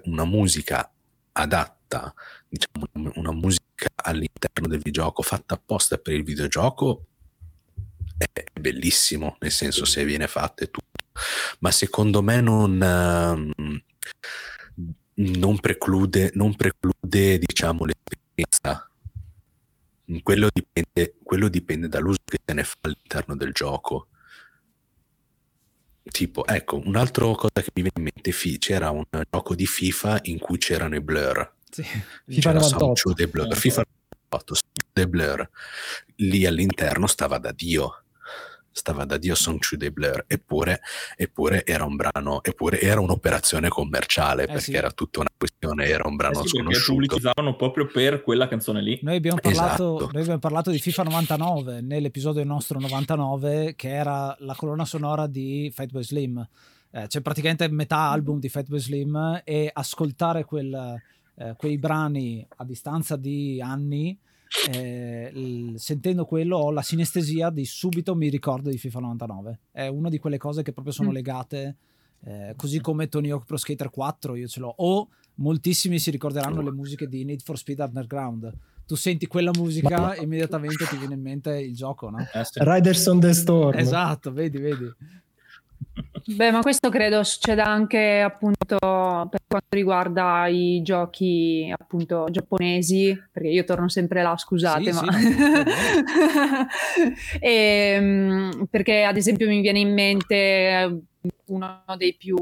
una 0.05 0.25
musica 0.25 0.89
adatta, 1.33 2.15
diciamo 2.49 3.13
una 3.17 3.33
musica 3.33 3.89
all'interno 3.97 4.69
del 4.69 4.81
videogioco 4.81 5.23
fatta 5.23 5.55
apposta 5.55 5.99
per 5.99 6.15
il 6.15 6.23
videogioco, 6.23 7.07
è 8.17 8.45
bellissimo, 8.61 9.37
nel 9.41 9.51
senso 9.51 9.85
se 9.85 10.05
viene 10.05 10.27
fatta 10.27 10.65
e 10.65 10.71
tutto. 10.71 10.87
Ma 11.61 11.71
secondo 11.71 12.23
me 12.23 12.41
non... 12.41 13.53
Uh, 13.57 13.81
non 15.17 15.59
preclude, 15.61 16.31
non 16.35 16.55
preclude 16.55 17.39
diciamo, 17.39 17.85
l'esperienza. 17.85 18.91
Quello 20.23 20.49
dipende, 20.53 21.17
quello 21.23 21.49
dipende 21.49 21.89
dall'uso 21.89 22.19
che 22.25 22.39
se 22.45 22.55
ne 22.55 22.65
fa 22.65 22.77
all'interno 22.83 23.37
del 23.37 23.53
gioco. 23.53 24.09
Tipo, 26.03 26.47
ecco, 26.47 26.81
un'altra 26.85 27.25
cosa 27.35 27.63
che 27.63 27.71
mi 27.75 27.83
viene 27.83 27.93
in 27.97 28.03
mente, 28.03 28.59
c'era 28.59 28.91
un 28.91 29.05
gioco 29.29 29.55
di 29.55 29.67
FIFA 29.67 30.21
in 30.25 30.39
cui 30.39 30.59
c'erano 30.59 30.95
i 30.95 31.01
blur. 31.01 31.55
Sì, 31.69 31.83
FIFA 32.27 32.53
98. 32.53 33.13
Dei 33.13 33.27
blur. 33.27 33.53
Eh. 33.53 33.57
FIFA 33.57 33.85
98, 34.29 34.61
dei 34.93 35.07
blur. 35.09 35.51
Lì 36.17 36.47
all'interno 36.47 37.07
stava 37.09 37.39
da 37.39 37.51
Dio 37.51 38.05
stava 38.77 39.07
da 39.07 39.17
Dio 39.17 39.35
Song 39.35 39.59
Chu 39.59 39.77
dei 39.77 39.91
Blur, 39.91 40.25
eppure, 40.27 40.81
eppure, 41.17 41.65
era 41.65 41.85
un 41.85 41.97
brano, 41.97 42.43
eppure 42.45 42.79
era 42.81 43.01
un'operazione 43.01 43.69
commerciale, 43.69 44.43
eh 44.43 44.47
perché 44.47 44.61
sì. 44.61 44.75
era 44.75 44.91
tutta 44.91 45.21
una 45.21 45.31
questione, 45.37 45.87
era 45.87 46.07
un 46.07 46.17
brano 46.17 46.41
eh 46.41 46.43
sì, 46.43 46.49
sconosciuto. 46.49 46.93
pubblicizzavano 46.93 47.57
proprio 47.57 47.87
per 47.87 48.23
quella 48.23 48.49
canzone 48.49 48.83
lì. 48.83 48.99
Noi 49.03 49.17
abbiamo, 49.17 49.39
parlato, 49.41 49.97
esatto. 49.97 50.11
noi 50.13 50.21
abbiamo 50.21 50.39
parlato 50.39 50.71
di 50.71 50.79
FIFA 50.79 51.03
99 51.05 51.81
nell'episodio 51.81 52.45
nostro 52.45 52.79
99, 52.79 53.75
che 53.77 53.89
era 53.89 54.37
la 54.41 54.55
colonna 54.55 54.85
sonora 54.85 55.27
di 55.27 55.73
Fatboy 55.75 56.03
Slim. 56.03 56.47
Eh, 56.91 57.07
c'è 57.07 57.23
praticamente 57.23 57.69
metà 57.69 58.11
album 58.11 58.39
di 58.39 58.51
Fatboy 58.51 58.79
Slim 58.79 59.41
e 59.43 59.71
ascoltare 59.73 60.45
quel, 60.45 61.01
eh, 61.37 61.55
quei 61.57 61.79
brani 61.79 62.47
a 62.57 62.65
distanza 62.65 63.17
di 63.17 63.61
anni 63.61 64.19
eh, 64.71 65.73
sentendo 65.77 66.25
quello 66.25 66.57
ho 66.57 66.71
la 66.71 66.83
sinestesia 66.83 67.51
di 67.51 67.65
subito 67.65 68.15
mi 68.15 68.29
ricordo 68.29 68.71
di 68.71 68.79
FIFA 68.79 69.01
99 69.01 69.61
è 69.73 69.87
una 69.89 70.09
di 70.09 70.19
quelle 70.19 70.39
cose 70.39 70.63
che 70.63 70.73
proprio 70.73 70.93
sono 70.93 71.11
mm. 71.11 71.13
legate 71.13 71.77
eh, 72.25 72.55
così 72.57 72.81
come 72.81 73.09
Tony 73.09 73.31
Hawk 73.31 73.45
Pro 73.45 73.57
Skater 73.57 73.91
4 73.91 74.35
io 74.35 74.49
ce 74.49 74.61
l'ho. 74.61 74.75
O 74.79 75.09
moltissimi 75.35 75.99
si 75.99 76.11
ricorderanno 76.11 76.61
le 76.61 76.73
musiche 76.73 77.07
di 77.07 77.25
Need 77.25 77.43
for 77.43 77.57
Speed 77.57 77.79
Underground. 77.79 78.53
Tu 78.87 78.95
senti 78.95 79.27
quella 79.27 79.51
musica 79.55 79.99
Ma... 79.99 80.17
immediatamente 80.17 80.87
ti 80.87 80.97
viene 80.97 81.15
in 81.15 81.21
mente 81.21 81.59
il 81.59 81.75
gioco 81.75 82.09
no? 82.09 82.19
Riders 82.55 83.07
on 83.07 83.21
the 83.21 83.33
Storm. 83.33 83.79
Esatto 83.79 84.33
vedi 84.33 84.59
vedi 84.59 84.89
Beh, 86.29 86.51
ma 86.51 86.61
questo 86.61 86.89
credo 86.91 87.23
succeda 87.23 87.65
anche 87.65 88.21
appunto 88.21 88.77
per 88.79 89.41
quanto 89.47 89.69
riguarda 89.71 90.47
i 90.49 90.83
giochi 90.83 91.73
appunto 91.77 92.27
giapponesi, 92.31 93.17
perché 93.31 93.49
io 93.49 93.65
torno 93.65 93.89
sempre 93.89 94.23
là, 94.23 94.37
scusate, 94.37 94.93
sì, 94.93 95.05
ma... 95.05 95.13
Sì, 95.13 95.37
e, 97.39 97.49
ehm, 97.97 98.67
perché 98.69 99.05
ad 99.05 99.17
esempio 99.17 99.47
mi 99.47 99.61
viene 99.61 99.79
in 99.79 99.95
mente 99.95 101.03
uno 101.47 101.85
dei 101.97 102.15
più, 102.15 102.37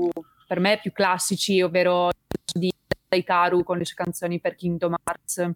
per 0.46 0.60
me, 0.60 0.78
più 0.80 0.92
classici, 0.92 1.60
ovvero 1.60 2.08
di 2.52 2.72
Daikaru 3.06 3.62
con 3.62 3.78
le 3.78 3.84
sue 3.84 3.96
canzoni 3.96 4.40
per 4.40 4.56
Kingdom 4.56 4.94
Hearts. 5.04 5.50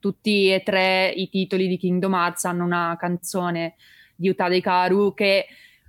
Tutti 0.00 0.50
e 0.52 0.62
tre 0.64 1.12
i 1.14 1.28
titoli 1.28 1.68
di 1.68 1.76
Kingdom 1.76 2.14
Hearts 2.14 2.44
hanno 2.44 2.64
una 2.64 2.96
canzone 2.98 3.76
di 4.16 4.28
Utada 4.28 4.54
Ikaru 4.54 5.14
che 5.14 5.46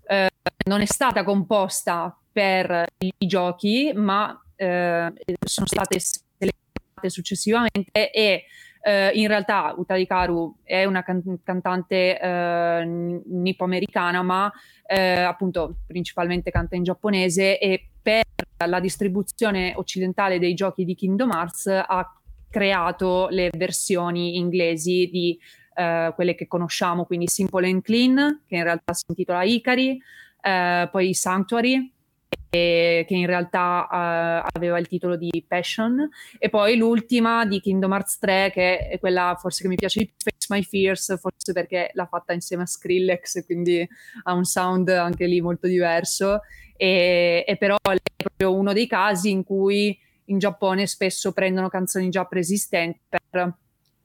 eh, 0.07 0.29
non 0.65 0.81
è 0.81 0.85
stata 0.85 1.23
composta 1.23 2.15
per 2.31 2.85
i 2.97 3.13
giochi, 3.27 3.91
ma 3.93 4.39
eh, 4.55 5.11
sono 5.45 5.67
state 5.67 5.99
selezionate 5.99 7.09
successivamente 7.09 8.11
e 8.11 8.45
eh, 8.83 9.11
in 9.13 9.27
realtà 9.27 9.73
Utada 9.77 10.01
è 10.63 10.85
una 10.85 11.03
can- 11.03 11.39
cantante 11.43 12.19
eh, 12.19 12.85
nippo-americana, 12.85 14.23
ma 14.23 14.51
eh, 14.87 15.19
appunto 15.19 15.77
principalmente 15.85 16.51
canta 16.51 16.75
in 16.75 16.83
giapponese 16.83 17.59
e 17.59 17.89
per 18.01 18.23
la 18.65 18.79
distribuzione 18.79 19.73
occidentale 19.75 20.39
dei 20.39 20.53
giochi 20.53 20.85
di 20.85 20.95
Kingdom 20.95 21.31
Hearts 21.31 21.67
ha 21.67 22.15
creato 22.49 23.27
le 23.29 23.49
versioni 23.55 24.37
inglesi 24.37 25.09
di 25.11 25.39
eh, 25.73 26.11
quelle 26.15 26.35
che 26.35 26.47
conosciamo, 26.47 27.05
quindi 27.05 27.27
Simple 27.27 27.69
and 27.69 27.81
Clean, 27.81 28.43
che 28.47 28.55
in 28.55 28.63
realtà 28.63 28.93
si 28.93 29.05
intitola 29.07 29.43
Ikari, 29.43 30.01
eh, 30.41 30.89
poi 30.91 31.13
Sanctuary, 31.13 31.91
che 32.51 33.05
in 33.07 33.25
realtà 33.27 33.87
uh, 33.89 34.49
aveva 34.53 34.77
il 34.77 34.87
titolo 34.87 35.15
di 35.15 35.43
Passion, 35.47 36.09
e 36.37 36.49
poi 36.49 36.75
l'ultima 36.75 37.45
di 37.45 37.61
Kingdom 37.61 37.93
Hearts 37.93 38.19
3, 38.19 38.51
che 38.53 38.77
è 38.89 38.99
quella 38.99 39.37
forse 39.39 39.61
che 39.61 39.69
mi 39.69 39.75
piace 39.75 39.99
di 39.99 40.05
più, 40.07 40.15
Face 40.17 40.53
My 40.53 40.61
Fears, 40.61 41.17
forse 41.17 41.53
perché 41.53 41.91
l'ha 41.93 42.05
fatta 42.07 42.33
insieme 42.33 42.63
a 42.63 42.65
Skrillex, 42.65 43.45
quindi 43.45 43.87
ha 44.23 44.33
un 44.33 44.43
sound 44.43 44.89
anche 44.89 45.27
lì 45.27 45.39
molto 45.39 45.67
diverso, 45.67 46.41
e, 46.75 47.45
e 47.47 47.55
però 47.55 47.77
è 47.77 47.95
proprio 48.17 48.53
uno 48.53 48.73
dei 48.73 48.87
casi 48.87 49.29
in 49.29 49.45
cui 49.45 49.97
in 50.25 50.37
Giappone 50.37 50.87
spesso 50.87 51.31
prendono 51.31 51.69
canzoni 51.69 52.09
già 52.09 52.25
preesistenti 52.25 52.99
per 53.07 53.53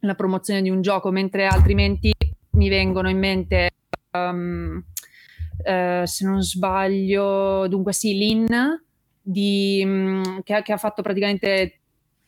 la 0.07 0.14
promozione 0.14 0.62
di 0.62 0.70
un 0.70 0.80
gioco, 0.80 1.11
mentre 1.11 1.46
altrimenti 1.46 2.12
mi 2.52 2.68
vengono 2.68 3.09
in 3.11 3.18
mente, 3.18 3.70
um, 4.12 4.82
uh, 5.59 6.04
se 6.04 6.24
non 6.24 6.42
sbaglio, 6.42 7.66
dunque 7.68 7.92
sì, 7.92 8.16
Lin, 8.16 8.46
di, 9.20 9.82
um, 9.84 10.42
che, 10.42 10.62
che, 10.62 10.72
ha 10.72 10.76
fatto 10.76 11.02
praticamente 11.02 11.80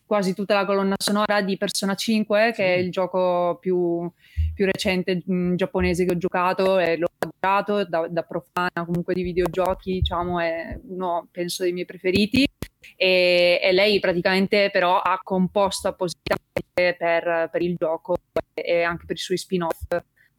quasi 0.05 0.33
tutta 0.33 0.55
la 0.55 0.65
colonna 0.65 0.95
sonora 0.97 1.41
di 1.41 1.55
Persona 1.55 1.93
5, 1.93 2.51
che 2.55 2.75
è 2.75 2.77
il 2.77 2.89
gioco 2.89 3.57
più, 3.61 4.11
più 4.55 4.65
recente 4.65 5.21
mh, 5.23 5.33
mm, 5.33 5.55
giapponese 5.55 6.03
che 6.03 6.13
ho 6.13 6.17
giocato 6.17 6.79
e 6.79 6.97
l'ho 6.97 7.07
adorato 7.19 7.85
da, 7.85 8.07
da, 8.09 8.23
profana 8.23 8.85
comunque 8.85 9.13
di 9.13 9.21
videogiochi, 9.21 9.93
diciamo, 9.93 10.39
è 10.39 10.79
uno 10.87 11.27
penso 11.31 11.61
dei 11.61 11.73
miei 11.73 11.85
preferiti. 11.85 12.47
E, 12.95 13.59
e 13.61 13.71
lei 13.71 13.99
praticamente 13.99 14.69
però 14.71 14.99
ha 14.99 15.19
composto 15.23 15.87
appositamente 15.87 16.95
per, 16.97 17.49
per 17.51 17.61
il 17.61 17.75
gioco 17.77 18.17
e 18.53 18.83
anche 18.83 19.05
per 19.05 19.15
i 19.15 19.19
suoi 19.19 19.37
spin-off 19.37 19.85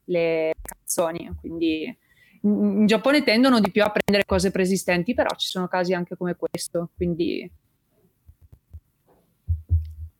le 0.04 0.52
canzoni, 0.62 1.30
quindi 1.40 1.96
in 2.42 2.86
Giappone 2.86 3.22
tendono 3.22 3.60
di 3.60 3.70
più 3.70 3.82
a 3.82 3.90
prendere 3.90 4.24
cose 4.26 4.50
preesistenti, 4.50 5.14
però 5.14 5.28
ci 5.36 5.46
sono 5.46 5.68
casi 5.68 5.92
anche 5.92 6.16
come 6.16 6.36
questo, 6.36 6.90
quindi 6.96 7.50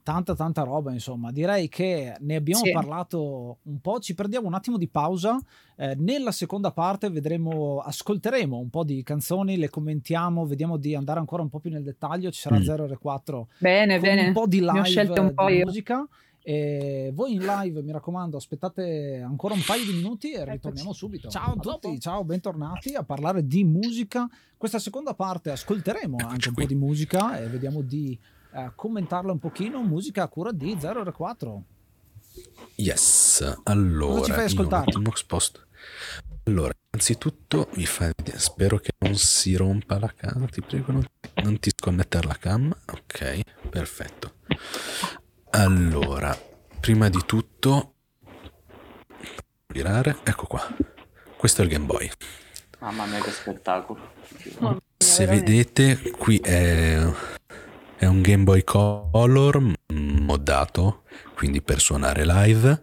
tanta 0.03 0.35
tanta 0.35 0.63
roba 0.63 0.93
insomma 0.93 1.31
direi 1.31 1.69
che 1.69 2.15
ne 2.21 2.37
abbiamo 2.37 2.65
sì. 2.65 2.73
parlato 2.73 3.59
un 3.63 3.81
po' 3.81 3.99
ci 4.01 4.15
prendiamo 4.15 4.47
un 4.47 4.55
attimo 4.55 4.77
di 4.77 4.89
pausa 4.89 5.39
eh, 5.77 5.95
nella 5.97 6.33
seconda 6.33 6.71
parte 6.73 7.11
vedremo 7.11 7.79
ascolteremo 7.79 8.57
un 8.57 8.71
po' 8.71 8.85
di 8.85 9.03
canzoni 9.03 9.57
le 9.57 9.69
commentiamo 9.69 10.47
vediamo 10.47 10.77
di 10.77 10.95
andare 10.95 11.19
ancora 11.19 11.43
un 11.43 11.49
po' 11.49 11.61
più 11.61 11.71
nel 11.71 11.83
dettaglio 11.83 12.31
ci 12.31 12.41
sarà 12.41 12.59
mm. 12.59 12.63
0R4 12.63 13.43
bene 13.59 14.01
bene 14.01 14.27
un 14.27 14.33
po' 14.33 14.47
di 14.47 14.61
live 14.61 15.21
un 15.21 15.35
po 15.35 15.47
di 15.47 15.63
musica 15.65 16.09
e 16.43 17.11
voi 17.13 17.35
in 17.35 17.45
live, 17.45 17.83
mi 17.83 17.93
raccomando, 17.93 18.39
aspettate 18.39 19.21
ancora 19.23 19.53
un 19.53 19.63
paio 19.65 19.85
di 19.85 19.93
minuti 19.93 20.33
e 20.33 20.51
ritorniamo 20.51 20.95
subito. 20.95 21.29
Ciao 21.29 21.53
a 21.53 21.57
tutti, 21.57 22.01
ciao, 22.01 22.25
bentornati 22.25 22.95
a 22.95 23.03
parlare 23.03 23.47
di 23.47 23.63
musica. 23.63 24.27
Questa 24.57 24.79
seconda 24.79 25.15
parte 25.15 25.51
ascolteremo 25.51 26.17
anche 26.27 26.49
un 26.49 26.55
po' 26.55 26.65
di 26.65 26.75
musica 26.75 27.39
e 27.39 27.47
vediamo 27.47 27.83
di 27.83 28.19
uh, 28.53 28.73
commentarla 28.75 29.33
un 29.33 29.39
pochino. 29.39 29.83
Musica 29.83 30.23
a 30.23 30.29
cura 30.29 30.53
di 30.53 30.75
0R4. 30.75 31.61
Yes, 32.77 33.59
allora. 33.65 34.21
Cosa 34.21 34.25
ci 34.25 34.33
fai 34.33 34.45
ascoltare? 34.45 34.93
Allora, 36.45 36.73
innanzitutto 36.91 37.69
mi 37.75 37.85
fa 37.87 38.11
spero 38.37 38.79
che 38.79 38.93
non 38.99 39.15
si 39.15 39.55
rompa 39.55 39.99
la 39.99 40.13
cam, 40.15 40.49
ti 40.49 40.63
prego 40.63 40.93
non, 40.93 41.05
non 41.43 41.59
ti 41.59 41.71
sconnettere 41.75 42.27
la 42.27 42.37
cam. 42.37 42.75
Ok, 42.87 43.41
perfetto. 43.69 44.35
Allora, 45.51 46.37
prima 46.81 47.09
di 47.09 47.23
tutto, 47.27 47.95
virare, 49.67 50.19
ecco 50.25 50.47
qua. 50.47 50.67
Questo 51.37 51.63
è 51.63 51.65
il 51.65 51.71
Game 51.71 51.87
Boy. 51.87 52.11
Mamma 52.81 53.05
mia, 53.07 53.21
che 53.21 53.31
spettacolo. 53.31 54.13
Se 54.97 55.27
vedete, 55.27 56.11
qui 56.13 56.39
è, 56.39 56.99
è 58.01 58.07
un 58.07 58.23
Game 58.23 58.45
Boy 58.45 58.65
Color 58.65 59.75
moddato, 59.93 61.03
quindi 61.35 61.61
per 61.61 61.81
suonare 61.81 62.25
live. 62.25 62.81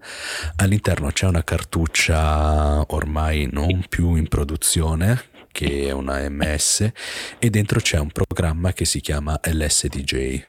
All'interno 0.58 1.10
c'è 1.10 1.26
una 1.26 1.44
cartuccia 1.44 2.86
ormai 2.94 3.50
non 3.52 3.84
più 3.90 4.14
in 4.14 4.28
produzione, 4.28 5.24
che 5.52 5.88
è 5.88 5.92
una 5.92 6.30
MS, 6.30 6.92
e 7.40 7.50
dentro 7.50 7.80
c'è 7.80 7.98
un 7.98 8.12
programma 8.12 8.74
che 8.74 8.86
si 8.86 9.02
chiama 9.02 9.40
LSDJ 9.44 10.46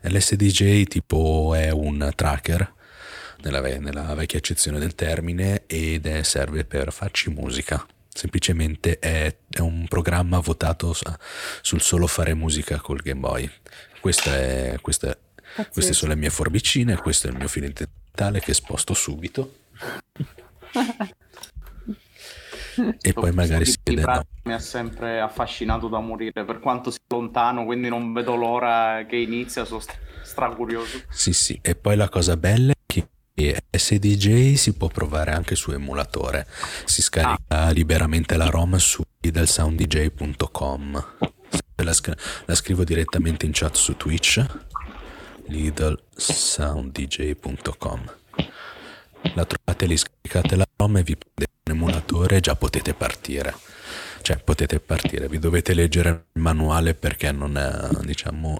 L'SDJ 0.00 0.84
tipo 0.84 1.54
è 1.54 1.68
un 1.68 2.12
tracker 2.14 2.72
nella, 3.42 3.60
nella 3.60 4.14
vecchia 4.14 4.38
accezione 4.38 4.78
del 4.78 4.94
termine 4.94 5.64
ed 5.66 6.06
è, 6.06 6.22
serve 6.22 6.64
per 6.64 6.92
farci 6.94 7.28
musica. 7.28 7.86
Semplicemente 8.16 9.00
è, 9.00 9.36
è 9.50 9.58
un 9.58 9.86
programma 9.88 10.38
votato 10.38 10.94
sul 11.62 11.80
solo 11.80 12.06
fare 12.06 12.32
musica 12.34 12.78
col 12.78 13.00
Game 13.00 13.18
Boy. 13.18 13.50
Questa 14.00 14.32
è, 14.36 14.76
questa 14.80 15.10
è, 15.10 15.68
queste 15.68 15.92
sono 15.94 16.12
le 16.12 16.18
mie 16.18 16.30
forbicine, 16.30 16.96
questo 16.96 17.26
è 17.26 17.30
il 17.30 17.36
mio 17.36 17.48
filo 17.48 17.66
interdentale 17.66 18.38
che 18.38 18.54
sposto 18.54 18.94
subito. 18.94 19.54
e 23.02 23.12
poi 23.12 23.32
magari 23.32 23.66
si 23.66 23.78
vede 23.82 24.02
no. 24.02 24.26
mi 24.44 24.52
ha 24.52 24.58
sempre 24.60 25.20
affascinato 25.20 25.88
da 25.88 25.98
morire 26.00 26.44
per 26.44 26.58
quanto 26.58 26.90
sia 26.90 27.00
lontano 27.08 27.64
quindi 27.64 27.88
non 27.88 28.12
vedo 28.12 28.34
l'ora 28.34 29.06
che 29.08 29.14
inizia 29.14 29.64
sono 29.64 29.80
stracurioso 30.22 31.02
sì 31.08 31.32
sì 31.32 31.56
e 31.62 31.76
poi 31.76 31.94
la 31.94 32.08
cosa 32.08 32.36
bella 32.36 32.73
che 33.34 33.62
SDJ 33.70 34.54
si 34.54 34.74
può 34.74 34.88
provare 34.88 35.32
anche 35.32 35.54
su 35.56 35.72
emulatore 35.72 36.46
si 36.84 37.02
scarica 37.02 37.42
ah. 37.48 37.70
liberamente 37.70 38.36
la 38.36 38.46
ROM 38.46 38.76
su 38.76 39.02
lidlsounddj.com 39.20 41.06
la, 41.76 41.92
sc- 41.92 42.42
la 42.44 42.54
scrivo 42.54 42.84
direttamente 42.84 43.46
in 43.46 43.52
chat 43.52 43.74
su 43.74 43.96
Twitch 43.96 44.46
lidlsounddj.com 45.46 48.12
la 49.34 49.44
trovate 49.44 49.86
lì, 49.86 49.96
scaricate 49.96 50.56
la 50.56 50.66
ROM 50.76 50.98
e 50.98 51.02
vi 51.02 51.16
prendete 51.16 51.52
un 51.66 51.76
emulatore 51.76 52.36
e 52.36 52.40
già 52.40 52.54
potete 52.54 52.94
partire. 52.94 53.54
Cioè 54.22 54.38
potete 54.38 54.80
partire, 54.80 55.28
vi 55.28 55.38
dovete 55.38 55.74
leggere 55.74 56.26
il 56.32 56.40
manuale 56.40 56.94
perché 56.94 57.30
non 57.32 57.56
è, 57.56 57.88
diciamo, 58.04 58.58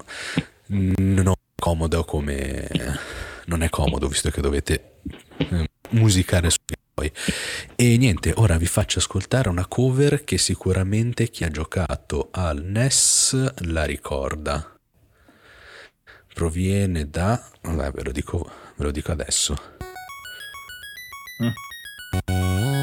non 0.67 1.29
è 1.29 1.33
comodo 1.55 2.05
come... 2.05 2.69
non 3.47 3.63
è 3.63 3.69
comodo 3.69 4.09
visto 4.09 4.31
che 4.31 4.41
dovete 4.41 5.01
eh, 5.39 5.69
musicare 5.91 6.51
su 6.51 6.59
poi. 6.95 7.13
E 7.75 7.97
niente, 7.97 8.33
ora 8.37 8.57
vi 8.57 8.67
faccio 8.67 9.01
ascoltare 9.01 9.49
una 9.49 9.67
cover 9.67 10.23
che 10.23 10.39
sicuramente 10.39 11.29
chi 11.29 11.45
ha 11.45 11.51
giocato 11.51 12.29
al 12.31 12.63
NES 12.63 13.53
la 13.67 13.85
ricorda. 13.85 14.79
Proviene 16.33 17.11
da... 17.11 17.43
Vabbè, 17.63 17.91
ve 17.91 18.03
lo 18.05 18.13
dico, 18.13 18.49
ve 18.77 18.85
lo 18.85 18.91
dico 18.91 19.13
adesso. 19.13 19.57
Mm. 21.43 22.74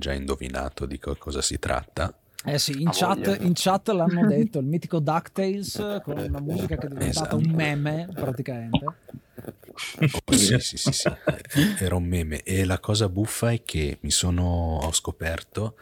Già 0.00 0.12
indovinato 0.12 0.84
di 0.84 0.98
cosa 0.98 1.40
si 1.40 1.60
tratta. 1.60 2.12
Eh 2.42 2.58
sì, 2.58 2.80
in, 2.80 2.88
chat, 2.90 3.38
in 3.42 3.52
chat, 3.54 3.90
l'hanno 3.90 4.26
detto, 4.26 4.58
il 4.58 4.64
mitico 4.64 4.98
DuckTales 4.98 6.00
con 6.02 6.18
una 6.18 6.40
musica 6.40 6.76
che 6.76 6.86
è 6.86 6.88
diventata 6.88 7.36
esatto. 7.36 7.36
un 7.36 7.50
meme 7.50 8.08
praticamente. 8.12 8.84
Oh, 8.84 10.34
sì, 10.34 10.58
sì, 10.58 10.76
sì, 10.76 10.92
sì, 10.92 11.08
era 11.78 11.96
un 11.96 12.04
meme 12.04 12.42
e 12.42 12.64
la 12.64 12.78
cosa 12.80 13.08
buffa 13.08 13.52
è 13.52 13.62
che 13.62 13.98
mi 14.00 14.10
sono 14.10 14.78
ho 14.82 14.92
scoperto 14.92 15.76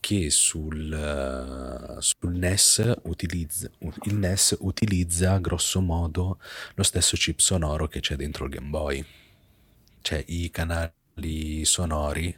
che 0.00 0.30
sul, 0.30 0.92
uh, 0.92 2.00
sul 2.00 2.34
NES 2.34 2.98
utilizza, 3.02 3.68
il 4.04 4.14
NES 4.14 4.56
utilizza 4.60 5.38
grosso 5.38 5.80
modo 5.80 6.38
lo 6.74 6.82
stesso 6.84 7.16
chip 7.16 7.40
sonoro 7.40 7.88
che 7.88 7.98
c'è 8.00 8.14
dentro 8.14 8.44
il 8.44 8.50
Game 8.50 8.68
Boy. 8.68 9.04
Cioè 10.00 10.22
i 10.28 10.48
canali 10.50 11.64
sonori 11.64 12.36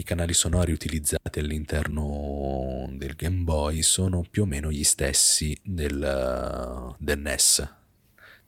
i 0.00 0.02
canali 0.02 0.34
sonori 0.34 0.72
utilizzati 0.72 1.38
all'interno 1.38 2.88
del 2.92 3.14
Game 3.14 3.42
Boy 3.42 3.82
sono 3.82 4.24
più 4.28 4.42
o 4.42 4.46
meno 4.46 4.70
gli 4.70 4.82
stessi 4.82 5.56
del, 5.62 6.96
del 6.98 7.18
NES, 7.18 7.74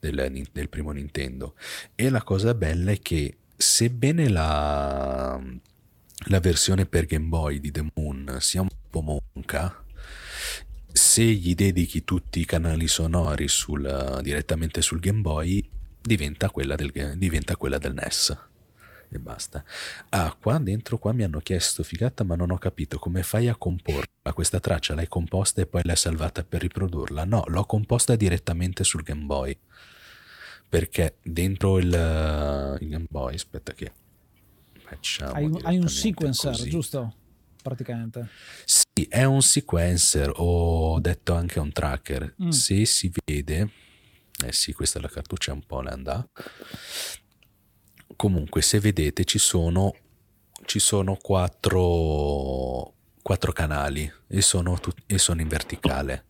del, 0.00 0.48
del, 0.50 0.68
primo 0.68 0.90
Nintendo. 0.90 1.54
E 1.94 2.08
la 2.08 2.22
cosa 2.22 2.54
bella 2.54 2.90
è 2.90 2.98
che 2.98 3.36
sebbene 3.56 4.28
la, 4.28 5.40
la 6.26 6.40
versione 6.40 6.86
per 6.86 7.04
Game 7.06 7.26
Boy 7.26 7.60
di 7.60 7.70
The 7.70 7.86
Moon 7.94 8.38
sia 8.40 8.62
un 8.62 8.68
po' 8.88 9.22
monca, 9.34 9.84
se 10.90 11.22
gli 11.22 11.54
dedichi 11.54 12.04
tutti 12.04 12.40
i 12.40 12.44
canali 12.44 12.88
sonori 12.88 13.48
sul, 13.48 14.20
direttamente 14.22 14.82
sul 14.82 15.00
Game 15.00 15.20
Boy, 15.20 15.66
diventa 16.00 16.50
quella 16.50 16.76
del, 16.76 17.14
diventa 17.16 17.56
quella 17.56 17.78
del 17.78 17.94
NES. 17.94 18.50
E 19.14 19.18
basta. 19.18 19.62
Ah, 20.08 20.34
qua 20.40 20.56
dentro 20.56 20.96
qua 20.96 21.12
mi 21.12 21.22
hanno 21.22 21.40
chiesto 21.40 21.82
figata, 21.82 22.24
ma 22.24 22.34
non 22.34 22.50
ho 22.50 22.56
capito 22.56 22.98
come 22.98 23.22
fai 23.22 23.48
a 23.48 23.56
comporla. 23.56 24.32
Questa 24.32 24.58
traccia 24.58 24.94
l'hai 24.94 25.06
composta 25.06 25.60
e 25.60 25.66
poi 25.66 25.82
l'hai 25.84 25.96
salvata 25.96 26.42
per 26.44 26.62
riprodurla? 26.62 27.24
No, 27.24 27.44
l'ho 27.46 27.64
composta 27.66 28.16
direttamente 28.16 28.84
sul 28.84 29.02
Game 29.02 29.24
Boy. 29.24 29.58
Perché 30.66 31.16
dentro 31.22 31.78
il, 31.78 31.88
il 32.80 32.88
Game 32.88 33.06
Boy, 33.10 33.34
aspetta 33.34 33.74
che 33.74 33.92
facciamo. 34.72 35.32
Hai, 35.34 35.50
hai 35.64 35.76
un 35.76 35.88
sequencer, 35.88 36.52
così. 36.52 36.70
giusto? 36.70 37.14
Praticamente. 37.62 38.28
Sì, 38.64 39.06
è 39.08 39.24
un 39.24 39.42
sequencer, 39.42 40.32
ho 40.36 40.98
detto 41.00 41.34
anche 41.34 41.60
un 41.60 41.70
tracker. 41.70 42.34
Mm. 42.42 42.48
Se 42.48 42.86
si 42.86 43.12
vede, 43.24 43.70
eh 44.46 44.52
sì, 44.52 44.72
questa 44.72 44.98
è 44.98 45.02
la 45.02 45.08
cartuccia 45.08 45.52
un 45.52 45.62
po' 45.66 45.82
landa. 45.82 46.26
Comunque, 48.22 48.62
se 48.62 48.78
vedete, 48.78 49.24
ci 49.24 49.40
sono, 49.40 49.96
ci 50.64 50.78
sono 50.78 51.18
quattro, 51.20 52.92
quattro 53.20 53.50
canali 53.50 54.08
e 54.28 54.40
sono, 54.42 54.78
tut- 54.78 55.02
e 55.06 55.18
sono 55.18 55.40
in 55.40 55.48
verticale. 55.48 56.26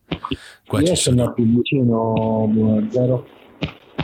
Qua 0.65 0.79
Io 0.79 0.87
ci 0.87 0.95
sono 0.95 1.31
più 1.33 1.45
vicino 1.45 2.49
zero. 2.89 3.27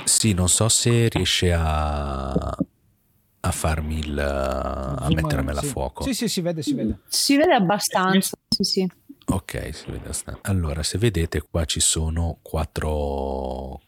Sì, 0.04 0.34
non 0.34 0.50
so 0.50 0.70
se 0.70 1.10
riesce 1.10 1.52
a, 1.52 2.30
a 2.30 3.52
farmi 3.52 3.98
il 3.98 4.20
a 4.20 5.08
mettermela 5.10 5.62
sì. 5.62 5.66
a 5.66 5.70
fuoco. 5.72 6.04
Sì, 6.04 6.14
sì, 6.14 6.28
si 6.28 6.42
vede, 6.42 6.62
si 6.62 6.76
vede. 6.76 7.00
Si 7.08 7.38
vede 7.38 7.56
abbastanza, 7.56 8.38
sì, 8.50 8.64
sì. 8.64 8.92
Ok, 9.32 9.74
si 9.74 9.86
vede 9.88 10.04
abbastanza. 10.04 10.42
Allora, 10.44 10.84
se 10.84 11.00
vedete 11.00 11.42
qua 11.42 11.66
ci 11.66 11.80
sono 11.80 12.38
quattro, 12.44 13.82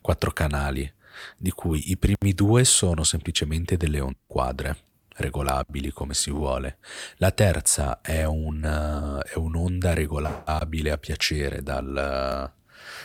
quattro 0.00 0.30
canali, 0.30 0.88
di 1.36 1.50
cui 1.50 1.90
i 1.90 1.96
primi 1.96 2.34
due 2.34 2.64
sono 2.64 3.04
semplicemente 3.04 3.76
delle 3.76 4.00
onde 4.00 4.18
quadre 4.26 4.76
regolabili 5.20 5.90
come 5.90 6.14
si 6.14 6.30
vuole. 6.30 6.78
La 7.16 7.30
terza 7.30 8.00
è, 8.00 8.24
un, 8.24 9.22
è 9.24 9.36
un'onda 9.36 9.94
regolabile 9.94 10.90
a 10.90 10.98
piacere 10.98 11.62
dal, 11.62 12.52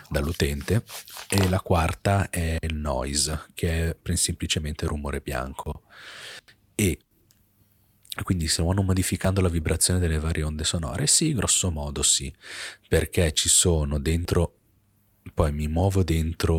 dall'utente 0.10 0.84
e 1.30 1.50
la 1.50 1.60
quarta 1.60 2.30
è 2.30 2.58
il 2.60 2.76
noise 2.76 3.48
che 3.54 3.90
è 3.90 4.16
semplicemente 4.16 4.86
rumore 4.86 5.22
bianco 5.22 5.84
e 6.76 7.00
quindi 8.24 8.48
vanno 8.64 8.82
modificando 8.82 9.42
la 9.42 9.50
vibrazione 9.50 10.00
delle 10.00 10.20
varie 10.20 10.44
onde 10.44 10.64
sonore 10.64 11.06
sì 11.06 11.34
grosso 11.34 11.70
modo 11.70 12.02
sì 12.02 12.34
perché 12.88 13.34
ci 13.34 13.50
sono 13.50 14.00
dentro 14.00 14.60
poi 15.34 15.52
mi 15.52 15.68
muovo 15.68 16.04
dentro 16.04 16.54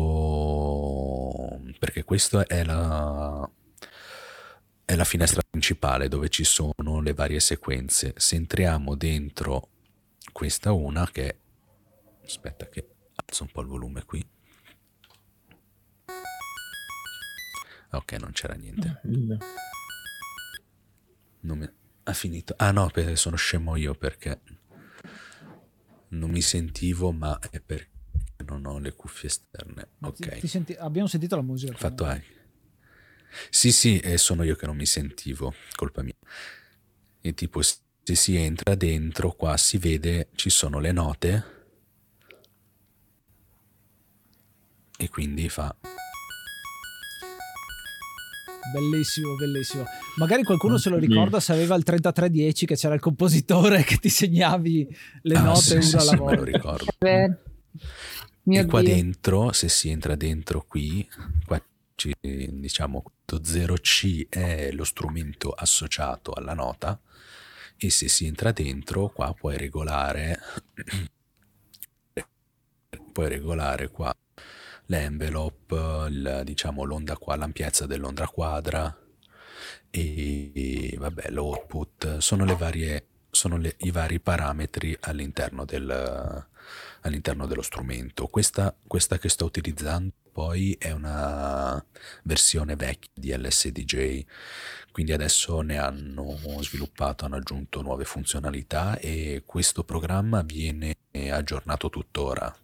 perché 1.79 2.03
questa 2.03 2.45
è 2.45 2.63
la 2.63 3.49
è 4.85 4.95
la 4.95 5.03
finestra 5.03 5.41
principale 5.49 6.07
dove 6.07 6.29
ci 6.29 6.43
sono 6.43 7.01
le 7.01 7.13
varie 7.13 7.39
sequenze 7.39 8.13
se 8.15 8.35
entriamo 8.35 8.95
dentro 8.95 9.69
questa 10.31 10.71
una 10.71 11.09
che 11.11 11.39
aspetta 12.23 12.69
che 12.69 12.87
alzo 13.15 13.43
un 13.43 13.49
po' 13.51 13.61
il 13.61 13.67
volume 13.67 14.05
qui. 14.05 14.25
Ok, 17.91 18.11
non 18.13 18.31
c'era 18.31 18.53
niente. 18.53 19.01
Non 21.41 21.57
mi... 21.57 21.69
Ha 22.03 22.13
finito. 22.13 22.53
Ah 22.57 22.71
no, 22.71 22.91
sono 23.15 23.35
scemo 23.35 23.75
io 23.75 23.93
perché 23.93 24.41
non 26.09 26.29
mi 26.29 26.41
sentivo, 26.41 27.11
ma 27.11 27.39
è 27.39 27.59
perché 27.59 27.96
non 28.45 28.65
ho 28.65 28.79
le 28.79 28.93
cuffie 28.93 29.29
esterne. 29.29 29.87
Ma 29.99 30.07
ok. 30.09 30.33
Ti, 30.33 30.39
ti 30.39 30.47
senti... 30.47 30.73
Abbiamo 30.73 31.07
sentito 31.07 31.35
la 31.35 31.41
musica. 31.41 31.75
Fatto 31.75 32.05
hai. 32.05 32.21
Sì, 33.49 33.71
sì, 33.71 33.99
e 33.99 34.17
sono 34.17 34.43
io 34.43 34.55
che 34.55 34.65
non 34.65 34.75
mi 34.75 34.85
sentivo, 34.85 35.53
colpa 35.75 36.01
mia. 36.01 36.15
E 37.21 37.33
tipo, 37.33 37.61
se 37.61 37.79
si 38.03 38.35
entra 38.35 38.75
dentro, 38.75 39.31
qua 39.33 39.57
si 39.57 39.77
vede, 39.77 40.29
ci 40.35 40.49
sono 40.49 40.79
le 40.79 40.91
note 40.91 41.55
e 44.99 45.09
quindi 45.09 45.47
fa 45.47 45.75
Bellissimo, 48.73 49.35
bellissimo. 49.35 49.85
Magari 50.17 50.43
qualcuno 50.43 50.77
se 50.77 50.89
lo 50.89 50.97
ricorda 50.97 51.39
se 51.39 51.53
aveva 51.53 51.75
il 51.75 51.83
3310 51.83 52.65
che 52.65 52.75
c'era 52.75 52.95
il 52.95 52.99
compositore 52.99 53.83
che 53.87 53.95
ti 53.95 54.09
segnavi 54.09 54.95
le 55.21 55.35
ah, 55.35 55.41
note 55.41 55.61
sì, 55.61 55.73
una 55.73 55.81
sì, 55.83 55.95
alla 55.95 56.11
sì, 56.11 56.15
volta. 56.17 56.31
Me 56.31 56.37
lo 56.37 56.43
ricordo. 56.43 56.85
Mio 58.47 58.61
e 58.61 58.65
qua 58.65 58.81
Dio. 58.81 58.95
dentro, 58.95 59.51
se 59.51 59.67
si 59.67 59.89
entra 59.89 60.15
dentro 60.15 60.63
qui, 60.65 61.07
qua 61.45 61.61
ci, 61.95 62.13
diciamo 62.21 63.01
questo 63.01 63.39
0C 63.39 64.29
è 64.29 64.71
lo 64.71 64.85
strumento 64.85 65.51
associato 65.51 66.31
alla 66.31 66.53
nota 66.53 66.99
e 67.75 67.89
se 67.89 68.07
si 68.07 68.25
entra 68.25 68.51
dentro 68.51 69.09
qua 69.09 69.33
puoi 69.33 69.57
regolare 69.57 70.39
puoi 73.11 73.29
regolare 73.29 73.89
qua 73.89 74.13
l'envelope, 74.85 76.07
il, 76.09 76.41
diciamo 76.45 76.83
l'onda 76.83 77.17
qua, 77.17 77.35
l'ampiezza 77.35 77.85
dell'onda 77.85 78.27
quadra 78.27 78.97
e 79.89 80.95
vabbè 80.97 81.29
l'output, 81.31 82.17
sono 82.17 82.45
le 82.45 82.55
varie 82.55 83.07
sono 83.37 83.57
le, 83.57 83.75
i 83.79 83.91
vari 83.91 84.19
parametri 84.19 84.97
all'interno, 85.01 85.63
del, 85.63 86.47
all'interno 87.01 87.45
dello 87.45 87.61
strumento. 87.61 88.27
Questa, 88.27 88.75
questa 88.85 89.19
che 89.19 89.29
sto 89.29 89.45
utilizzando 89.45 90.13
poi 90.31 90.75
è 90.79 90.91
una 90.91 91.83
versione 92.23 92.75
vecchia 92.75 93.11
di 93.13 93.35
LSDJ, 93.35 94.25
quindi 94.91 95.13
adesso 95.13 95.61
ne 95.61 95.77
hanno 95.77 96.37
sviluppato, 96.61 97.25
hanno 97.25 97.37
aggiunto 97.37 97.81
nuove 97.81 98.05
funzionalità 98.05 98.97
e 98.99 99.43
questo 99.45 99.83
programma 99.83 100.41
viene 100.41 100.97
aggiornato 101.29 101.89
tuttora 101.89 102.55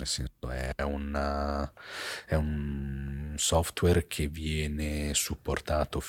nel 0.00 0.06
senso 0.06 0.48
è, 0.48 0.82
una, 0.82 1.70
è 2.24 2.34
un 2.34 3.34
software 3.36 4.06
che 4.06 4.28
viene 4.28 5.12
supportato 5.12 6.02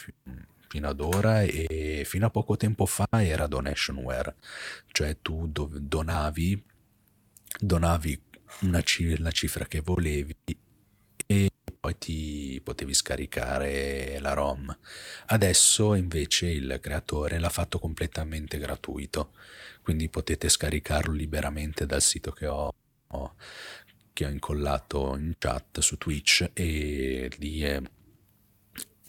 fino 0.71 0.87
ad 0.87 1.01
ora 1.01 1.41
e 1.41 2.03
fino 2.05 2.27
a 2.27 2.29
poco 2.29 2.55
tempo 2.55 2.85
fa 2.85 3.05
era 3.11 3.45
donationware, 3.45 4.35
cioè 4.87 5.17
tu 5.21 5.47
do- 5.47 5.69
donavi, 5.69 6.63
donavi 7.59 8.21
c- 8.83 9.15
la 9.17 9.31
cifra 9.31 9.65
che 9.65 9.81
volevi 9.81 10.33
e 11.27 11.49
poi 11.77 11.97
ti 11.97 12.61
potevi 12.63 12.93
scaricare 12.93 14.17
la 14.19 14.31
ROM. 14.31 14.77
Adesso 15.25 15.93
invece 15.95 16.47
il 16.47 16.79
creatore 16.81 17.37
l'ha 17.37 17.49
fatto 17.49 17.77
completamente 17.77 18.57
gratuito, 18.57 19.33
quindi 19.81 20.07
potete 20.07 20.47
scaricarlo 20.47 21.11
liberamente 21.11 21.85
dal 21.85 22.01
sito 22.01 22.31
che 22.31 22.47
ho 22.47 22.73
che 24.13 24.25
ho 24.25 24.29
incollato 24.29 25.17
in 25.17 25.33
chat 25.37 25.79
su 25.79 25.97
Twitch 25.97 26.51
e 26.53 27.29
lì 27.39 27.61
è, 27.61 27.81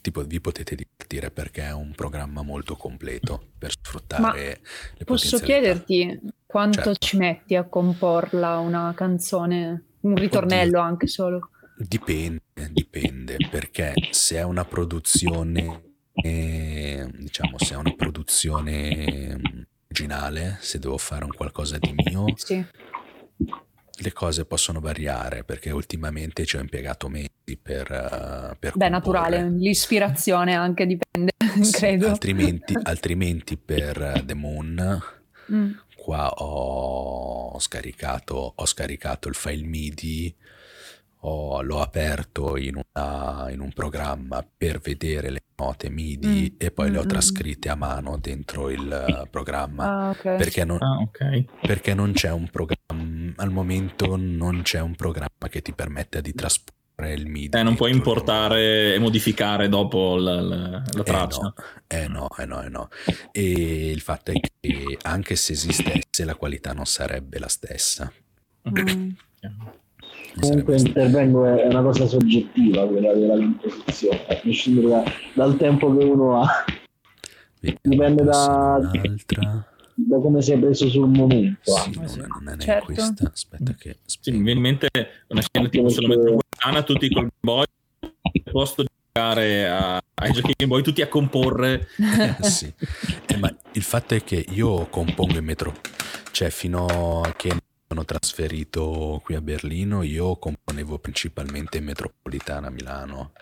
tipo, 0.02 0.22
vi 0.24 0.40
potete 0.40 0.74
divertire 0.74 1.30
perché 1.30 1.62
è 1.62 1.72
un 1.72 1.92
programma 1.94 2.42
molto 2.42 2.76
completo 2.76 3.52
per 3.56 3.70
sfruttare 3.70 4.20
Ma 4.20 4.34
le 4.34 5.04
Posso 5.04 5.38
chiederti 5.38 6.20
quanto 6.44 6.82
Certo. 6.82 6.98
ci 6.98 7.16
metti 7.16 7.54
a 7.56 7.64
comporla 7.64 8.58
una 8.58 8.92
canzone, 8.94 9.84
un 10.00 10.14
ritornello 10.14 10.80
anche 10.80 11.06
solo? 11.06 11.48
Dipende, 11.78 12.42
dipende, 12.70 13.36
perché 13.50 13.94
se 14.10 14.36
è 14.36 14.42
una 14.42 14.64
produzione, 14.64 15.94
eh, 16.12 17.08
diciamo, 17.16 17.56
se 17.58 17.74
è 17.74 17.76
una 17.76 17.94
produzione 17.94 19.36
mm, 19.38 19.62
originale, 19.86 20.58
se 20.60 20.78
devo 20.78 20.98
fare 20.98 21.24
un 21.24 21.32
qualcosa 21.32 21.78
di 21.78 21.94
mio, 21.94 22.26
Sì. 22.36 22.64
Le 24.02 24.12
cose 24.12 24.44
possono 24.44 24.80
variare 24.80 25.44
perché 25.44 25.70
ultimamente 25.70 26.44
ci 26.44 26.56
ho 26.56 26.60
impiegato 26.60 27.08
mesi 27.08 27.30
per, 27.60 27.90
eh, 27.90 28.56
per 28.58 28.72
Beh, 28.74 28.90
comporre. 28.90 28.90
naturale, 28.90 29.48
l'ispirazione 29.50 30.54
anche 30.54 30.86
dipende. 30.86 31.32
credo. 31.72 32.08
Altrimenti, 32.08 32.74
altrimenti 32.82 33.56
per 33.56 34.22
The 34.24 34.34
Moon, 34.34 35.02
Mm. 35.52 35.72
qua 35.96 36.30
ho 36.30 37.58
scaricato, 37.58 38.52
ho 38.54 38.64
scaricato 38.64 39.28
il 39.28 39.34
file 39.34 39.64
MIDI, 39.66 40.34
ho- 41.24 41.62
l'ho 41.62 41.80
aperto 41.80 42.56
in, 42.56 42.76
una- 42.76 43.48
in 43.50 43.60
un 43.60 43.72
programma 43.72 44.44
per 44.56 44.78
vedere 44.80 45.30
le 45.30 45.42
note 45.56 45.88
MIDI 45.90 46.50
Mm, 46.52 46.54
e 46.58 46.70
poi 46.72 46.90
le 46.90 46.98
ho 46.98 47.02
mm, 47.02 47.04
mm, 47.04 47.08
trascritte 47.08 47.68
a 47.68 47.74
mano 47.76 48.18
dentro 48.18 48.70
il 48.70 48.90
eh, 48.90 49.28
programma. 49.28 50.06
Ah, 50.06 50.10
ok. 50.10 50.22
Perché 50.36 50.64
non, 50.64 50.78
Ah, 50.82 50.98
ok. 50.98 51.44
perché 51.66 51.94
non 51.94 52.12
c'è 52.12 52.30
un 52.30 52.48
programma, 52.50 53.32
al 53.36 53.50
momento 53.50 54.16
non 54.16 54.62
c'è 54.62 54.80
un 54.80 54.94
programma 54.96 55.48
che 55.48 55.62
ti 55.62 55.72
permetta 55.72 56.20
di 56.20 56.34
trasporre 56.34 57.12
il 57.14 57.26
MIDI. 57.26 57.56
Eh, 57.56 57.62
non 57.62 57.74
puoi 57.76 57.92
importare 57.92 58.94
e 58.94 58.98
modificare 58.98 59.68
dopo 59.68 60.16
la, 60.16 60.40
la- 60.40 60.58
la 60.70 60.82
Eh 61.00 61.02
traccia. 61.04 61.40
no, 61.42 61.54
eh 61.86 62.08
no, 62.08 62.28
eh 62.36 62.44
no, 62.46 62.62
eh 62.62 62.68
no. 62.68 62.88
E 63.30 63.90
il 63.90 64.00
fatto 64.00 64.32
è 64.32 64.40
che 64.40 64.98
anche 65.02 65.36
se 65.36 65.52
esistesse 65.52 66.24
la 66.24 66.34
qualità 66.34 66.72
non 66.72 66.86
sarebbe 66.86 67.38
la 67.38 67.48
stessa. 67.48 68.12
Mm. 68.68 69.10
Comunque 70.40 70.76
intervengo 70.78 71.44
è 71.44 71.62
è 71.62 71.66
una 71.66 71.82
cosa 71.82 72.06
soggettiva 72.06 72.86
quella 72.86 73.12
della 73.12 73.34
composizione, 73.36 74.26
a 74.28 74.34
prescindere 74.36 74.88
da- 74.88 75.04
dal 75.34 75.56
tempo 75.56 75.94
che 75.96 76.04
uno 76.04 76.40
ha, 76.42 76.64
Vediamo 77.60 77.78
dipende 77.82 78.22
da- 78.24 78.80
da 79.94 80.18
come 80.18 80.40
sei 80.42 80.58
preso 80.58 80.88
sul 80.88 81.08
momento. 81.08 81.70
Sì, 81.76 81.92
non, 81.94 82.26
non 82.40 82.54
è 82.58 82.62
Certo. 82.62 82.84
questa. 82.86 83.30
Aspetta 83.32 83.74
che 83.74 83.98
Sì, 84.06 84.30
mi 84.30 84.38
viene 84.42 84.52
in 84.52 84.60
mente 84.60 84.88
una 85.28 85.42
scena 85.42 85.68
tipo 85.68 85.88
sulla 85.88 86.08
metropolitana, 86.08 86.82
tutti 86.82 87.10
col 87.10 87.30
boy, 87.38 87.64
posto 88.50 88.82
di 88.82 88.88
giocare 89.12 89.68
a- 89.68 90.02
ai 90.14 90.32
giochi 90.32 90.54
Game 90.56 90.72
Boy, 90.72 90.82
tutti 90.82 91.02
a 91.02 91.08
comporre. 91.08 91.88
Eh, 92.40 92.42
sì. 92.44 92.72
Eh, 93.26 93.36
ma 93.36 93.54
il 93.72 93.82
fatto 93.82 94.14
è 94.14 94.24
che 94.24 94.44
io 94.50 94.86
compongo 94.86 95.36
in 95.38 95.44
metro, 95.44 95.74
cioè 96.30 96.48
fino 96.50 96.86
a 97.22 97.32
che 97.36 97.50
sono 97.92 98.06
trasferito 98.06 99.20
qui 99.22 99.34
a 99.34 99.42
Berlino, 99.42 100.02
io 100.02 100.36
componevo 100.36 100.96
principalmente 100.96 101.76
in 101.76 101.84
metropolitana 101.84 102.68
a 102.68 102.70
Milano 102.70 103.32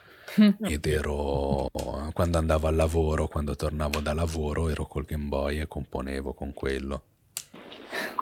ed 0.63 0.87
ero 0.87 1.69
quando 2.13 2.39
andavo 2.39 2.67
al 2.67 2.75
lavoro, 2.75 3.29
quando 3.29 3.55
tornavo 3.55 4.01
da 4.01 4.13
lavoro, 4.13 4.69
ero 4.69 4.87
col 4.87 5.05
Game 5.05 5.27
Boy 5.27 5.61
e 5.61 5.69
componevo 5.69 6.33
con 6.33 6.53
quello. 6.53 7.03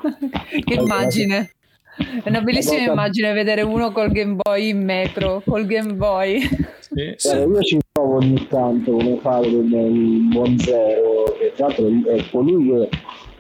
che 0.65 0.75
immagine. 0.75 1.53
È 1.97 2.29
una 2.29 2.43
bellissima 2.43 2.93
immagine 2.93 3.33
vedere 3.33 3.63
uno 3.63 3.91
col 3.91 4.13
Game 4.13 4.37
Boy 4.37 4.69
in 4.69 4.85
metro, 4.85 5.43
col 5.47 5.65
Game 5.65 5.95
Boy. 5.95 6.43
Sì, 6.43 7.15
Sì. 7.17 7.29
Guarda, 7.29 7.55
io 7.55 7.63
ci 7.63 7.79
provo 7.91 8.17
ogni 8.17 8.47
tanto 8.49 8.93
come 8.93 9.19
fare 9.21 9.51
con 9.51 9.65
il 9.65 10.29
buon 10.29 10.59
zero, 10.59 11.37
che 11.39 11.53
tra 11.57 11.69
l'altro 11.69 11.89
è 11.89 12.31
colui 12.31 12.69
che 12.69 12.89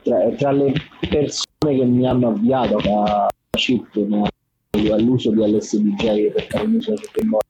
tra, 0.02 0.30
tra 0.36 0.52
le 0.52 0.72
persone 1.08 1.47
che 1.58 1.84
mi 1.84 2.06
hanno 2.06 2.28
avviato 2.28 2.76
a 2.76 3.28
chip 3.50 3.96
all'uso 4.92 5.30
di 5.32 5.40
LSDJ 5.40 6.30
per 6.30 6.46
fare 6.48 6.64
un 6.64 6.74
uso 6.74 6.92
del 6.92 7.08
Game 7.12 7.30
Boy. 7.30 7.40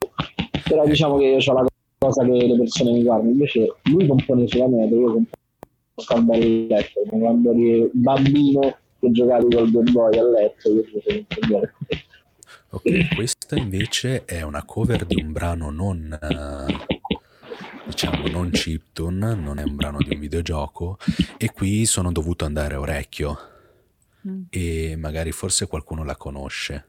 Però 0.65 0.87
diciamo 0.87 1.19
che 1.19 1.25
io 1.25 1.37
ho 1.37 1.53
la 1.53 1.67
cosa 1.99 2.25
che 2.25 2.31
le 2.31 2.57
persone 2.57 2.93
mi 2.93 3.03
guardano, 3.03 3.31
invece 3.31 3.75
lui 3.85 4.07
compone 4.07 4.47
solamente, 4.49 4.95
io 4.95 5.13
compono 5.13 5.27
scalda 5.97 6.37
il 6.37 6.67
letto, 6.67 7.01
quando 7.09 7.51
eri 7.51 7.91
bambino 7.93 8.61
che 8.99 9.11
giocavi 9.11 9.55
col 9.55 9.71
Game 9.71 9.91
Boy 9.91 10.19
a 10.19 10.23
letto, 10.23 10.73
io 10.73 10.83
facevo 10.85 11.27
insegnare. 11.29 11.75
Ok, 12.71 13.15
questa 13.15 13.57
invece 13.57 14.25
è 14.25 14.43
una 14.43 14.63
cover 14.65 15.07
di 15.07 15.21
un 15.21 15.33
brano 15.33 15.71
non, 15.71 16.19
eh, 16.21 16.77
diciamo, 17.87 18.29
non 18.29 18.51
chiptune, 18.51 19.35
non 19.35 19.59
è 19.59 19.63
un 19.63 19.75
brano 19.75 19.99
di 19.99 20.15
un 20.15 20.21
videogioco 20.21 20.99
e 21.39 21.51
qui 21.51 21.87
sono 21.87 22.13
dovuto 22.13 22.45
andare 22.45 22.75
a 22.75 22.81
orecchio 22.81 23.39
Mm. 24.29 24.43
e 24.51 24.95
magari 24.97 25.33
forse 25.33 25.67
qualcuno 25.67 26.05
la 26.05 26.17
conosce. 26.17 26.89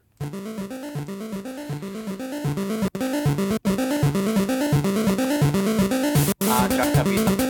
Ah, 6.46 6.68
già 6.68 6.90
capito. 6.90 7.49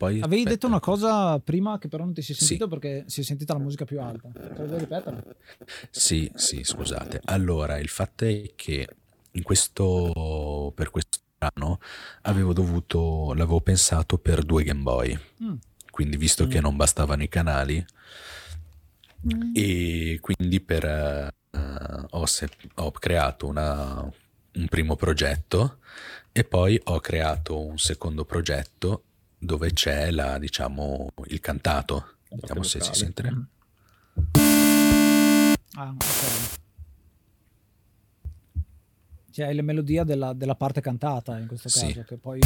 Poi 0.00 0.14
Avevi 0.20 0.34
aspetta. 0.36 0.48
detto 0.48 0.66
una 0.66 0.80
cosa 0.80 1.38
prima 1.40 1.76
che 1.78 1.88
però 1.88 2.04
non 2.04 2.14
ti 2.14 2.22
si 2.22 2.32
è 2.32 2.34
Sì. 2.34 2.44
sentito 2.46 2.68
perché 2.68 3.04
si 3.06 3.20
è 3.20 3.22
sentita 3.22 3.52
la 3.52 3.58
musica 3.58 3.84
più 3.84 4.00
alta. 4.00 4.28
Puoi 4.30 4.78
ripetere? 4.78 5.36
Sì, 5.90 6.30
sì, 6.36 6.64
scusate. 6.64 7.20
Allora, 7.26 7.76
il 7.78 7.88
fatto 7.88 8.24
è 8.24 8.52
che 8.56 8.88
in 9.32 9.42
questo, 9.42 10.72
per 10.74 10.90
questo 10.90 11.18
brano 11.36 11.80
avevo 12.22 12.54
dovuto, 12.54 13.34
l'avevo 13.34 13.60
pensato 13.60 14.16
per 14.16 14.42
due 14.42 14.64
Game 14.64 14.80
Boy. 14.80 15.18
Mm. 15.42 15.54
Quindi, 15.90 16.16
visto 16.16 16.46
che 16.46 16.62
non 16.62 16.76
bastavano 16.76 17.22
i 17.22 17.28
canali, 17.28 17.84
Mm. 19.34 19.52
e 19.54 20.18
quindi 20.22 20.60
per, 20.62 20.82
eh, 20.82 21.28
ho, 22.10 22.24
se- 22.24 22.48
ho 22.76 22.90
creato 22.92 23.46
una- 23.48 24.10
un 24.54 24.66
primo 24.68 24.96
progetto 24.96 25.76
e 26.32 26.42
poi 26.44 26.80
ho 26.84 27.00
creato 27.00 27.60
un 27.60 27.76
secondo 27.76 28.24
progetto 28.24 29.02
dove 29.40 29.72
c'è 29.72 30.10
la, 30.10 30.38
diciamo, 30.38 31.08
il 31.28 31.40
cantato. 31.40 32.16
Vediamo 32.28 32.62
se 32.62 32.80
si 32.80 32.94
sente. 32.94 33.30
Mm. 33.32 33.42
Ah, 35.74 35.90
ok. 35.90 36.58
Cioè, 39.32 39.52
la 39.52 39.62
melodia 39.62 40.04
della, 40.04 40.32
della 40.34 40.54
parte 40.54 40.80
cantata 40.80 41.38
in 41.38 41.46
questo 41.46 41.68
Sì. 41.68 41.86
caso, 41.86 42.02
che 42.02 42.16
poi... 42.18 42.40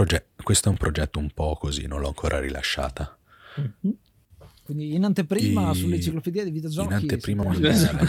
progetto, 0.00 0.42
questo 0.42 0.68
è 0.68 0.70
un 0.70 0.78
progetto 0.78 1.18
un 1.18 1.30
po' 1.30 1.56
così, 1.56 1.86
non 1.86 2.00
l'ho 2.00 2.08
ancora 2.08 2.40
rilasciata. 2.40 3.18
Quindi 4.62 4.94
in 4.94 5.04
anteprima 5.04 5.70
E- 5.70 5.74
sull'enciclopedia 5.74 6.42
dei 6.44 6.52
videogiochi... 6.52 6.88
In 6.88 6.94
anteprima 6.94 7.42
mondiale. 7.42 8.08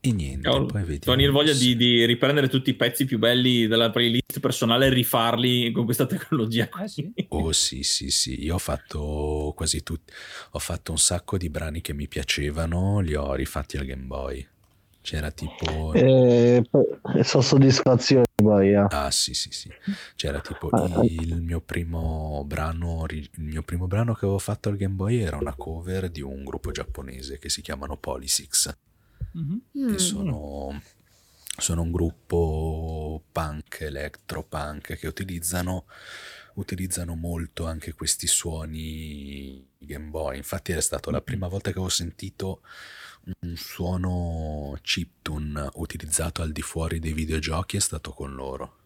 e 0.00 0.12
niente, 0.12 0.48
Cavolo, 0.48 0.66
poi 0.66 0.84
vediamo. 0.84 1.16
venire 1.16 1.32
voglia 1.32 1.52
di, 1.52 1.76
di 1.76 2.04
riprendere 2.06 2.48
tutti 2.48 2.70
i 2.70 2.74
pezzi 2.74 3.04
più 3.04 3.18
belli 3.18 3.66
della 3.66 3.90
playlist 3.90 4.40
personale 4.40 4.86
e 4.86 4.90
rifarli 4.90 5.72
con 5.72 5.84
questa 5.84 6.06
tecnologia. 6.06 6.68
Eh 6.82 6.88
sì. 6.88 7.12
Oh 7.28 7.52
sì, 7.52 7.82
sì, 7.82 8.10
sì, 8.10 8.42
io 8.44 8.54
ho 8.54 8.58
fatto 8.58 9.52
quasi 9.56 9.82
tutti, 9.82 10.12
ho 10.52 10.58
fatto 10.58 10.92
un 10.92 10.98
sacco 10.98 11.36
di 11.36 11.50
brani 11.50 11.80
che 11.80 11.92
mi 11.92 12.08
piacevano, 12.08 13.00
li 13.00 13.14
ho 13.14 13.34
rifatti 13.34 13.76
al 13.76 13.84
Game 13.84 14.04
Boy. 14.04 14.46
C'era 15.02 15.30
tipo... 15.30 15.92
E 15.94 16.62
poi 16.70 16.84
e 17.16 17.24
sono 17.24 17.42
soddisfazioni 17.42 18.24
poi. 18.34 18.72
eh. 18.72 18.86
Ah 18.90 19.10
sì 19.10 19.32
sì 19.34 19.50
sì, 19.50 19.70
c'era 20.14 20.40
tipo 20.40 20.68
Ah, 20.70 21.02
il 21.04 21.40
mio 21.40 21.60
primo 21.62 22.44
brano, 22.46 23.06
il 23.08 23.30
mio 23.36 23.62
primo 23.62 23.86
brano 23.86 24.12
che 24.12 24.24
avevo 24.26 24.38
fatto 24.38 24.68
al 24.68 24.76
Game 24.76 24.94
Boy 24.94 25.18
era 25.20 25.36
una 25.38 25.54
cover 25.54 26.10
di 26.10 26.20
un 26.20 26.44
gruppo 26.44 26.70
giapponese 26.70 27.38
che 27.38 27.48
si 27.48 27.62
chiamano 27.62 27.96
Polysix 27.96 28.74
Mhm. 29.32 29.60
Mm. 29.78 29.94
e 29.94 29.98
sono, 29.98 30.82
sono 31.56 31.82
un 31.82 31.90
gruppo 31.92 33.22
punk, 33.32 33.80
electro 33.80 34.42
punk 34.44 34.96
che 34.96 35.06
utilizzano, 35.06 35.86
utilizzano 36.54 37.14
molto 37.14 37.64
anche 37.66 37.92
questi 37.94 38.26
suoni 38.26 39.66
Game 39.78 40.06
Boy. 40.08 40.36
Infatti 40.36 40.72
è 40.72 40.80
stata 40.80 41.10
la 41.10 41.20
prima 41.22 41.46
volta 41.48 41.70
che 41.70 41.76
avevo 41.76 41.88
sentito 41.88 42.60
un 43.40 43.56
suono 43.56 44.76
chiptune 44.82 45.68
utilizzato 45.74 46.42
al 46.42 46.52
di 46.52 46.62
fuori 46.62 46.98
dei 46.98 47.12
videogiochi 47.12 47.76
è 47.76 47.80
stato 47.80 48.12
con 48.12 48.34
loro. 48.34 48.76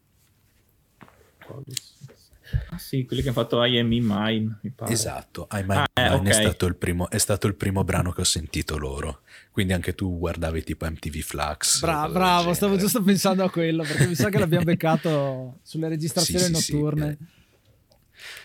Ah, 2.71 2.79
sì, 2.79 3.05
quelli 3.05 3.23
che 3.23 3.29
hanno 3.29 3.41
fatto 3.41 3.63
I 3.63 3.79
Am 3.79 3.93
In 3.93 4.05
Mine, 4.07 4.59
mi 4.63 4.71
pare. 4.71 4.93
Esatto, 4.93 5.49
I 5.53 5.63
My 5.67 5.77
Ah, 5.77 5.87
eh, 5.95 6.09
Mine 6.11 6.21
ok. 6.21 6.27
è, 6.29 6.33
stato 6.33 6.67
il 6.67 6.77
primo, 6.77 7.09
è 7.09 7.19
stato 7.19 7.47
il 7.47 7.55
primo 7.55 7.85
brano 7.85 8.13
che 8.13 8.21
ho 8.21 8.25
sentito 8.25 8.77
loro. 8.77 9.23
Quindi 9.51 9.73
anche 9.73 9.95
tu 9.95 10.19
guardavi 10.19 10.63
tipo 10.63 10.85
MTV 10.87 11.21
Flux. 11.21 11.81
Bra- 11.81 12.09
bravo, 12.09 12.53
stavo 12.55 12.77
giusto 12.77 13.03
pensando 13.03 13.45
a 13.45 13.51
quello, 13.51 13.85
perché 13.85 14.07
mi 14.07 14.15
sa 14.15 14.29
che 14.31 14.39
l'abbiamo 14.39 14.65
beccato 14.67 15.59
sulle 15.63 15.89
registrazioni 15.89 16.47
Sì, 16.47 16.55
sì, 16.55 16.61
sì, 16.63 16.73
notturne. 16.73 17.11
eh. 17.11 17.19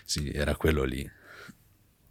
Sì, 0.05 0.31
era 0.31 0.55
quello 0.55 0.83
lì. 0.83 1.09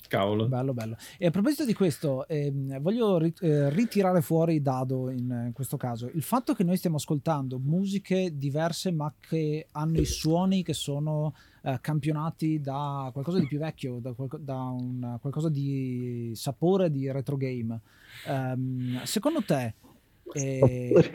Cavolo. 0.08 0.48
Bello, 0.48 0.74
bello. 0.74 0.96
E 1.18 1.26
a 1.26 1.30
proposito 1.30 1.64
di 1.64 1.74
questo, 1.74 2.26
ehm, 2.26 2.80
voglio 2.80 3.18
ri- 3.18 3.34
eh, 3.40 3.70
ritirare 3.70 4.22
fuori 4.22 4.60
dado 4.60 5.10
in 5.10 5.30
eh, 5.30 5.52
questo 5.52 5.76
caso. 5.76 6.10
Il 6.12 6.22
fatto 6.22 6.54
che 6.54 6.64
noi 6.64 6.76
stiamo 6.76 6.96
ascoltando 6.96 7.58
musiche 7.58 8.36
diverse, 8.36 8.90
ma 8.90 9.12
che 9.20 9.68
hanno 9.72 10.00
i 10.00 10.06
suoni 10.06 10.62
che 10.62 10.72
sono 10.72 11.34
eh, 11.62 11.78
campionati 11.80 12.60
da 12.60 13.10
qualcosa 13.12 13.38
di 13.38 13.46
più 13.46 13.58
vecchio, 13.58 13.98
da, 14.00 14.12
qualco- 14.14 14.38
da 14.38 14.56
un- 14.62 15.18
qualcosa 15.20 15.48
di 15.48 16.32
sapore 16.34 16.90
di 16.90 17.10
retro 17.12 17.36
game. 17.36 17.78
Ehm, 18.26 19.02
secondo 19.04 19.42
te 19.42 19.74
eh, 20.32 21.10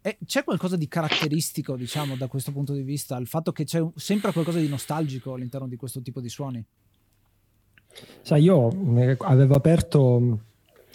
eh, 0.00 0.18
c'è 0.24 0.44
qualcosa 0.44 0.76
di 0.76 0.88
caratteristico, 0.88 1.76
diciamo, 1.76 2.16
da 2.16 2.28
questo 2.28 2.52
punto 2.52 2.72
di 2.72 2.82
vista? 2.82 3.16
Il 3.18 3.26
fatto 3.26 3.52
che 3.52 3.64
c'è 3.64 3.84
sempre 3.94 4.32
qualcosa 4.32 4.58
di 4.58 4.68
nostalgico 4.68 5.34
all'interno 5.34 5.68
di 5.68 5.76
questo 5.76 6.00
tipo 6.00 6.20
di 6.20 6.28
suoni? 6.28 6.64
Sai, 8.22 8.42
io 8.42 8.70
eh, 8.96 9.16
avevo 9.20 9.54
aperto 9.54 10.18
mh, 10.18 10.38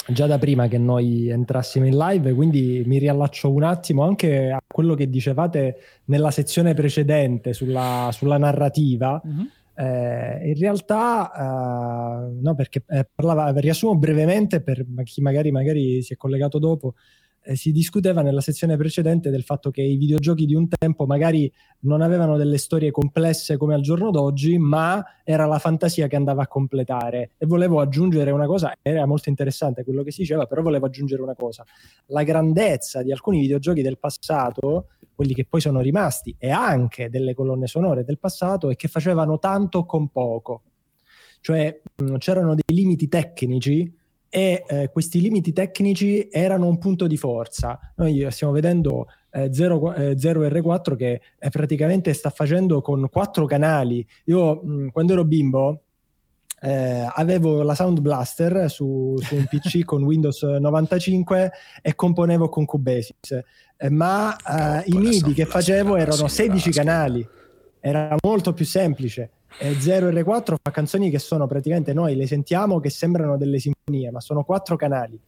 già 0.10 0.28
da 0.28 0.38
prima 0.38 0.68
che 0.68 0.78
noi 0.78 1.30
entrassimo 1.30 1.86
in 1.86 1.97
live, 1.97 2.34
quindi 2.34 2.84
mi 2.86 2.97
riallaccio 2.97 3.51
un 3.51 3.64
attimo 3.64 4.04
anche 4.04 4.51
a 4.51 4.62
quello 4.66 4.95
che 4.95 5.10
dicevate 5.10 5.78
nella 6.06 6.32
sezione 6.32 6.74
precedente 6.74 7.54
sulla, 7.54 8.10
sulla 8.12 8.38
narrativa. 8.38 9.22
Mhm. 9.24 9.49
Eh, 9.76 10.49
in 10.49 10.60
realtà, 10.60 11.32
eh, 11.34 12.39
no, 12.41 12.56
perché 12.56 12.84
eh, 12.88 13.08
parlava, 13.14 13.51
riassumo 13.60 13.95
brevemente 13.95 14.62
per 14.62 14.86
chi 15.04 15.22
magari, 15.22 15.51
magari 15.51 16.01
si 16.01 16.14
è 16.14 16.18
collegato 16.18 16.60
dopo. 16.60 16.93
Eh, 17.44 17.56
si 17.56 17.72
discuteva 17.72 18.22
nella 18.22 18.41
sezione 18.41 18.78
precedente 18.78 19.30
del 19.30 19.44
fatto 19.44 19.70
che 19.70 19.82
i 19.82 19.98
videogiochi 19.98 20.46
di 20.46 20.56
un 20.56 20.68
tempo 20.68 21.06
magari 21.06 21.52
non 21.80 22.02
avevano 22.02 22.38
delle 22.38 22.58
storie 22.58 22.91
complesse 22.91 23.58
come 23.58 23.74
al 23.74 23.82
giorno 23.82 24.12
d'oggi, 24.12 24.58
ma 24.58 25.04
era 25.24 25.46
la 25.46 25.60
fantasia 25.60 26.08
che 26.08 26.16
andava 26.16 26.44
a 26.44 26.48
completare. 26.48 27.32
E 27.38 27.46
volevo 27.46 27.82
aggiungere 27.82 28.32
una 28.32 28.46
cosa, 28.46 28.74
era 28.82 29.06
molto 29.06 29.30
interessante 29.30 29.84
quello 29.84 30.04
che 30.04 30.12
si 30.12 30.22
diceva, 30.22 30.46
però 30.46 30.62
volevo 30.62 30.86
aggiungere 30.86 31.22
una 31.22 31.36
cosa. 31.36 31.66
La 32.08 32.24
grandezza 32.24 33.04
di 33.04 33.12
alcuni 33.12 33.39
videogiochi 33.39 33.82
del 33.82 34.00
passato, 34.00 34.88
quelli 35.14 35.34
che 35.34 35.46
poi 35.46 35.62
sono 35.62 35.82
rimasti, 35.82 36.36
e 36.38 36.50
anche 36.50 37.10
delle 37.10 37.34
colonne 37.34 37.68
sonore 37.68 38.04
del 38.04 38.20
passato, 38.20 38.70
è 38.70 38.76
che 38.76 38.88
facevano 38.88 39.39
tanto 39.39 39.86
con 39.86 40.08
poco. 40.10 40.62
Cioè 41.41 41.82
mh, 41.96 42.16
c'erano 42.18 42.56
dei 42.56 42.76
limiti 42.76 43.10
tecnici 43.10 44.02
e 44.36 44.63
eh, 44.67 44.89
questi 44.91 45.21
limiti 45.21 45.53
tecnici 45.53 46.27
erano 46.31 46.65
un 46.65 46.79
punto 46.79 47.05
di 47.05 47.17
forza. 47.17 47.79
Noi 47.97 48.25
stiamo 48.31 48.51
vedendo 48.51 49.05
eh, 49.29 49.53
0, 49.53 49.93
eh, 49.93 50.15
0R4 50.15 50.95
che 50.95 51.21
eh, 51.38 51.49
praticamente 51.51 52.11
sta 52.13 52.31
facendo 52.31 52.81
con 52.81 53.07
quattro 53.11 53.45
canali. 53.45 54.03
Io 54.25 54.55
mh, 54.55 54.89
quando 54.89 55.13
ero 55.13 55.23
bimbo 55.23 55.81
eh, 56.61 57.07
avevo 57.13 57.61
la 57.61 57.75
Sound 57.75 57.99
Blaster 57.99 58.71
su, 58.71 59.19
su 59.21 59.36
un 59.36 59.45
PC 59.45 59.84
con 59.86 60.01
Windows 60.01 60.41
95 60.41 61.51
e 61.84 61.93
componevo 61.93 62.49
con 62.49 62.65
Cubasis, 62.65 63.39
Eh, 63.77 63.89
ma 63.91 64.36
eh, 64.36 64.84
i 64.88 64.97
MIDI 64.97 65.34
che 65.34 65.45
facevo 65.45 65.95
era 65.95 66.11
erano 66.11 66.27
simile 66.27 66.53
alla 66.53 66.59
16 66.59 66.71
scheda. 66.71 66.84
canali, 66.84 67.27
era 67.79 68.15
molto 68.23 68.51
più 68.53 68.65
semplice. 68.65 69.29
E 69.58 69.72
0R4 69.74 70.56
fa 70.62 70.72
canzoni 70.72 71.10
che 71.10 71.20
sono 71.20 71.47
praticamente 71.47 71.93
noi 71.93 72.16
le 72.16 72.28
sentiamo 72.28 72.80
che 72.80 72.89
sembrano 72.89 73.38
delle 73.38 73.60
sinfonie, 73.60 74.12
ma 74.12 74.20
sono 74.20 74.43
quattro 74.43 74.76
canali. 74.76 75.20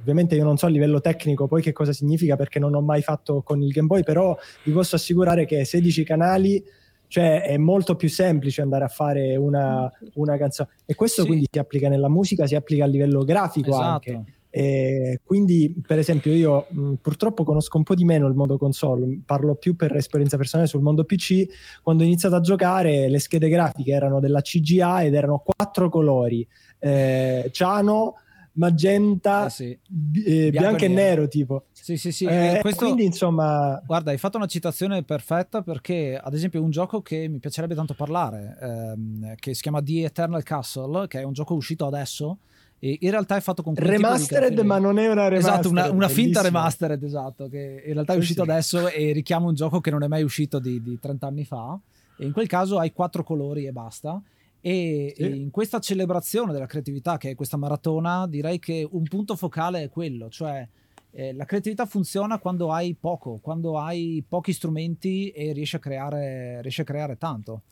Ovviamente 0.00 0.34
io 0.34 0.44
non 0.44 0.56
so 0.56 0.66
a 0.66 0.68
livello 0.70 1.00
tecnico 1.00 1.46
poi 1.46 1.60
che 1.60 1.72
cosa 1.72 1.92
significa 1.92 2.36
perché 2.36 2.58
non 2.58 2.74
ho 2.74 2.80
mai 2.80 3.02
fatto 3.02 3.42
con 3.42 3.60
il 3.62 3.70
Game 3.70 3.86
Boy, 3.86 4.02
però 4.02 4.36
vi 4.62 4.72
posso 4.72 4.96
assicurare 4.96 5.44
che 5.44 5.64
16 5.64 6.04
canali, 6.04 6.62
cioè 7.08 7.42
è 7.42 7.56
molto 7.58 7.96
più 7.96 8.08
semplice 8.08 8.62
andare 8.62 8.84
a 8.84 8.88
fare 8.88 9.36
una, 9.36 9.90
una 10.14 10.36
canzone. 10.38 10.70
E 10.86 10.94
questo 10.94 11.22
Sì. 11.22 11.26
quindi 11.26 11.46
si 11.50 11.58
applica 11.58 11.88
nella 11.88 12.08
musica, 12.08 12.46
si 12.46 12.54
applica 12.54 12.84
a 12.84 12.86
livello 12.86 13.24
grafico 13.24 13.74
anche. 13.76 14.22
E 14.52 15.20
quindi, 15.22 15.72
per 15.86 15.98
esempio, 15.98 16.32
io 16.32 16.66
mh, 16.68 16.94
purtroppo 16.94 17.44
conosco 17.44 17.76
un 17.76 17.84
po' 17.84 17.94
di 17.94 18.04
meno 18.04 18.26
il 18.26 18.34
mondo 18.34 18.58
console, 18.58 19.20
parlo 19.24 19.54
più 19.54 19.76
per 19.76 19.94
esperienza 19.94 20.36
personale 20.36 20.66
sul 20.68 20.82
mondo 20.82 21.04
PC. 21.04 21.46
Quando 21.82 22.02
ho 22.02 22.06
iniziato 22.06 22.34
a 22.34 22.40
giocare, 22.40 23.08
le 23.08 23.18
schede 23.20 23.48
grafiche 23.48 23.92
erano 23.92 24.18
della 24.18 24.40
CGA 24.40 25.04
ed 25.04 25.14
erano 25.14 25.38
quattro 25.44 25.88
colori: 25.88 26.46
eh, 26.80 27.48
ciano, 27.52 28.14
magenta, 28.54 29.46
Eh 29.46 29.50
sì. 29.50 29.78
bi- 29.88 30.22
eh, 30.24 30.50
Bianco 30.50 30.76
bianco, 30.76 30.84
e 30.84 30.88
nero. 30.88 31.08
nero, 31.10 31.28
tipo. 31.28 31.64
Sì, 31.72 31.96
sì, 31.96 32.10
sì. 32.12 32.24
Eh, 32.24 32.56
eh, 32.56 32.60
questo... 32.60 32.84
Quindi, 32.86 33.04
insomma, 33.04 33.80
Guarda, 33.86 34.10
hai 34.10 34.18
fatto 34.18 34.36
una 34.36 34.46
citazione 34.46 35.02
perfetta 35.04 35.62
perché, 35.62 36.20
ad 36.22 36.34
esempio, 36.34 36.60
un 36.62 36.70
gioco 36.70 37.00
che 37.02 37.28
mi 37.28 37.38
piacerebbe 37.38 37.74
tanto 37.74 37.94
parlare, 37.94 38.58
ehm, 38.60 39.34
che 39.36 39.54
si 39.54 39.62
chiama 39.62 39.80
The 39.80 40.04
Eternal 40.04 40.42
Castle, 40.42 41.06
che 41.06 41.20
è 41.20 41.22
un 41.22 41.32
gioco 41.32 41.54
uscito 41.54 41.86
adesso, 41.86 42.38
e 42.82 42.96
in 43.00 43.10
realtà 43.10 43.36
è 43.36 43.40
fatto 43.40 43.62
con 43.62 43.74
remastered, 43.74 44.58
ma 44.60 44.78
non 44.78 44.98
è 44.98 45.08
una 45.08 45.28
remastered. 45.28 45.58
Esatto, 45.58 45.68
una, 45.68 45.90
una 45.90 46.08
finta 46.08 46.40
remastered, 46.40 47.02
esatto, 47.02 47.48
che 47.48 47.82
in 47.86 47.92
realtà 47.92 48.14
è 48.14 48.16
uscito 48.16 48.42
sì. 48.42 48.50
adesso 48.50 48.88
e 48.88 49.12
richiama 49.12 49.46
un 49.46 49.54
gioco 49.54 49.80
che 49.80 49.90
non 49.90 50.02
è 50.02 50.08
mai 50.08 50.22
uscito 50.22 50.58
di, 50.58 50.82
di 50.82 50.98
30 50.98 51.26
anni 51.26 51.44
fa. 51.44 51.78
E 52.16 52.24
in 52.24 52.32
quel 52.32 52.46
caso 52.48 52.78
hai 52.78 52.92
quattro 52.92 53.22
colori 53.22 53.66
e 53.66 53.72
basta. 53.72 54.20
E, 54.62 55.12
Sì. 55.14 55.22
e 55.22 55.26
in 55.26 55.50
questa 55.50 55.78
celebrazione 55.78 56.52
della 56.52 56.66
creatività, 56.66 57.18
che 57.18 57.30
è 57.30 57.34
questa 57.34 57.58
maratona, 57.58 58.26
direi 58.26 58.58
che 58.58 58.86
un 58.90 59.02
punto 59.04 59.36
focale 59.36 59.82
è 59.82 59.88
quello, 59.90 60.30
cioè 60.30 60.66
eh, 61.12 61.32
la 61.34 61.44
creatività 61.44 61.86
funziona 61.86 62.38
quando 62.38 62.72
hai 62.72 62.94
poco, 62.98 63.38
quando 63.42 63.78
hai 63.78 64.24
pochi 64.26 64.52
strumenti 64.52 65.30
e 65.30 65.52
riesci 65.52 65.76
a 65.76 65.80
creare, 65.80 66.62
riesci 66.62 66.80
a 66.80 66.84
creare 66.84 67.16
tanto. 67.18 67.62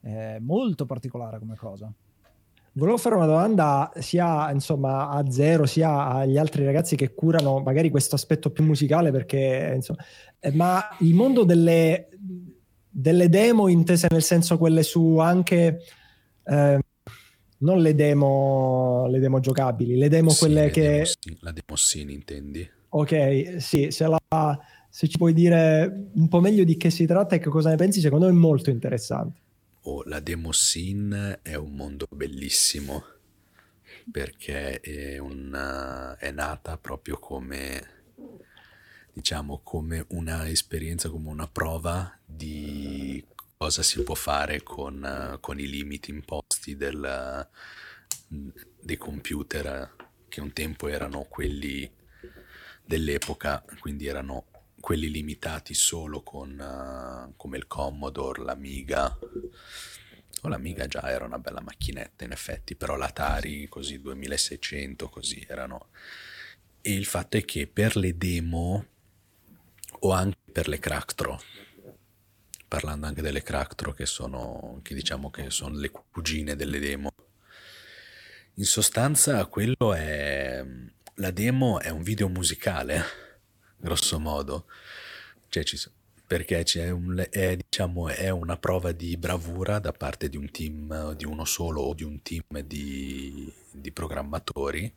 È 0.00 0.38
molto 0.40 0.86
particolare 0.86 1.38
come 1.38 1.56
cosa. 1.56 1.92
Volevo 2.76 2.96
fare 2.96 3.14
una 3.14 3.26
domanda 3.26 3.92
sia 4.00 4.50
insomma, 4.50 5.08
a 5.08 5.30
Zero 5.30 5.64
sia 5.64 6.08
agli 6.08 6.36
altri 6.36 6.64
ragazzi 6.64 6.96
che 6.96 7.14
curano 7.14 7.60
magari 7.60 7.88
questo 7.88 8.16
aspetto 8.16 8.50
più 8.50 8.64
musicale 8.64 9.12
perché 9.12 9.72
insomma, 9.76 10.02
eh, 10.40 10.50
ma 10.52 10.82
il 10.98 11.14
mondo 11.14 11.44
delle, 11.44 12.08
delle, 12.88 13.28
demo 13.28 13.68
intese 13.68 14.08
nel 14.10 14.24
senso 14.24 14.58
quelle 14.58 14.82
su 14.82 15.18
anche 15.18 15.82
eh, 16.42 16.78
non 17.58 17.78
le 17.78 17.94
demo, 17.94 19.06
le 19.06 19.20
demo 19.20 19.38
giocabili, 19.38 19.96
le 19.96 20.08
demo 20.08 20.30
Sì, 20.30 20.38
quelle 20.40 20.64
le 20.64 20.70
che 20.70 20.80
demo 20.80 21.04
sì, 21.04 21.38
la 21.42 21.52
demo 21.52 21.76
scene 21.76 22.10
intendi? 22.12 22.68
ok, 22.88 23.56
sì, 23.60 23.92
se, 23.92 24.06
la- 24.08 24.58
se 24.90 25.06
ci 25.06 25.16
puoi 25.16 25.32
dire 25.32 26.08
un 26.14 26.26
po' 26.26 26.40
meglio 26.40 26.64
di 26.64 26.76
che 26.76 26.90
si 26.90 27.06
tratta 27.06 27.36
e 27.36 27.38
che 27.38 27.50
cosa 27.50 27.70
ne 27.70 27.76
pensi, 27.76 28.00
secondo 28.00 28.26
me 28.26 28.32
è 28.32 28.34
molto 28.34 28.70
interessante. 28.70 29.42
Oh, 29.86 30.02
la 30.06 30.18
demo 30.20 30.50
scene 30.52 31.38
è 31.42 31.54
un 31.54 31.74
mondo 31.76 32.06
bellissimo 32.10 33.04
perché 34.10 34.80
è, 34.80 35.18
una- 35.18 36.16
è 36.16 36.30
nata 36.30 36.76
proprio 36.78 37.18
come, 37.18 38.02
diciamo, 39.12 39.60
come 39.62 40.04
una 40.08 40.48
esperienza, 40.48 41.08
come 41.08 41.28
una 41.30 41.46
prova 41.48 42.18
di 42.24 43.24
cosa 43.56 43.82
si 43.82 44.02
può 44.02 44.14
fare 44.14 44.62
con, 44.62 45.36
con 45.40 45.58
i 45.60 45.68
limiti 45.68 46.10
imposti 46.10 46.76
del- 46.76 47.48
dei 48.80 48.96
computer 48.96 49.94
che 50.28 50.40
un 50.40 50.52
tempo 50.52 50.88
erano 50.88 51.24
quelli 51.28 51.90
dell'epoca, 52.84 53.64
quindi 53.78 54.06
erano 54.06 54.46
quelli 54.84 55.10
limitati 55.10 55.72
solo 55.72 56.22
con 56.22 56.60
eh, 56.60 57.32
come 57.38 57.56
il 57.56 57.66
Commodore, 57.66 58.42
l'Amiga. 58.42 59.18
O 60.42 60.48
l'Amiga 60.48 60.86
già 60.86 61.10
era 61.10 61.24
una 61.24 61.38
bella 61.38 61.62
macchinetta 61.62 62.24
in 62.24 62.32
effetti, 62.32 62.76
però 62.76 62.94
l'Atari 62.94 63.66
così 63.66 63.98
2600 63.98 65.08
così 65.08 65.42
erano. 65.48 65.88
E 66.82 66.92
il 66.92 67.06
fatto 67.06 67.38
è 67.38 67.46
che 67.46 67.66
per 67.66 67.96
le 67.96 68.18
demo 68.18 68.86
o 70.00 70.10
anche 70.12 70.36
per 70.52 70.68
le 70.68 70.78
crack 70.78 71.14
parlando 72.68 73.06
anche 73.06 73.22
delle 73.22 73.42
crack 73.42 73.94
che 73.94 74.04
sono 74.04 74.80
che 74.82 74.94
diciamo 74.94 75.30
che 75.30 75.48
sono 75.48 75.78
le 75.78 75.88
cugine 75.88 76.56
delle 76.56 76.78
demo. 76.78 77.08
In 78.56 78.66
sostanza 78.66 79.46
quello 79.46 79.94
è 79.94 80.62
la 81.14 81.30
demo 81.30 81.80
è 81.80 81.88
un 81.88 82.02
video 82.02 82.28
musicale, 82.28 83.23
grosso 83.84 84.18
modo. 84.18 84.64
Cioè, 85.48 85.62
ci 85.62 85.76
perché 86.26 86.62
c'è 86.62 86.88
un, 86.88 87.22
è, 87.30 87.54
diciamo, 87.54 88.08
è 88.08 88.30
una 88.30 88.56
prova 88.56 88.92
di 88.92 89.16
bravura 89.18 89.78
da 89.78 89.92
parte 89.92 90.30
di 90.30 90.38
un 90.38 90.50
team, 90.50 91.12
di 91.12 91.26
uno 91.26 91.44
solo 91.44 91.82
o 91.82 91.94
di 91.94 92.02
un 92.02 92.22
team 92.22 92.60
di, 92.64 93.52
di 93.70 93.92
programmatori, 93.92 94.90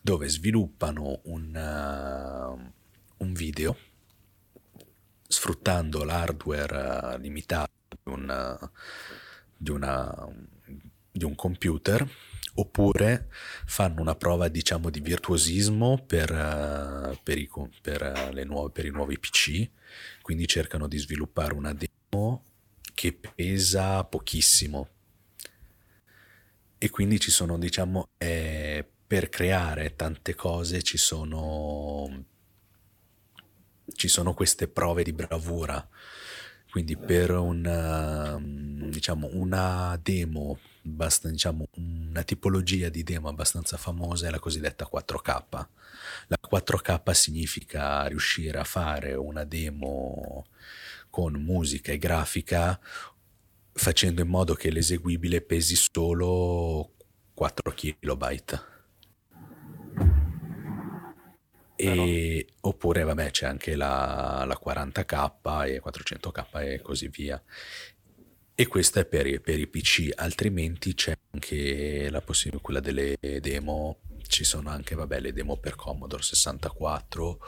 dove 0.00 0.28
sviluppano 0.28 1.20
un, 1.24 1.54
uh, 1.54 3.24
un 3.24 3.32
video 3.32 3.76
sfruttando 5.26 6.04
l'hardware 6.04 7.18
limitato 7.18 7.72
di, 8.04 8.12
un, 8.12 8.56
uh, 8.60 8.70
di, 9.56 9.70
una, 9.70 10.28
di 11.10 11.24
un 11.24 11.34
computer 11.34 12.08
oppure 12.54 13.28
fanno 13.66 14.00
una 14.00 14.14
prova 14.14 14.48
diciamo 14.48 14.90
di 14.90 15.00
virtuosismo 15.00 16.04
per, 16.06 16.30
uh, 16.30 17.18
per, 17.22 17.38
i, 17.38 17.48
per, 17.80 18.30
uh, 18.32 18.46
nuove, 18.46 18.70
per, 18.70 18.86
i, 18.86 18.90
nuovi 18.90 19.18
PC 19.18 19.68
quindi 20.22 20.46
cercano 20.46 20.86
di 20.86 20.98
sviluppare 20.98 21.54
una 21.54 21.74
demo 21.74 22.44
che 22.94 23.12
pesa 23.12 24.04
pochissimo. 24.04 24.88
E 26.78 26.90
quindi 26.90 27.18
ci 27.18 27.30
sono 27.30 27.58
diciamo 27.58 28.10
eh, 28.18 28.86
per 29.06 29.28
creare 29.28 29.96
tante 29.96 30.34
cose 30.34 30.82
ci 30.82 30.96
sono 30.96 32.24
ci 33.92 34.08
sono 34.08 34.34
queste 34.34 34.68
prove 34.68 35.02
di 35.02 35.12
bravura. 35.12 35.86
Quindi 36.70 36.96
per 36.96 37.30
una, 37.30 38.36
diciamo, 38.40 39.28
una 39.32 39.98
demo 40.02 40.58
basta, 40.84 41.30
diciamo, 41.30 41.66
una 41.76 42.22
tipologia 42.22 42.90
di 42.90 43.02
demo 43.02 43.28
abbastanza 43.28 43.76
famosa 43.76 44.28
è 44.28 44.30
la 44.30 44.38
cosiddetta 44.38 44.88
4K. 44.90 45.66
La 46.28 46.38
4K 46.40 47.10
significa 47.12 48.06
riuscire 48.06 48.58
a 48.58 48.64
fare 48.64 49.14
una 49.14 49.44
demo 49.44 50.46
con 51.08 51.32
musica 51.34 51.92
e 51.92 51.98
grafica 51.98 52.78
facendo 53.72 54.22
in 54.22 54.28
modo 54.28 54.54
che 54.54 54.70
l'eseguibile 54.70 55.40
pesi 55.40 55.74
solo 55.74 56.92
4 57.32 57.72
kilobyte. 57.72 58.72
E, 61.76 62.46
oppure 62.60 63.02
vabbè 63.02 63.30
c'è 63.32 63.46
anche 63.46 63.74
la, 63.74 64.44
la 64.46 64.58
40k 64.62 65.66
e 65.66 65.82
400k 65.84 66.72
e 66.72 66.80
così 66.80 67.08
via 67.08 67.42
e 68.56 68.68
questa 68.68 69.00
è 69.00 69.04
per, 69.04 69.40
per 69.40 69.58
i 69.58 69.66
PC, 69.66 70.10
altrimenti 70.14 70.94
c'è 70.94 71.16
anche 71.32 72.08
la 72.08 72.20
possibilità, 72.20 72.62
quella 72.62 72.80
delle 72.80 73.16
demo, 73.40 73.98
ci 74.28 74.44
sono 74.44 74.70
anche 74.70 74.94
vabbè, 74.94 75.18
le 75.18 75.32
demo 75.32 75.56
per 75.56 75.74
Commodore 75.74 76.22
64, 76.22 77.40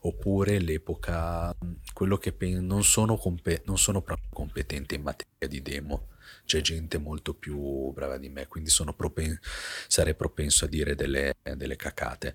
oppure 0.00 0.58
l'epoca, 0.58 1.54
quello 1.92 2.16
che 2.16 2.32
pen- 2.32 2.64
non, 2.64 2.82
sono 2.82 3.16
compe- 3.18 3.62
non 3.66 3.76
sono 3.76 4.00
proprio 4.00 4.28
competente 4.32 4.94
in 4.94 5.02
materia 5.02 5.48
di 5.48 5.60
demo, 5.60 6.08
c'è 6.46 6.62
gente 6.62 6.96
molto 6.96 7.34
più 7.34 7.92
brava 7.92 8.16
di 8.16 8.30
me, 8.30 8.46
quindi 8.48 8.70
propen- 8.96 9.38
sarei 9.86 10.14
propenso 10.14 10.64
a 10.64 10.68
dire 10.68 10.94
delle, 10.94 11.34
delle 11.56 11.76
cacate, 11.76 12.34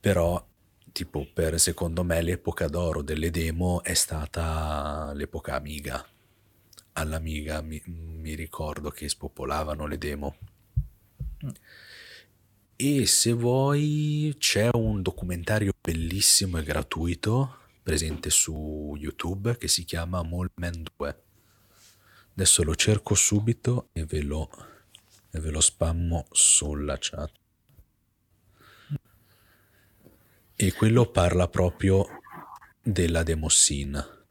però 0.00 0.44
tipo 0.90 1.28
per 1.32 1.60
secondo 1.60 2.02
me 2.02 2.20
l'epoca 2.22 2.66
d'oro 2.66 3.02
delle 3.02 3.30
demo 3.30 3.82
è 3.84 3.94
stata 3.94 5.12
l'epoca 5.14 5.54
Amiga 5.54 6.04
all'Amiga 6.94 7.60
mi, 7.62 7.82
mi 7.86 8.34
ricordo 8.34 8.90
che 8.90 9.08
spopolavano 9.08 9.86
le 9.86 9.98
demo. 9.98 10.36
E 12.76 13.06
se 13.06 13.32
vuoi 13.32 14.34
c'è 14.38 14.68
un 14.72 15.02
documentario 15.02 15.72
bellissimo 15.80 16.58
e 16.58 16.62
gratuito 16.62 17.58
presente 17.82 18.30
su 18.30 18.94
YouTube 18.96 19.56
che 19.56 19.68
si 19.68 19.84
chiama 19.84 20.22
Molman 20.22 20.84
2. 20.96 21.22
Adesso 22.34 22.62
lo 22.62 22.74
cerco 22.74 23.14
subito 23.14 23.88
e 23.92 24.04
ve 24.04 24.22
lo, 24.22 24.48
e 25.30 25.40
ve 25.40 25.50
lo 25.50 25.60
spammo 25.60 26.26
sulla 26.30 26.96
chat. 26.98 27.32
E 30.54 30.72
quello 30.72 31.10
parla 31.10 31.48
proprio 31.48 32.06
della 32.80 33.22
demo 33.22 33.48
scene 33.48 34.21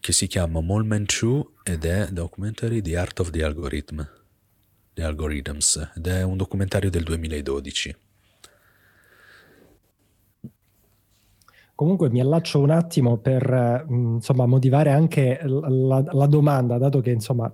che 0.00 0.12
si 0.12 0.26
chiama 0.26 0.60
Molman 0.60 1.04
2 1.04 1.44
ed 1.62 1.84
è 1.84 2.08
documentary 2.10 2.80
The 2.80 2.96
Art 2.96 3.20
of 3.20 3.30
the 3.30 3.44
Algorithm, 3.44 4.06
The 4.94 5.04
Algorithms, 5.04 5.92
ed 5.94 6.06
è 6.06 6.22
un 6.22 6.36
documentario 6.36 6.90
del 6.90 7.04
2012. 7.04 7.96
Comunque 11.74 12.10
mi 12.10 12.20
allaccio 12.20 12.60
un 12.60 12.70
attimo 12.70 13.18
per 13.18 13.86
insomma, 13.88 14.46
motivare 14.46 14.90
anche 14.90 15.40
la, 15.44 16.02
la 16.10 16.26
domanda, 16.26 16.76
dato 16.76 17.00
che 17.00 17.10
insomma 17.10 17.50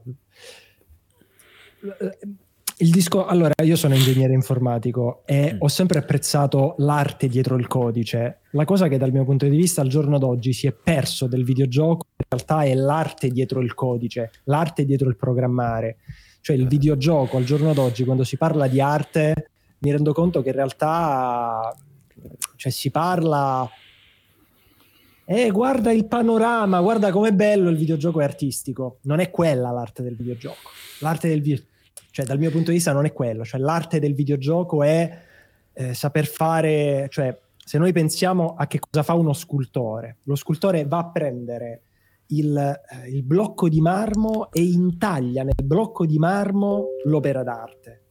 il 2.78 2.90
disco, 2.90 3.24
allora 3.24 3.54
io 3.62 3.76
sono 3.76 3.94
ingegnere 3.94 4.34
informatico 4.34 5.22
e 5.24 5.54
mm. 5.54 5.56
ho 5.60 5.68
sempre 5.68 5.98
apprezzato 5.98 6.74
l'arte 6.78 7.28
dietro 7.28 7.56
il 7.56 7.66
codice. 7.66 8.40
La 8.50 8.64
cosa 8.64 8.88
che 8.88 8.98
dal 8.98 9.12
mio 9.12 9.24
punto 9.24 9.46
di 9.46 9.56
vista 9.56 9.80
al 9.80 9.88
giorno 9.88 10.18
d'oggi 10.18 10.52
si 10.52 10.66
è 10.66 10.72
perso 10.72 11.26
del 11.26 11.44
videogioco 11.44 12.06
realtà 12.28 12.62
è 12.62 12.74
l'arte 12.74 13.28
dietro 13.28 13.60
il 13.60 13.74
codice, 13.74 14.30
l'arte 14.44 14.84
dietro 14.84 15.08
il 15.08 15.16
programmare. 15.16 15.98
Cioè 16.40 16.56
il 16.56 16.68
videogioco 16.68 17.36
al 17.36 17.44
giorno 17.44 17.72
d'oggi 17.72 18.04
quando 18.04 18.22
si 18.22 18.36
parla 18.36 18.68
di 18.68 18.80
arte 18.80 19.50
mi 19.78 19.90
rendo 19.90 20.12
conto 20.12 20.42
che 20.42 20.50
in 20.50 20.54
realtà 20.54 21.74
cioè, 22.54 22.70
si 22.70 22.90
parla 22.90 23.68
eh, 25.24 25.50
guarda 25.50 25.90
il 25.90 26.06
panorama, 26.06 26.80
guarda 26.80 27.10
com'è 27.10 27.32
bello 27.32 27.68
il 27.68 27.76
videogioco 27.76 28.20
è 28.20 28.24
artistico. 28.24 28.98
Non 29.02 29.18
è 29.18 29.30
quella 29.30 29.70
l'arte 29.70 30.02
del 30.02 30.14
videogioco. 30.14 30.70
L'arte 31.00 31.28
del 31.28 31.40
videogioco 31.40 31.74
cioè, 32.16 32.24
dal 32.24 32.38
mio 32.38 32.50
punto 32.50 32.70
di 32.70 32.76
vista 32.76 32.94
non 32.94 33.04
è 33.04 33.12
quello, 33.12 33.44
cioè 33.44 33.60
l'arte 33.60 34.00
del 34.00 34.14
videogioco 34.14 34.82
è 34.82 35.18
eh, 35.74 35.92
saper 35.92 36.24
fare, 36.24 37.08
cioè 37.10 37.38
se 37.62 37.76
noi 37.76 37.92
pensiamo 37.92 38.54
a 38.56 38.66
che 38.66 38.78
cosa 38.78 39.02
fa 39.02 39.12
uno 39.12 39.34
scultore, 39.34 40.16
lo 40.22 40.34
scultore 40.34 40.86
va 40.86 40.96
a 40.96 41.10
prendere 41.10 41.82
il, 42.28 42.56
eh, 42.56 43.08
il 43.08 43.22
blocco 43.22 43.68
di 43.68 43.80
marmo 43.80 44.50
e 44.52 44.62
intaglia 44.62 45.42
nel 45.42 45.64
blocco 45.64 46.06
di 46.06 46.18
marmo 46.18 46.88
l'opera 47.04 47.42
d'arte. 47.42 48.02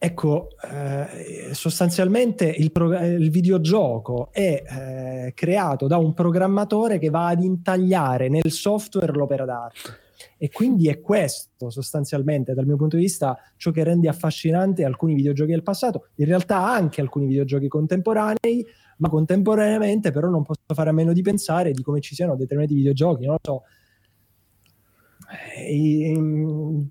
Ecco, 0.00 0.50
eh, 0.62 1.52
sostanzialmente 1.54 2.44
il, 2.44 2.70
pro- 2.70 2.96
il, 3.04 3.30
videogioco 3.30 4.28
è 4.30 4.62
eh, 4.64 5.32
creato 5.34 5.88
da 5.88 5.96
un 5.96 6.14
programmatore 6.14 6.98
che 6.98 7.10
va 7.10 7.26
ad 7.26 7.42
intagliare 7.42 8.28
nel 8.28 8.52
software 8.52 9.12
l'opera 9.12 9.44
d'arte 9.44 10.06
e 10.36 10.50
quindi 10.50 10.88
è 10.88 11.00
questo 11.00 11.70
sostanzialmente 11.70 12.54
dal 12.54 12.64
mio 12.64 12.76
punto 12.76 12.96
di 12.96 13.02
vista 13.02 13.36
ciò 13.56 13.72
che 13.72 13.82
rende 13.82 14.08
affascinante 14.08 14.84
alcuni 14.84 15.14
videogiochi 15.14 15.50
del 15.50 15.64
passato, 15.64 16.08
in 16.16 16.26
realtà 16.26 16.64
anche 16.64 17.00
alcuni 17.00 17.26
videogiochi 17.26 17.66
contemporanei, 17.66 18.64
ma 18.98 19.08
contemporaneamente 19.08 20.12
però 20.12 20.28
non 20.28 20.42
posso 20.42 20.60
fare 20.74 20.90
a 20.90 20.92
meno 20.92 21.12
di 21.12 21.22
pensare 21.22 21.72
di 21.72 21.82
come 21.82 22.00
ci 22.00 22.14
siano 22.14 22.36
determinati 22.36 22.74
videogiochi, 22.74 23.24
non 23.24 23.36
lo 23.40 23.40
so, 23.42 23.62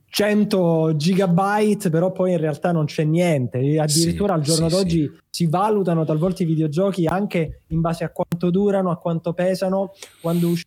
100 0.05 0.95
gigabyte, 0.95 1.89
però 1.89 2.12
poi 2.12 2.34
in 2.34 2.38
realtà 2.38 2.72
non 2.72 2.86
c'è 2.86 3.03
niente. 3.03 3.58
Addirittura 3.80 4.34
sì, 4.34 4.39
al 4.39 4.45
giorno 4.45 4.70
sì, 4.70 4.76
d'oggi 4.76 5.12
sì. 5.12 5.20
si 5.30 5.45
valutano 5.47 6.05
talvolta 6.05 6.43
i 6.43 6.45
videogiochi 6.45 7.08
anche 7.08 7.62
in 7.68 7.82
base 7.82 8.03
a 8.03 8.12
quanto 8.12 8.51
durano, 8.51 8.91
a 8.91 8.97
quanto 8.97 9.34
pesano. 9.34 9.93
Quando 10.22 10.49
uscì 10.49 10.66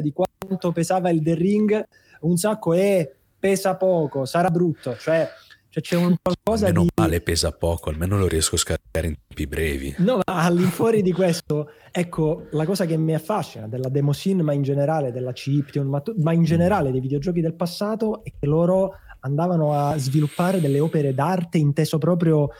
di 0.00 0.12
quanto 0.12 0.70
pesava 0.70 1.10
il 1.10 1.20
The 1.20 1.34
Ring, 1.34 1.84
un 2.20 2.36
sacco 2.36 2.72
e 2.74 3.12
pesa 3.38 3.74
poco, 3.76 4.24
sarà 4.24 4.50
brutto. 4.50 4.96
Cioè, 4.96 5.28
cioè 5.74 5.82
c'è 5.82 5.96
un 5.96 6.14
qualcosa 6.22 6.66
Meno 6.66 6.82
di... 6.82 6.90
male 6.94 7.20
pesa 7.20 7.50
poco, 7.50 7.90
almeno 7.90 8.16
lo 8.16 8.28
riesco 8.28 8.54
a 8.54 8.58
scaricare 8.58 9.08
in 9.08 9.16
tempi 9.26 9.48
brevi. 9.48 9.94
No, 9.98 10.20
ma 10.24 10.44
all'infuori 10.44 11.02
di 11.02 11.10
questo, 11.10 11.70
ecco, 11.90 12.46
la 12.52 12.64
cosa 12.64 12.86
che 12.86 12.96
mi 12.96 13.12
affascina 13.12 13.66
della 13.66 13.88
Demosin, 13.88 14.42
ma 14.42 14.52
in 14.52 14.62
generale 14.62 15.10
della 15.10 15.32
Chiption, 15.32 15.88
ma, 15.88 16.00
ma 16.18 16.32
in 16.32 16.44
generale 16.44 16.92
dei 16.92 17.00
videogiochi 17.00 17.40
del 17.40 17.54
passato, 17.54 18.22
è 18.22 18.30
che 18.38 18.46
loro 18.46 18.98
andavano 19.20 19.72
a 19.72 19.96
sviluppare 19.96 20.60
delle 20.60 20.78
opere 20.78 21.12
d'arte 21.12 21.58
inteso 21.58 21.98
proprio 21.98 22.50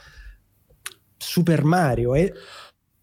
Super 1.15 1.63
Mario 1.63 2.15
e 2.15 2.33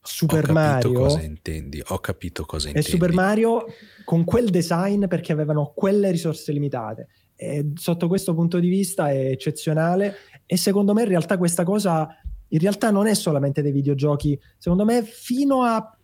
Super 0.03 0.51
Ho 0.51 0.53
Mario 0.53 0.93
cosa 0.93 1.23
intendi, 1.23 1.83
ho 1.87 1.99
capito 2.01 2.45
cosa 2.45 2.67
intendi. 2.67 2.87
E 2.87 2.91
Super 2.91 3.15
Mario 3.15 3.65
con 4.05 4.25
quel 4.25 4.51
design 4.51 5.07
perché 5.07 5.33
avevano 5.33 5.73
quelle 5.75 6.11
risorse 6.11 6.53
limitate 6.53 7.09
e 7.43 7.73
sotto 7.75 8.07
questo 8.07 8.35
punto 8.35 8.61
di 8.61 8.69
vista 8.69 9.11
è 9.11 9.31
eccezionale 9.31 10.15
e 10.47 10.57
secondo 10.57 10.93
me 10.93 11.03
in 11.03 11.09
realtà 11.09 11.37
questa 11.37 11.65
cosa 11.65 12.17
in 12.49 12.59
realtà 12.59 12.91
non 12.91 13.07
è 13.07 13.15
solamente 13.15 13.63
dei 13.63 13.73
videogiochi, 13.73 14.39
secondo 14.59 14.85
me 14.85 15.03
fino 15.03 15.63
a 15.63 15.97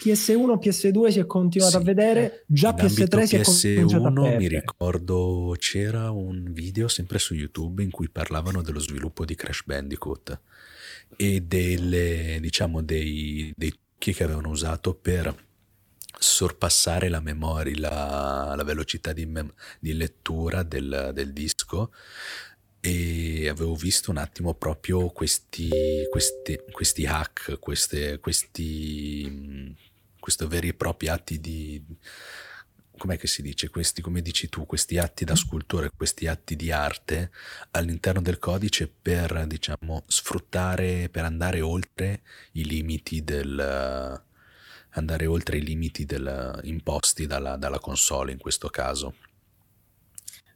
PS1, 0.00 0.58
PS2 0.60 1.08
si 1.08 1.18
è 1.20 1.26
continuato 1.26 1.72
sì. 1.72 1.78
a 1.78 1.80
vedere, 1.80 2.44
già 2.46 2.74
In 2.76 2.86
PS3 2.86 3.22
si 3.22 3.36
è 3.36 3.42
cominciato 3.42 4.06
a 4.06 4.12
perdere. 4.12 4.36
mi 4.36 4.48
ricordo 4.48 5.54
c'era 5.58 6.10
un 6.10 6.50
video 6.52 6.88
sempre 6.88 7.20
su 7.20 7.34
YouTube 7.34 7.84
in 7.84 7.90
cui 7.90 8.10
parlavano 8.10 8.62
dello 8.62 8.80
sviluppo 8.80 9.24
di 9.24 9.36
Crash 9.36 9.62
Bandicoot 9.64 10.40
e 11.16 11.40
delle, 11.42 12.38
diciamo, 12.40 12.82
dei, 12.82 13.52
dei 13.56 13.70
trucchi 13.70 14.12
che 14.12 14.24
avevano 14.24 14.48
usato 14.48 14.94
per 14.94 15.32
sorpassare 16.22 17.08
la 17.08 17.20
memoria, 17.20 17.78
la, 17.78 18.54
la 18.56 18.64
velocità 18.64 19.12
di, 19.12 19.26
mem- 19.26 19.52
di 19.80 19.92
lettura 19.92 20.62
del, 20.62 21.10
del, 21.12 21.32
disco 21.32 21.92
e 22.80 23.48
avevo 23.48 23.74
visto 23.74 24.10
un 24.10 24.18
attimo 24.18 24.54
proprio 24.54 25.08
questi, 25.10 25.68
questi, 26.10 26.60
questi 26.70 27.06
hack, 27.06 27.58
queste, 27.58 28.20
questi, 28.20 29.74
questi 30.18 30.46
veri 30.46 30.68
e 30.68 30.74
propri 30.74 31.08
atti 31.08 31.40
di... 31.40 31.84
Com'è 32.96 33.18
che 33.18 33.26
si 33.26 33.42
dice? 33.42 33.68
Questi, 33.68 34.00
come 34.00 34.22
dici 34.22 34.48
tu, 34.48 34.64
questi 34.64 34.98
atti 34.98 35.24
da 35.24 35.34
scultore, 35.34 35.90
questi 35.96 36.28
atti 36.28 36.54
di 36.54 36.70
arte 36.70 37.32
all'interno 37.72 38.20
del 38.20 38.38
codice 38.38 38.86
per, 38.86 39.44
diciamo, 39.46 40.04
sfruttare, 40.06 41.08
per 41.08 41.24
andare 41.24 41.60
oltre 41.62 42.22
i 42.52 42.64
limiti 42.64 43.24
del, 43.24 44.22
andare 44.92 45.26
oltre 45.26 45.58
i 45.58 45.62
limiti 45.62 46.04
del, 46.04 46.60
imposti 46.64 47.26
dalla, 47.26 47.56
dalla, 47.56 47.78
console 47.78 48.32
in 48.32 48.38
questo 48.38 48.68
caso. 48.68 49.14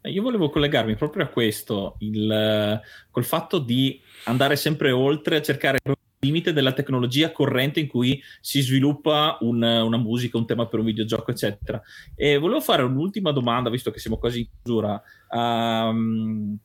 Eh, 0.03 0.11
io 0.11 0.22
volevo 0.22 0.51
collegarmi 0.51 0.95
proprio 0.97 1.24
a 1.24 1.28
questo, 1.28 1.97
il, 2.01 2.80
col 3.11 3.24
fatto 3.24 3.59
di 3.59 4.01
andare 4.24 4.57
sempre 4.57 4.91
oltre 4.91 5.37
a 5.37 5.43
cercare 5.43 5.78
il 5.82 5.95
limite 6.20 6.53
della 6.53 6.72
tecnologia 6.72 7.32
corrente 7.32 7.80
in 7.80 7.87
cui 7.87 8.20
si 8.41 8.61
sviluppa 8.61 9.39
un, 9.41 9.62
una 9.62 9.99
musica, 9.99 10.39
un 10.39 10.47
tema 10.47 10.66
per 10.66 10.80
un 10.80 10.87
videogioco, 10.87 11.30
eccetera. 11.30 11.80
E 12.14 12.37
volevo 12.39 12.61
fare 12.61 12.82
un'ultima 12.82 13.32
domanda, 13.32 13.70
visto 13.70 13.91
che 13.91 13.99
siamo 13.99 14.18
quasi 14.18 14.41
in 14.41 14.47
chiusura. 14.62 15.01
Um, 15.30 16.59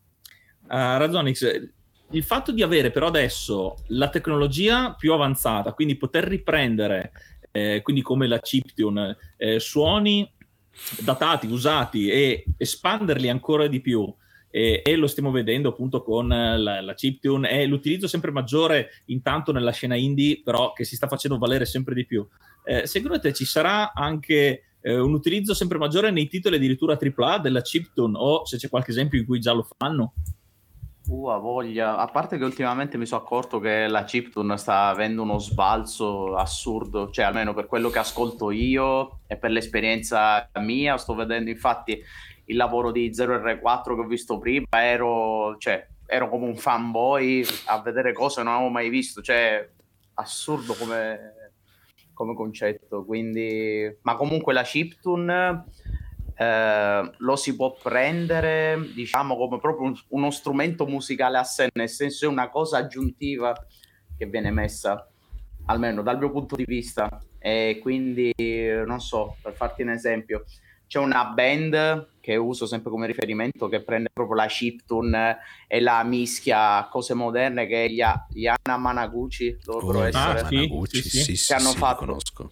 a 0.67 0.97
Razonix, 0.97 1.69
il 2.11 2.23
fatto 2.23 2.51
di 2.51 2.61
avere 2.61 2.91
però 2.91 3.07
adesso 3.07 3.77
la 3.87 4.09
tecnologia 4.09 4.93
più 4.93 5.13
avanzata, 5.13 5.73
quindi 5.73 5.95
poter 5.95 6.25
riprendere 6.25 7.11
eh, 7.51 7.81
quindi 7.83 8.01
come 8.01 8.27
la 8.27 8.39
chiptune, 8.39 9.17
eh, 9.37 9.59
suoni 9.59 10.29
datati, 10.99 11.47
usati 11.47 12.09
e 12.09 12.45
espanderli 12.57 13.29
ancora 13.29 13.67
di 13.67 13.81
più. 13.81 14.13
E, 14.53 14.81
e, 14.83 14.95
lo 14.97 15.07
stiamo 15.07 15.31
vedendo 15.31 15.69
appunto 15.69 16.03
con 16.03 16.27
la, 16.27 16.81
la 16.81 16.93
chiptune 16.93 17.49
e 17.51 17.65
l'utilizzo 17.65 18.05
sempre 18.05 18.31
maggiore 18.31 18.89
intanto 19.05 19.53
nella 19.53 19.71
scena 19.71 19.95
indie 19.95 20.41
però 20.43 20.73
che 20.73 20.83
si 20.83 20.97
sta 20.97 21.07
facendo 21.07 21.37
valere 21.37 21.63
sempre 21.63 21.95
di 21.95 22.05
più 22.05 22.27
eh, 22.65 22.85
secondo 22.85 23.17
te 23.17 23.31
ci 23.31 23.45
sarà 23.45 23.93
anche 23.93 24.63
eh, 24.81 24.99
un 24.99 25.13
utilizzo 25.13 25.53
sempre 25.53 25.77
maggiore 25.77 26.11
nei 26.11 26.27
titoli 26.27 26.57
addirittura 26.57 26.97
AAA 26.99 27.37
della 27.37 27.61
chiptune 27.61 28.17
o 28.17 28.45
se 28.45 28.57
c'è 28.57 28.67
qualche 28.67 28.91
esempio 28.91 29.19
in 29.19 29.25
cui 29.25 29.39
già 29.39 29.53
lo 29.53 29.65
fanno 29.77 30.15
Uh, 31.11 31.41
voglia. 31.41 31.97
A 31.97 32.07
parte 32.07 32.37
che 32.37 32.45
ultimamente 32.45 32.97
mi 32.97 33.05
sono 33.05 33.21
accorto 33.21 33.59
che 33.59 33.87
la 33.89 34.05
chiptune 34.05 34.55
sta 34.55 34.87
avendo 34.87 35.23
uno 35.23 35.39
sbalzo 35.39 36.37
assurdo, 36.37 37.09
cioè 37.09 37.25
almeno 37.25 37.53
per 37.53 37.65
quello 37.67 37.89
che 37.89 37.99
ascolto 37.99 38.49
io 38.49 39.19
e 39.27 39.35
per 39.35 39.51
l'esperienza 39.51 40.49
mia, 40.61 40.95
sto 40.95 41.13
vedendo 41.13 41.49
infatti 41.49 42.01
il 42.45 42.55
lavoro 42.55 42.91
di 42.91 43.09
0R4 43.09 43.83
che 43.83 43.99
ho 43.99 44.07
visto 44.07 44.39
prima, 44.39 44.65
ero, 44.69 45.57
cioè, 45.57 45.85
ero 46.05 46.29
come 46.29 46.45
un 46.45 46.55
fanboy 46.55 47.45
a 47.65 47.81
vedere 47.81 48.13
cose 48.13 48.37
che 48.37 48.43
non 48.43 48.53
avevo 48.53 48.69
mai 48.69 48.87
visto, 48.87 49.21
cioè 49.21 49.69
assurdo 50.13 50.73
come, 50.75 51.51
come 52.13 52.33
concetto. 52.33 53.03
Quindi, 53.03 53.97
ma 54.03 54.15
comunque 54.15 54.53
la 54.53 54.63
chiptune 54.63 55.65
eh, 56.35 57.11
lo 57.17 57.35
si 57.35 57.55
può 57.55 57.73
prendere 57.81 58.79
diciamo 58.93 59.35
come 59.35 59.59
proprio 59.59 59.87
un, 59.87 59.95
uno 60.09 60.31
strumento 60.31 60.85
musicale 60.85 61.37
a 61.37 61.43
sé, 61.43 61.69
nel 61.73 61.89
senso 61.89 62.25
è 62.25 62.27
una 62.27 62.49
cosa 62.49 62.77
aggiuntiva 62.77 63.53
che 64.17 64.25
viene 64.25 64.51
messa, 64.51 65.07
almeno 65.65 66.01
dal 66.01 66.17
mio 66.17 66.31
punto 66.31 66.55
di 66.55 66.65
vista. 66.65 67.21
E 67.39 67.79
quindi 67.81 68.31
non 68.85 68.99
so, 68.99 69.35
per 69.41 69.53
farti 69.53 69.81
un 69.81 69.89
esempio, 69.89 70.45
c'è 70.85 70.99
una 70.99 71.25
band 71.25 72.09
che 72.19 72.35
uso 72.35 72.65
sempre 72.65 72.91
come 72.91 73.07
riferimento 73.07 73.67
che 73.67 73.81
prende 73.81 74.09
proprio 74.13 74.35
la 74.35 74.45
chiptune 74.45 75.37
e 75.67 75.79
la 75.79 76.03
mischia 76.03 76.77
a 76.77 76.87
cose 76.89 77.13
moderne 77.13 77.65
che 77.65 77.85
è 77.85 77.87
gli, 77.87 78.03
gli 78.29 78.45
Anna 78.45 78.77
Managuchi 78.77 79.57
dovrebbero 79.63 79.99
oh, 79.99 80.05
essere 80.05 80.39
ah, 80.41 80.43
Managuchi, 80.43 81.01
sì, 81.01 81.09
sì, 81.09 81.35
sì, 81.35 81.47
che 81.47 81.53
hanno 81.53 81.71
sì, 81.71 81.77
fatto 81.77 82.05
conosco 82.05 82.51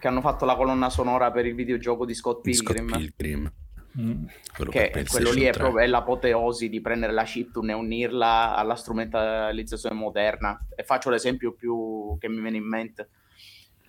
che 0.00 0.08
hanno 0.08 0.20
fatto 0.20 0.44
la 0.44 0.56
colonna 0.56 0.90
sonora 0.90 1.30
per 1.30 1.46
il 1.46 1.54
videogioco 1.54 2.04
di 2.04 2.14
Scott 2.14 2.40
Pilgrim. 2.40 2.88
Scott 2.88 2.98
Pilgrim. 2.98 3.52
Mm. 4.00 4.24
Quello, 4.54 4.70
che 4.70 5.04
quello 5.08 5.32
lì 5.32 5.42
è, 5.42 5.52
proprio, 5.52 5.84
è 5.84 5.86
l'apoteosi 5.86 6.68
di 6.68 6.80
prendere 6.80 7.12
la 7.12 7.24
chiptune 7.24 7.72
e 7.72 7.74
unirla 7.74 8.56
alla 8.56 8.74
strumentalizzazione 8.76 9.94
moderna. 9.94 10.66
E 10.74 10.82
faccio 10.84 11.10
l'esempio 11.10 11.52
più 11.52 12.16
che 12.18 12.28
mi 12.28 12.40
viene 12.40 12.56
in 12.56 12.66
mente 12.66 13.08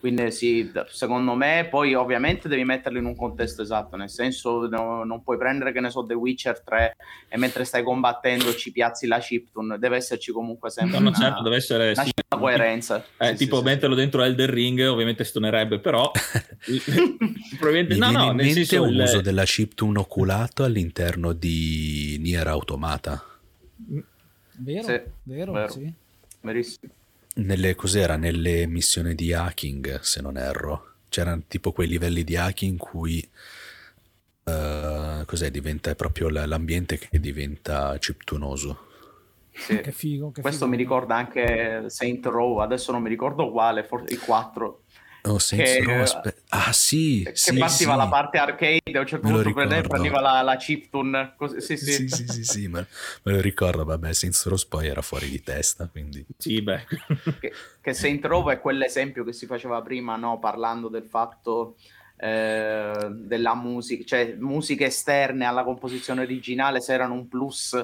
quindi 0.01 0.32
sì, 0.32 0.71
secondo 0.87 1.36
me, 1.36 1.67
poi 1.69 1.93
ovviamente 1.93 2.47
devi 2.47 2.63
metterlo 2.63 2.97
in 2.97 3.05
un 3.05 3.15
contesto 3.15 3.61
esatto, 3.61 3.95
nel 3.95 4.09
senso 4.09 4.67
no, 4.67 5.03
non 5.03 5.21
puoi 5.21 5.37
prendere, 5.37 5.71
che 5.71 5.79
ne 5.79 5.91
so, 5.91 6.03
The 6.03 6.15
Witcher 6.15 6.59
3 6.61 6.95
e 7.29 7.37
mentre 7.37 7.65
stai 7.65 7.83
combattendo 7.83 8.51
ci 8.55 8.71
piazzi 8.71 9.05
la 9.05 9.19
chiptune, 9.19 9.78
deve 9.78 9.97
esserci 9.97 10.32
comunque 10.32 10.71
sempre 10.71 10.97
no, 10.97 11.09
una, 11.09 11.17
certo, 11.17 11.43
deve 11.43 11.57
essere, 11.57 11.91
una 11.91 12.03
sì, 12.03 12.11
coerenza. 12.28 13.05
Eh, 13.15 13.28
sì, 13.28 13.36
tipo 13.45 13.57
sì, 13.59 13.63
metterlo 13.63 13.93
sì. 13.93 14.01
dentro 14.01 14.23
Elder 14.23 14.49
Ring 14.49 14.79
ovviamente 14.87 15.23
stonerebbe, 15.23 15.78
però 15.78 16.09
probabilmente... 17.59 17.95
no, 17.95 18.09
no, 18.09 18.32
nel 18.32 18.53
senso... 18.53 18.82
un 18.82 18.93
il... 18.93 19.01
uso 19.01 19.21
della 19.21 19.43
chiptune 19.43 19.99
oculato 19.99 20.63
all'interno 20.63 21.32
di 21.32 22.17
Nier 22.19 22.47
Automata. 22.47 23.23
Vero, 24.57 25.03
vero, 25.21 25.51
vero. 25.51 25.71
sì. 25.71 25.93
Verissimo. 26.41 26.91
Nelle, 27.36 27.75
cos'era? 27.75 28.17
Nelle 28.17 28.67
missioni 28.67 29.16
di 29.16 29.33
hacking, 29.33 29.99
se 30.01 30.21
non 30.21 30.37
erro. 30.37 30.95
C'erano 31.09 31.43
tipo 31.47 31.71
quei 31.71 31.87
livelli 31.87 32.24
di 32.24 32.36
hacking 32.36 32.71
in 32.71 32.78
cui 32.78 33.28
uh, 34.43 35.25
cos'è? 35.25 35.49
Diventa 35.51 35.93
proprio 35.95 36.29
l'ambiente 36.29 36.97
che 36.97 37.20
diventa 37.20 37.97
chiptunoso. 37.97 38.87
Sì. 39.53 39.79
Che 39.82 39.91
figo, 39.91 40.32
che 40.32 40.41
Questo 40.41 40.66
figo. 40.66 40.71
mi 40.71 40.82
ricorda 40.82 41.16
anche 41.16 41.89
Saint 41.89 42.25
Row, 42.25 42.58
adesso 42.58 42.91
non 42.91 43.01
mi 43.01 43.09
ricordo 43.09 43.51
quale, 43.51 43.83
forse 43.83 44.13
il 44.13 44.20
4 44.20 44.80
Oh, 45.23 45.37
che, 45.37 45.83
Row, 45.83 46.01
aspe... 46.01 46.35
Ah 46.49 46.73
sì, 46.73 47.21
che 47.23 47.35
sì, 47.35 47.57
partiva 47.57 47.91
sì. 47.91 47.97
la 47.97 48.07
parte 48.07 48.37
arcade 48.39 48.79
a 48.93 48.99
un 48.99 49.05
certo 49.05 49.27
punto 49.27 49.53
prendeva 49.53 50.19
la, 50.19 50.41
la 50.41 50.55
chiptune 50.55 51.33
così, 51.37 51.61
sì, 51.61 51.77
sì. 51.77 51.91
Sì, 51.91 52.07
sì, 52.07 52.27
sì, 52.27 52.43
sì, 52.43 52.67
ma 52.67 52.85
me 53.23 53.31
lo 53.31 53.39
ricordo, 53.39 53.85
vabbè, 53.85 54.13
Saints 54.13 54.47
Row 54.47 54.57
poi 54.67 54.87
era 54.87 55.01
fuori 55.01 55.29
di 55.29 55.41
testa, 55.43 55.87
quindi... 55.87 56.25
Sì, 56.37 56.61
beh. 56.61 56.85
che, 57.39 57.53
che 57.79 57.93
Saint 57.93 58.25
Row 58.25 58.49
è 58.49 58.59
quell'esempio 58.59 59.23
che 59.23 59.33
si 59.33 59.45
faceva 59.45 59.81
prima, 59.81 60.15
no? 60.15 60.39
parlando 60.39 60.87
del 60.87 61.05
fatto 61.05 61.75
eh, 62.17 63.09
della 63.11 63.55
musica, 63.55 64.03
cioè 64.05 64.35
musiche 64.39 64.85
esterne 64.85 65.45
alla 65.45 65.63
composizione 65.63 66.21
originale, 66.21 66.81
se 66.81 66.93
erano 66.93 67.13
un 67.13 67.27
plus 67.27 67.75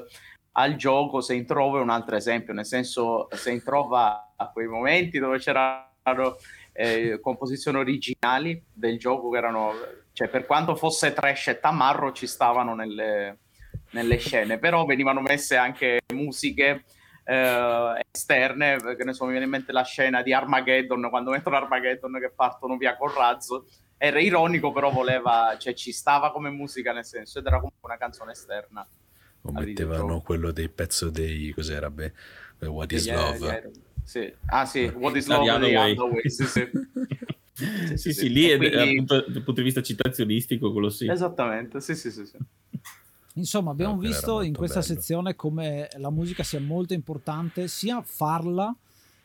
al 0.53 0.75
gioco, 0.75 1.21
se 1.21 1.35
in 1.35 1.45
trova 1.45 1.79
è 1.79 1.81
un 1.81 1.89
altro 1.89 2.15
esempio, 2.15 2.53
nel 2.53 2.65
senso 2.65 3.27
se 3.31 3.51
in 3.51 3.63
trova 3.63 4.33
a 4.35 4.49
quei 4.51 4.67
momenti 4.67 5.19
dove 5.19 5.39
c'erano 5.39 6.37
eh, 6.79 7.19
composizioni 7.19 7.79
originali 7.79 8.63
del 8.71 8.99
gioco 8.99 9.31
che 9.31 9.37
erano, 9.39 9.73
cioè 10.13 10.27
per 10.27 10.45
quanto 10.45 10.75
fosse 10.75 11.11
trash 11.11 11.47
e 11.47 11.59
tamarro 11.59 12.11
ci 12.11 12.27
stavano 12.27 12.75
nelle, 12.75 13.39
nelle 13.91 14.17
scene, 14.17 14.59
però 14.59 14.85
venivano 14.85 15.19
messe 15.21 15.57
anche 15.57 16.01
musiche 16.13 16.85
eh, 17.23 18.05
esterne, 18.11 18.77
che 18.95 19.03
ne 19.03 19.13
so, 19.13 19.25
mi 19.25 19.31
viene 19.31 19.45
in 19.45 19.51
mente 19.51 19.71
la 19.71 19.81
scena 19.81 20.21
di 20.21 20.33
Armageddon, 20.33 21.09
quando 21.09 21.31
mettono 21.31 21.55
Armageddon 21.55 22.19
che 22.19 22.29
partono 22.29 22.77
via 22.77 22.95
col 22.95 23.11
razzo, 23.11 23.65
era 23.97 24.19
ironico, 24.19 24.71
però 24.71 24.91
voleva, 24.91 25.55
cioè 25.57 25.73
ci 25.73 25.91
stava 25.91 26.31
come 26.31 26.51
musica 26.51 26.93
nel 26.93 27.05
senso, 27.05 27.39
ed 27.39 27.47
era 27.47 27.55
comunque 27.57 27.89
una 27.89 27.97
canzone 27.97 28.33
esterna. 28.33 28.87
O 29.41 29.51
mettevano 29.51 30.21
quello 30.21 30.51
dei 30.51 30.69
pezzo 30.69 31.09
dei, 31.09 31.51
cos'era, 31.53 31.89
beh, 31.89 32.13
What 32.59 32.91
is 32.91 33.05
yeah, 33.05 33.15
Love? 33.15 33.45
Yeah, 33.45 33.71
sì. 34.07 34.33
Ah 34.45 34.65
sì, 34.65 34.85
What 34.85 35.17
is 35.17 35.27
Love 35.27 35.59
dei 35.59 35.75
Underway, 35.75 36.21
sì 36.31 36.45
sì. 36.45 36.69
sì, 37.53 37.97
sì, 37.97 38.13
sì, 38.13 38.29
lì 38.31 38.55
quindi... 38.55 38.77
appunto, 38.77 39.19
dal 39.27 39.43
punto 39.43 39.59
di 39.59 39.63
vista 39.63 39.81
citazionistico 39.81 40.71
quello 40.71 40.89
sì. 40.89 41.09
Esattamente, 41.09 41.81
sì, 41.81 41.93
sì, 41.93 42.09
sì. 42.09 42.25
sì. 42.25 42.37
Insomma, 43.33 43.71
abbiamo 43.71 43.95
no, 43.95 43.99
visto 43.99 44.41
in 44.41 44.53
questa 44.53 44.79
bello. 44.79 44.93
sezione 44.93 45.35
come 45.35 45.89
la 45.97 46.09
musica 46.09 46.43
sia 46.43 46.61
molto 46.61 46.93
importante, 46.93 47.67
sia 47.67 48.01
farla 48.01 48.73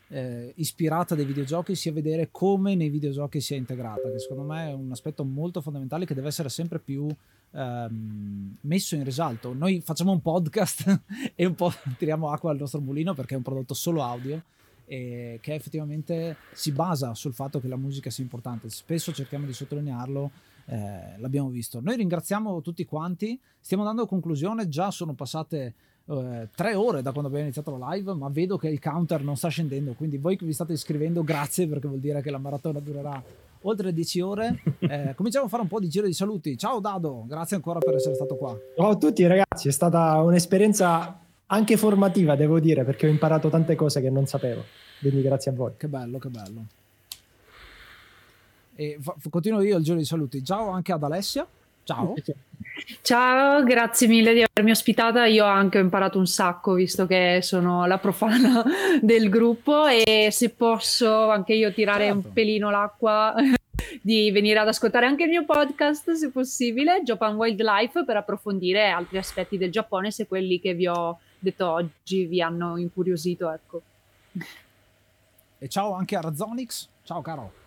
eh, 0.09 0.53
ispirata 0.57 1.15
dai 1.15 1.27
videogiochi, 1.27 1.77
sia 1.77 1.93
vedere 1.93 2.31
come 2.33 2.75
nei 2.75 2.89
videogiochi 2.89 3.41
sia 3.41 3.57
integrata, 3.57 4.11
che 4.11 4.19
secondo 4.19 4.43
me 4.43 4.71
è 4.71 4.73
un 4.73 4.91
aspetto 4.91 5.23
molto 5.23 5.61
fondamentale 5.61 6.07
che 6.07 6.15
deve 6.15 6.27
essere 6.27 6.49
sempre 6.49 6.81
più 6.81 7.07
ehm, 7.53 8.57
messo 8.63 8.97
in 8.97 9.05
risalto. 9.05 9.55
Noi 9.55 9.81
facciamo 9.81 10.11
un 10.11 10.21
podcast 10.21 11.03
e 11.37 11.47
un 11.47 11.55
po' 11.55 11.73
tiriamo 11.97 12.33
acqua 12.33 12.51
al 12.51 12.59
nostro 12.59 12.81
mulino 12.81 13.15
perché 13.15 13.35
è 13.35 13.37
un 13.37 13.45
prodotto 13.45 13.75
solo 13.75 14.03
audio 14.03 14.43
e 14.85 15.39
che 15.41 15.55
effettivamente 15.55 16.37
si 16.53 16.73
basa 16.73 17.15
sul 17.15 17.33
fatto 17.33 17.61
che 17.61 17.69
la 17.69 17.77
musica 17.77 18.11
sia 18.11 18.23
importante. 18.23 18.69
Spesso 18.71 19.13
cerchiamo 19.13 19.47
di 19.47 19.53
sottolinearlo, 19.53 20.31
eh, 20.67 21.19
l'abbiamo 21.19 21.49
visto. 21.49 21.81
Noi 21.81 21.97
ringraziamo 21.97 22.61
tutti 22.61 22.85
quanti, 22.85 23.39
stiamo 23.61 23.85
dando 23.85 24.07
conclusione, 24.07 24.69
già 24.69 24.91
sono 24.91 25.15
passate 25.15 25.75
eh, 26.07 26.49
tre 26.55 26.75
ore 26.75 27.03
da 27.03 27.11
quando 27.11 27.29
abbiamo 27.29 27.45
iniziato 27.47 27.77
la 27.77 27.93
live, 27.95 28.15
ma 28.15 28.29
vedo 28.29 28.57
che 28.57 28.69
il 28.69 28.81
counter 28.81 29.23
non 29.23 29.37
sta 29.37 29.49
scendendo, 29.49 29.93
quindi 29.93 30.19
voi 30.19 30.37
che 30.37 30.45
vi 30.45 30.53
state 30.53 30.73
iscrivendo, 30.73 31.23
grazie 31.23 31.67
perché 31.67 31.89
vuol 31.89 32.01
dire 32.01 32.21
che 32.23 32.31
la 32.31 32.39
maratona 32.39 32.81
durerà 32.81 33.23
oltre 33.63 33.93
10 33.93 34.21
ore. 34.21 34.63
Eh, 34.93 35.15
cominciamo 35.15 35.47
a 35.47 35.49
fare 35.49 35.63
un 35.63 35.69
po' 35.69 35.79
di 35.79 35.89
giro 35.89 36.07
di 36.07 36.13
saluti. 36.13 36.59
Ciao 36.59 36.81
Dado, 36.81 37.25
grazie 37.27 37.57
ancora 37.57 37.79
per 37.79 37.95
essere 37.95 38.15
stato 38.15 38.35
qua. 38.35 38.55
Ciao 38.77 38.91
a 38.91 38.97
tutti 38.97 39.25
ragazzi, 39.27 39.69
è 39.69 39.71
stata 39.71 40.21
un'esperienza 40.21 41.22
anche 41.53 41.77
formativa, 41.77 42.35
devo 42.35 42.59
dire, 42.59 42.83
perché 42.83 43.07
ho 43.07 43.11
imparato 43.11 43.51
tante 43.51 43.74
cose 43.74 44.01
che 44.01 44.09
non 44.09 44.27
sapevo. 44.27 44.65
Quindi 45.01 45.20
grazie 45.20 45.51
a 45.51 45.55
voi. 45.55 45.73
Che 45.77 45.87
bello, 45.87 46.19
che 46.19 46.29
bello. 46.29 46.65
E 48.74 48.99
continuo 49.29 49.61
io 49.61 49.77
il 49.77 49.85
giro 49.85 49.99
di 49.99 50.05
saluti. 50.05 50.43
Ciao 50.43 50.70
anche 50.70 50.93
ad 50.93 51.03
Alessia. 51.03 51.47
Ciao. 51.85 52.15
Ciao, 53.03 53.62
grazie 53.65 54.09
mille 54.09 54.33
di 54.33 54.43
avermi 54.43 54.70
ospitata. 54.70 55.27
Io 55.27 55.45
anche 55.45 55.77
ho 55.77 55.83
imparato 55.83 56.19
un 56.19 56.27
sacco, 56.27 56.73
visto 56.73 57.05
che 57.07 57.41
sono 57.43 57.85
la 57.85 57.99
profana 57.99 58.65
del 59.03 59.29
gruppo 59.29 59.87
e 59.87 60.29
se 60.31 60.51
posso 60.51 61.29
anche 61.29 61.53
io 61.53 61.70
tirare 61.73 62.07
certo. 62.07 62.29
un 62.29 62.33
pelino 62.33 62.70
l'acqua 62.70 63.35
di 64.01 64.31
venire 64.31 64.59
ad 64.59 64.69
ascoltare 64.69 65.05
anche 65.05 65.24
il 65.24 65.29
mio 65.31 65.45
podcast, 65.45 66.12
se 66.12 66.31
possibile, 66.31 67.03
Japan 67.05 67.35
Wildlife, 67.37 68.05
per 68.05 68.16
approfondire 68.16 68.89
altri 68.89 69.19
aspetti 69.19 69.59
del 69.59 69.70
Giappone, 69.70 70.11
se 70.11 70.27
quelli 70.27 70.59
che 70.59 70.73
vi 70.73 70.87
ho 70.87 71.19
detto 71.43 71.69
oggi 71.69 72.24
vi 72.27 72.40
hanno 72.40 72.77
incuriosito, 72.77 73.51
ecco. 73.51 73.82
E 75.59 75.69
ciao 75.69 75.94
anche 75.94 76.16
a 76.16 76.20
Razonix. 76.20 76.89
Ciao 77.02 77.20
caro. 77.20 77.60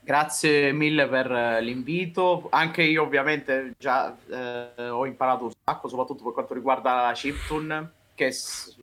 Grazie 0.00 0.72
mille 0.72 1.08
per 1.08 1.32
eh, 1.32 1.62
l'invito. 1.62 2.48
Anche 2.50 2.82
io 2.82 3.02
ovviamente 3.02 3.74
già 3.78 4.14
eh, 4.28 4.88
ho 4.90 5.06
imparato 5.06 5.44
un 5.44 5.52
sacco, 5.64 5.88
soprattutto 5.88 6.22
per 6.22 6.32
quanto 6.34 6.52
riguarda 6.52 7.06
la 7.06 7.12
chiptune, 7.12 7.90
che 8.14 8.34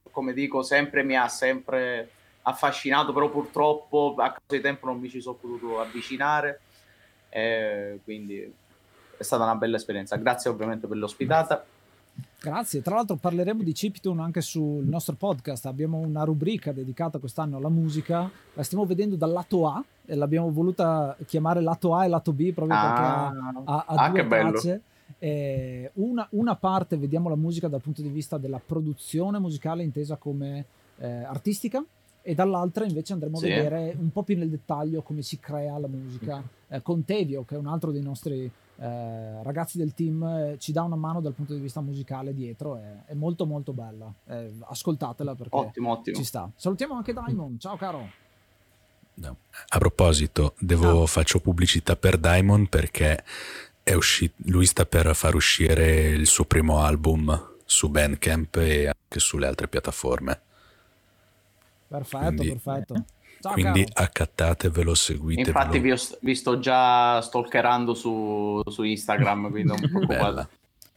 come 0.10 0.34
dico 0.34 0.64
sempre 0.64 1.04
mi 1.04 1.16
ha 1.16 1.28
sempre 1.28 2.10
affascinato, 2.42 3.14
però 3.14 3.30
purtroppo 3.30 4.16
a 4.18 4.30
causa 4.30 4.40
di 4.48 4.62
tempo 4.62 4.88
non 4.88 5.00
mi 5.00 5.10
ci 5.10 5.22
sono 5.22 5.36
potuto 5.36 5.80
avvicinare. 5.80 6.62
Eh, 7.30 8.00
quindi 8.04 8.54
è 9.18 9.24
stata 9.24 9.44
una 9.44 9.56
bella 9.56 9.76
esperienza. 9.76 10.16
Grazie 10.16 10.50
ovviamente 10.50 10.88
per 10.88 10.98
l'ospitata. 10.98 11.64
Grazie, 12.44 12.82
tra 12.82 12.96
l'altro 12.96 13.18
parleremo 13.18 13.62
di 13.62 13.72
chiptune 13.72 14.20
anche 14.20 14.42
sul 14.42 14.84
nostro 14.84 15.14
podcast, 15.14 15.68
abbiamo 15.68 16.00
una 16.00 16.24
rubrica 16.24 16.72
dedicata 16.72 17.20
quest'anno 17.20 17.58
alla 17.58 17.70
musica, 17.70 18.28
la 18.56 18.64
stiamo 18.64 18.84
vedendo 18.84 19.16
dal 19.16 19.32
lato 19.32 19.68
A 19.68 19.84
e 20.04 20.16
l'abbiamo 20.16 20.50
voluta 20.50 21.16
chiamare 21.28 21.62
lato 21.62 21.94
A 21.94 22.06
e 22.06 22.08
lato 22.08 22.34
B 22.34 22.52
proprio 22.52 22.76
ah, 22.76 22.82
perché 22.82 23.02
ha, 23.04 23.28
ha, 23.76 23.86
ha 23.86 24.06
ah, 24.06 24.10
due 24.10 24.28
tracce. 24.28 24.82
Eh, 25.20 25.92
una, 25.96 26.26
una, 26.32 26.56
parte 26.56 26.98
vediamo 26.98 27.30
la 27.30 27.36
musica 27.36 27.68
dal 27.68 27.80
punto 27.82 28.02
di 28.02 28.10
vista 28.10 28.40
della 28.40 28.60
produzione 28.60 29.38
musicale 29.38 29.84
intesa 29.84 30.16
come 30.16 30.66
eh, 30.98 31.08
artistica 31.08 31.86
e 32.24 32.34
dall'altra 32.34 32.86
invece 32.86 33.14
andremo 33.14 33.38
sì. 33.38 33.52
a 33.52 33.56
vedere 33.56 33.96
un 34.00 34.12
po' 34.12 34.24
più 34.24 34.36
nel 34.36 34.50
dettaglio 34.50 35.04
come 35.04 35.22
si 35.22 35.40
crea 35.40 35.78
la 35.78 35.88
musica 35.88 36.42
eh, 36.70 36.82
con 36.82 37.06
Tevio 37.06 37.44
che 37.44 37.54
è 37.54 37.58
un 37.60 37.68
altro 37.68 37.92
dei 37.92 38.02
nostri 38.02 38.52
eh, 38.82 39.44
ragazzi 39.44 39.78
del 39.78 39.94
team 39.94 40.24
eh, 40.24 40.56
ci 40.58 40.72
dà 40.72 40.82
una 40.82 40.96
mano 40.96 41.22
dal 41.22 41.34
punto 41.34 41.54
di 41.54 41.60
vista 41.60 41.82
musicale 41.82 42.34
dietro, 42.34 42.78
è, 42.78 43.04
è 43.06 43.14
molto 43.14 43.46
molto 43.46 43.74
bella, 43.74 44.12
eh, 44.26 44.52
ascoltatela 44.62 45.36
perché 45.36 45.56
ottimo, 45.56 45.92
ottimo. 45.92 46.18
ci 46.18 46.24
sta. 46.24 46.50
Salutiamo 46.56 46.96
anche 46.96 47.14
Diamond, 47.14 47.60
ciao 47.60 47.78
caro. 47.78 48.10
No. 49.14 49.38
A 49.68 49.78
proposito, 49.78 50.56
devo, 50.58 51.04
ah. 51.04 51.06
faccio 51.06 51.40
pubblicità 51.40 51.96
per 51.96 52.18
Diamond 52.18 52.70
perché 52.70 53.24
è 53.84 53.94
uscito, 53.94 54.34
lui 54.46 54.66
sta 54.66 54.88
per 54.88 55.16
far 55.16 55.36
uscire 55.36 56.08
il 56.08 56.26
suo 56.26 56.46
primo 56.46 56.80
album 56.80 57.50
su 57.64 57.88
Bandcamp 57.88 58.56
e 58.56 58.88
anche 58.88 59.20
sulle 59.20 59.46
altre 59.46 59.68
piattaforme. 59.68 60.42
Perfetto, 61.88 62.26
Quindi, 62.26 62.60
perfetto. 62.60 63.06
Ciao, 63.42 63.54
Quindi 63.54 63.86
caro. 63.86 64.06
accattatevelo, 64.06 64.94
seguitevelo. 64.94 65.58
Infatti 65.58 65.80
vi, 65.80 65.92
ho, 65.92 65.98
vi 66.22 66.36
sto 66.36 66.60
già 66.60 67.20
stalkerando 67.22 67.96
su, 67.96 68.62
su 68.68 68.84
Instagram, 68.84 69.50
quindi 69.50 69.70
non 69.70 70.06
Bella. 70.06 70.48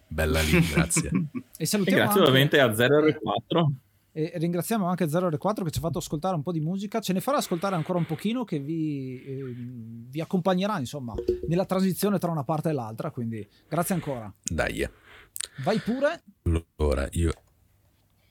Bella 0.07 0.43
lì, 0.43 0.61
grazie. 0.61 1.11
e 1.57 1.65
salutiamo 1.65 1.99
e 1.99 2.03
grazie 2.03 2.21
anche... 2.21 2.31
ovviamente 2.31 2.61
a 2.61 2.66
0R4. 2.66 3.66
E 4.12 4.33
ringraziamo 4.37 4.87
anche 4.87 5.07
0R4 5.07 5.65
che 5.65 5.71
ci 5.71 5.79
ha 5.79 5.81
fatto 5.81 5.99
ascoltare 5.99 6.37
un 6.37 6.43
po' 6.43 6.53
di 6.53 6.61
musica, 6.61 7.01
ce 7.01 7.15
ne 7.15 7.21
farà 7.21 7.39
ascoltare 7.39 7.75
ancora 7.75 7.99
un 7.99 8.05
pochino 8.07 8.45
che 8.45 8.59
vi, 8.61 9.25
eh, 9.25 9.55
vi 10.11 10.21
accompagnerà 10.21 10.79
insomma 10.79 11.15
nella 11.49 11.65
transizione 11.65 12.19
tra 12.19 12.31
una 12.31 12.45
parte 12.45 12.69
e 12.69 12.73
l'altra, 12.75 13.11
quindi 13.11 13.45
grazie 13.66 13.95
ancora. 13.95 14.33
Dai. 14.43 14.87
Vai 15.65 15.79
pure. 15.79 16.23
Allora, 16.43 17.09
io 17.12 17.33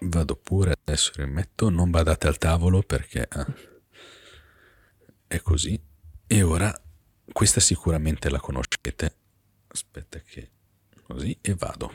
vado 0.02 0.40
pure, 0.41 0.76
adesso 0.85 1.11
rimetto, 1.15 1.69
non 1.69 1.90
badate 1.90 2.27
al 2.27 2.38
tavolo 2.38 2.84
perché... 2.84 3.27
Eh 3.27 3.72
è 5.35 5.41
così. 5.41 5.80
E 6.27 6.43
ora, 6.43 6.73
questa 7.31 7.60
sicuramente 7.60 8.30
la 8.30 8.39
conoscete. 8.39 9.15
Aspetta 9.68 10.19
che... 10.19 10.51
Così 11.05 11.38
e 11.41 11.53
vado. 11.55 11.91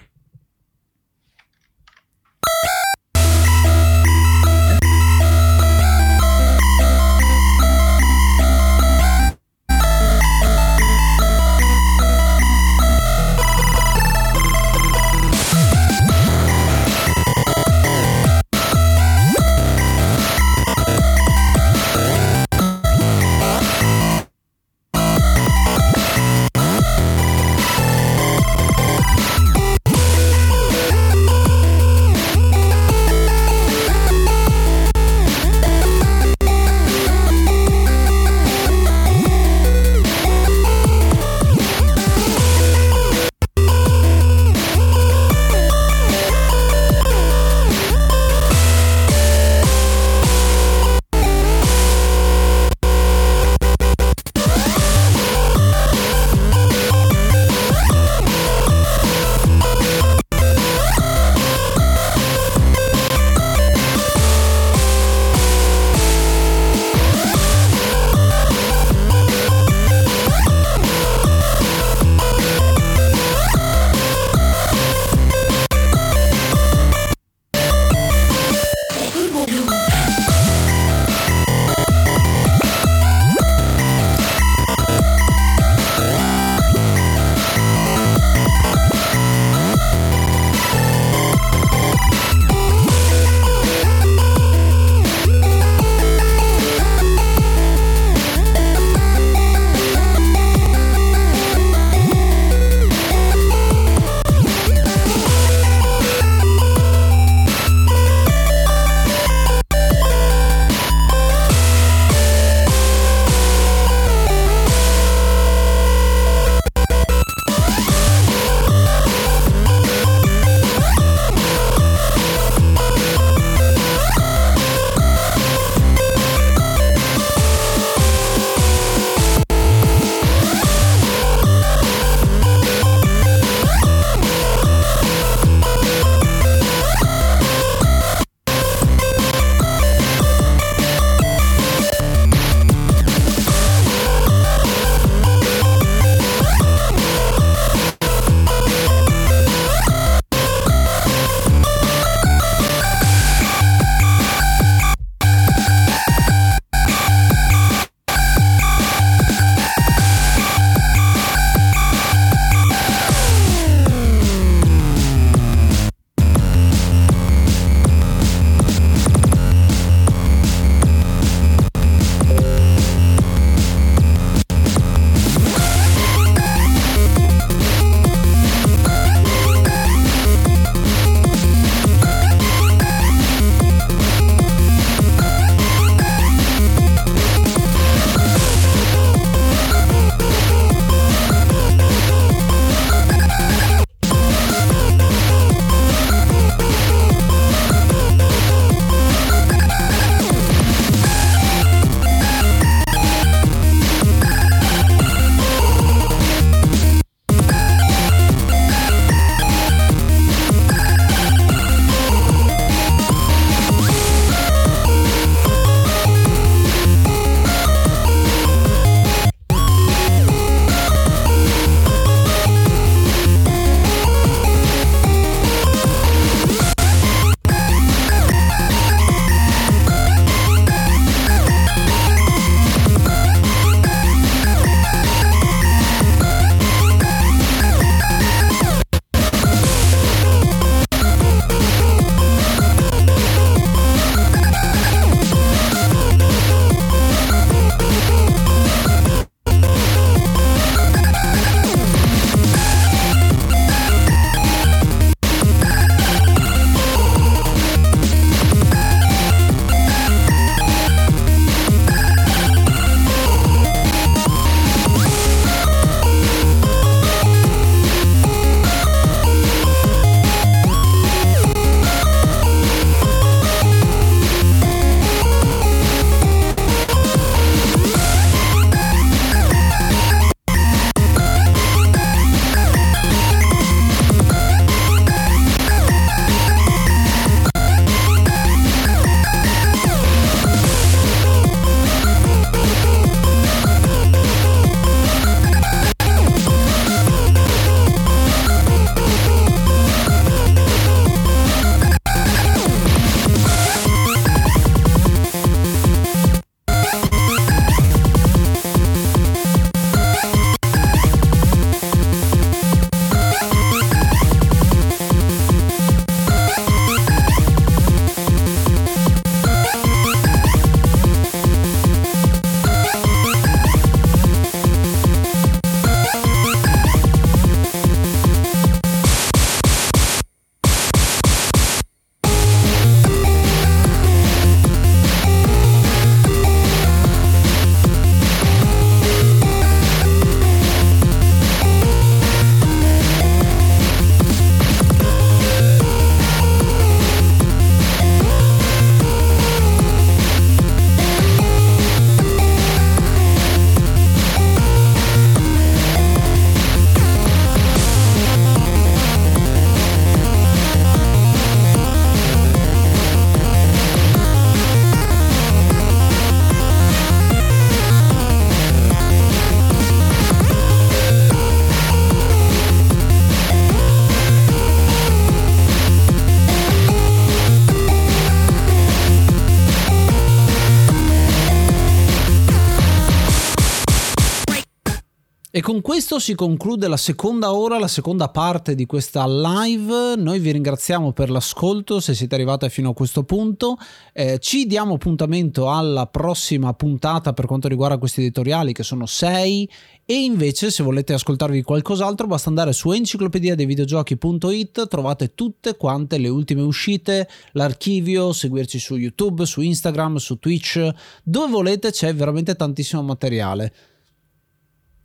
Si 386.19 386.35
conclude 386.35 386.89
la 386.89 386.97
seconda 386.97 387.55
ora, 387.55 387.79
la 387.79 387.89
seconda 387.89 388.29
parte 388.29 388.75
di 388.75 388.87
questa 388.87 389.27
live. 389.27 390.17
Noi 390.17 390.39
vi 390.39 390.53
ringraziamo 390.53 391.13
per 391.13 391.31
l'ascolto 391.31 392.01
se 392.01 392.15
siete 392.15 392.35
arrivati 392.35 392.69
fino 392.69 392.91
a 392.91 392.95
questo 392.95 393.25
punto. 393.25 393.77
Eh, 394.13 394.39
ci 394.39 394.67
diamo 394.67 394.95
appuntamento 394.95 395.71
alla 395.71 396.07
prossima 396.07 396.73
puntata 396.75 397.33
per 397.33 397.47
quanto 397.47 397.69
riguarda 397.69 397.99
questi 397.99 398.21
editoriali 398.21 398.73
che 398.73 398.83
sono 398.83 399.07
6 399.07 399.71
e 400.05 400.15
invece 400.23 400.71
se 400.71 400.83
volete 400.83 401.13
ascoltarvi 401.13 401.63
qualcos'altro 401.63 402.27
basta 402.27 402.49
andare 402.49 402.73
su 402.73 402.91
enciclopedia 402.91 403.55
dei 403.55 403.67
videogiochi.it, 403.67 404.89
trovate 404.89 405.35
tutte 405.35 405.77
quante 405.77 406.19
le 406.19 406.29
ultime 406.29 406.63
uscite, 406.63 407.29
l'archivio, 407.53 408.33
seguirci 408.33 408.79
su 408.79 408.97
YouTube, 408.97 409.45
su 409.47 409.61
Instagram, 409.61 410.17
su 410.17 410.39
Twitch, 410.39 410.89
dove 411.23 411.51
volete 411.51 411.91
c'è 411.91 412.15
veramente 412.15 412.55
tantissimo 412.55 413.03
materiale. 413.03 413.73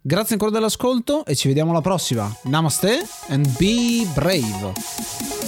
Grazie 0.06 0.34
ancora 0.34 0.52
dell'ascolto 0.52 1.24
e 1.24 1.34
ci 1.34 1.48
vediamo 1.48 1.72
alla 1.72 1.80
prossima. 1.80 2.30
Namaste 2.44 3.08
and 3.30 3.48
be 3.58 4.06
brave. 4.14 5.43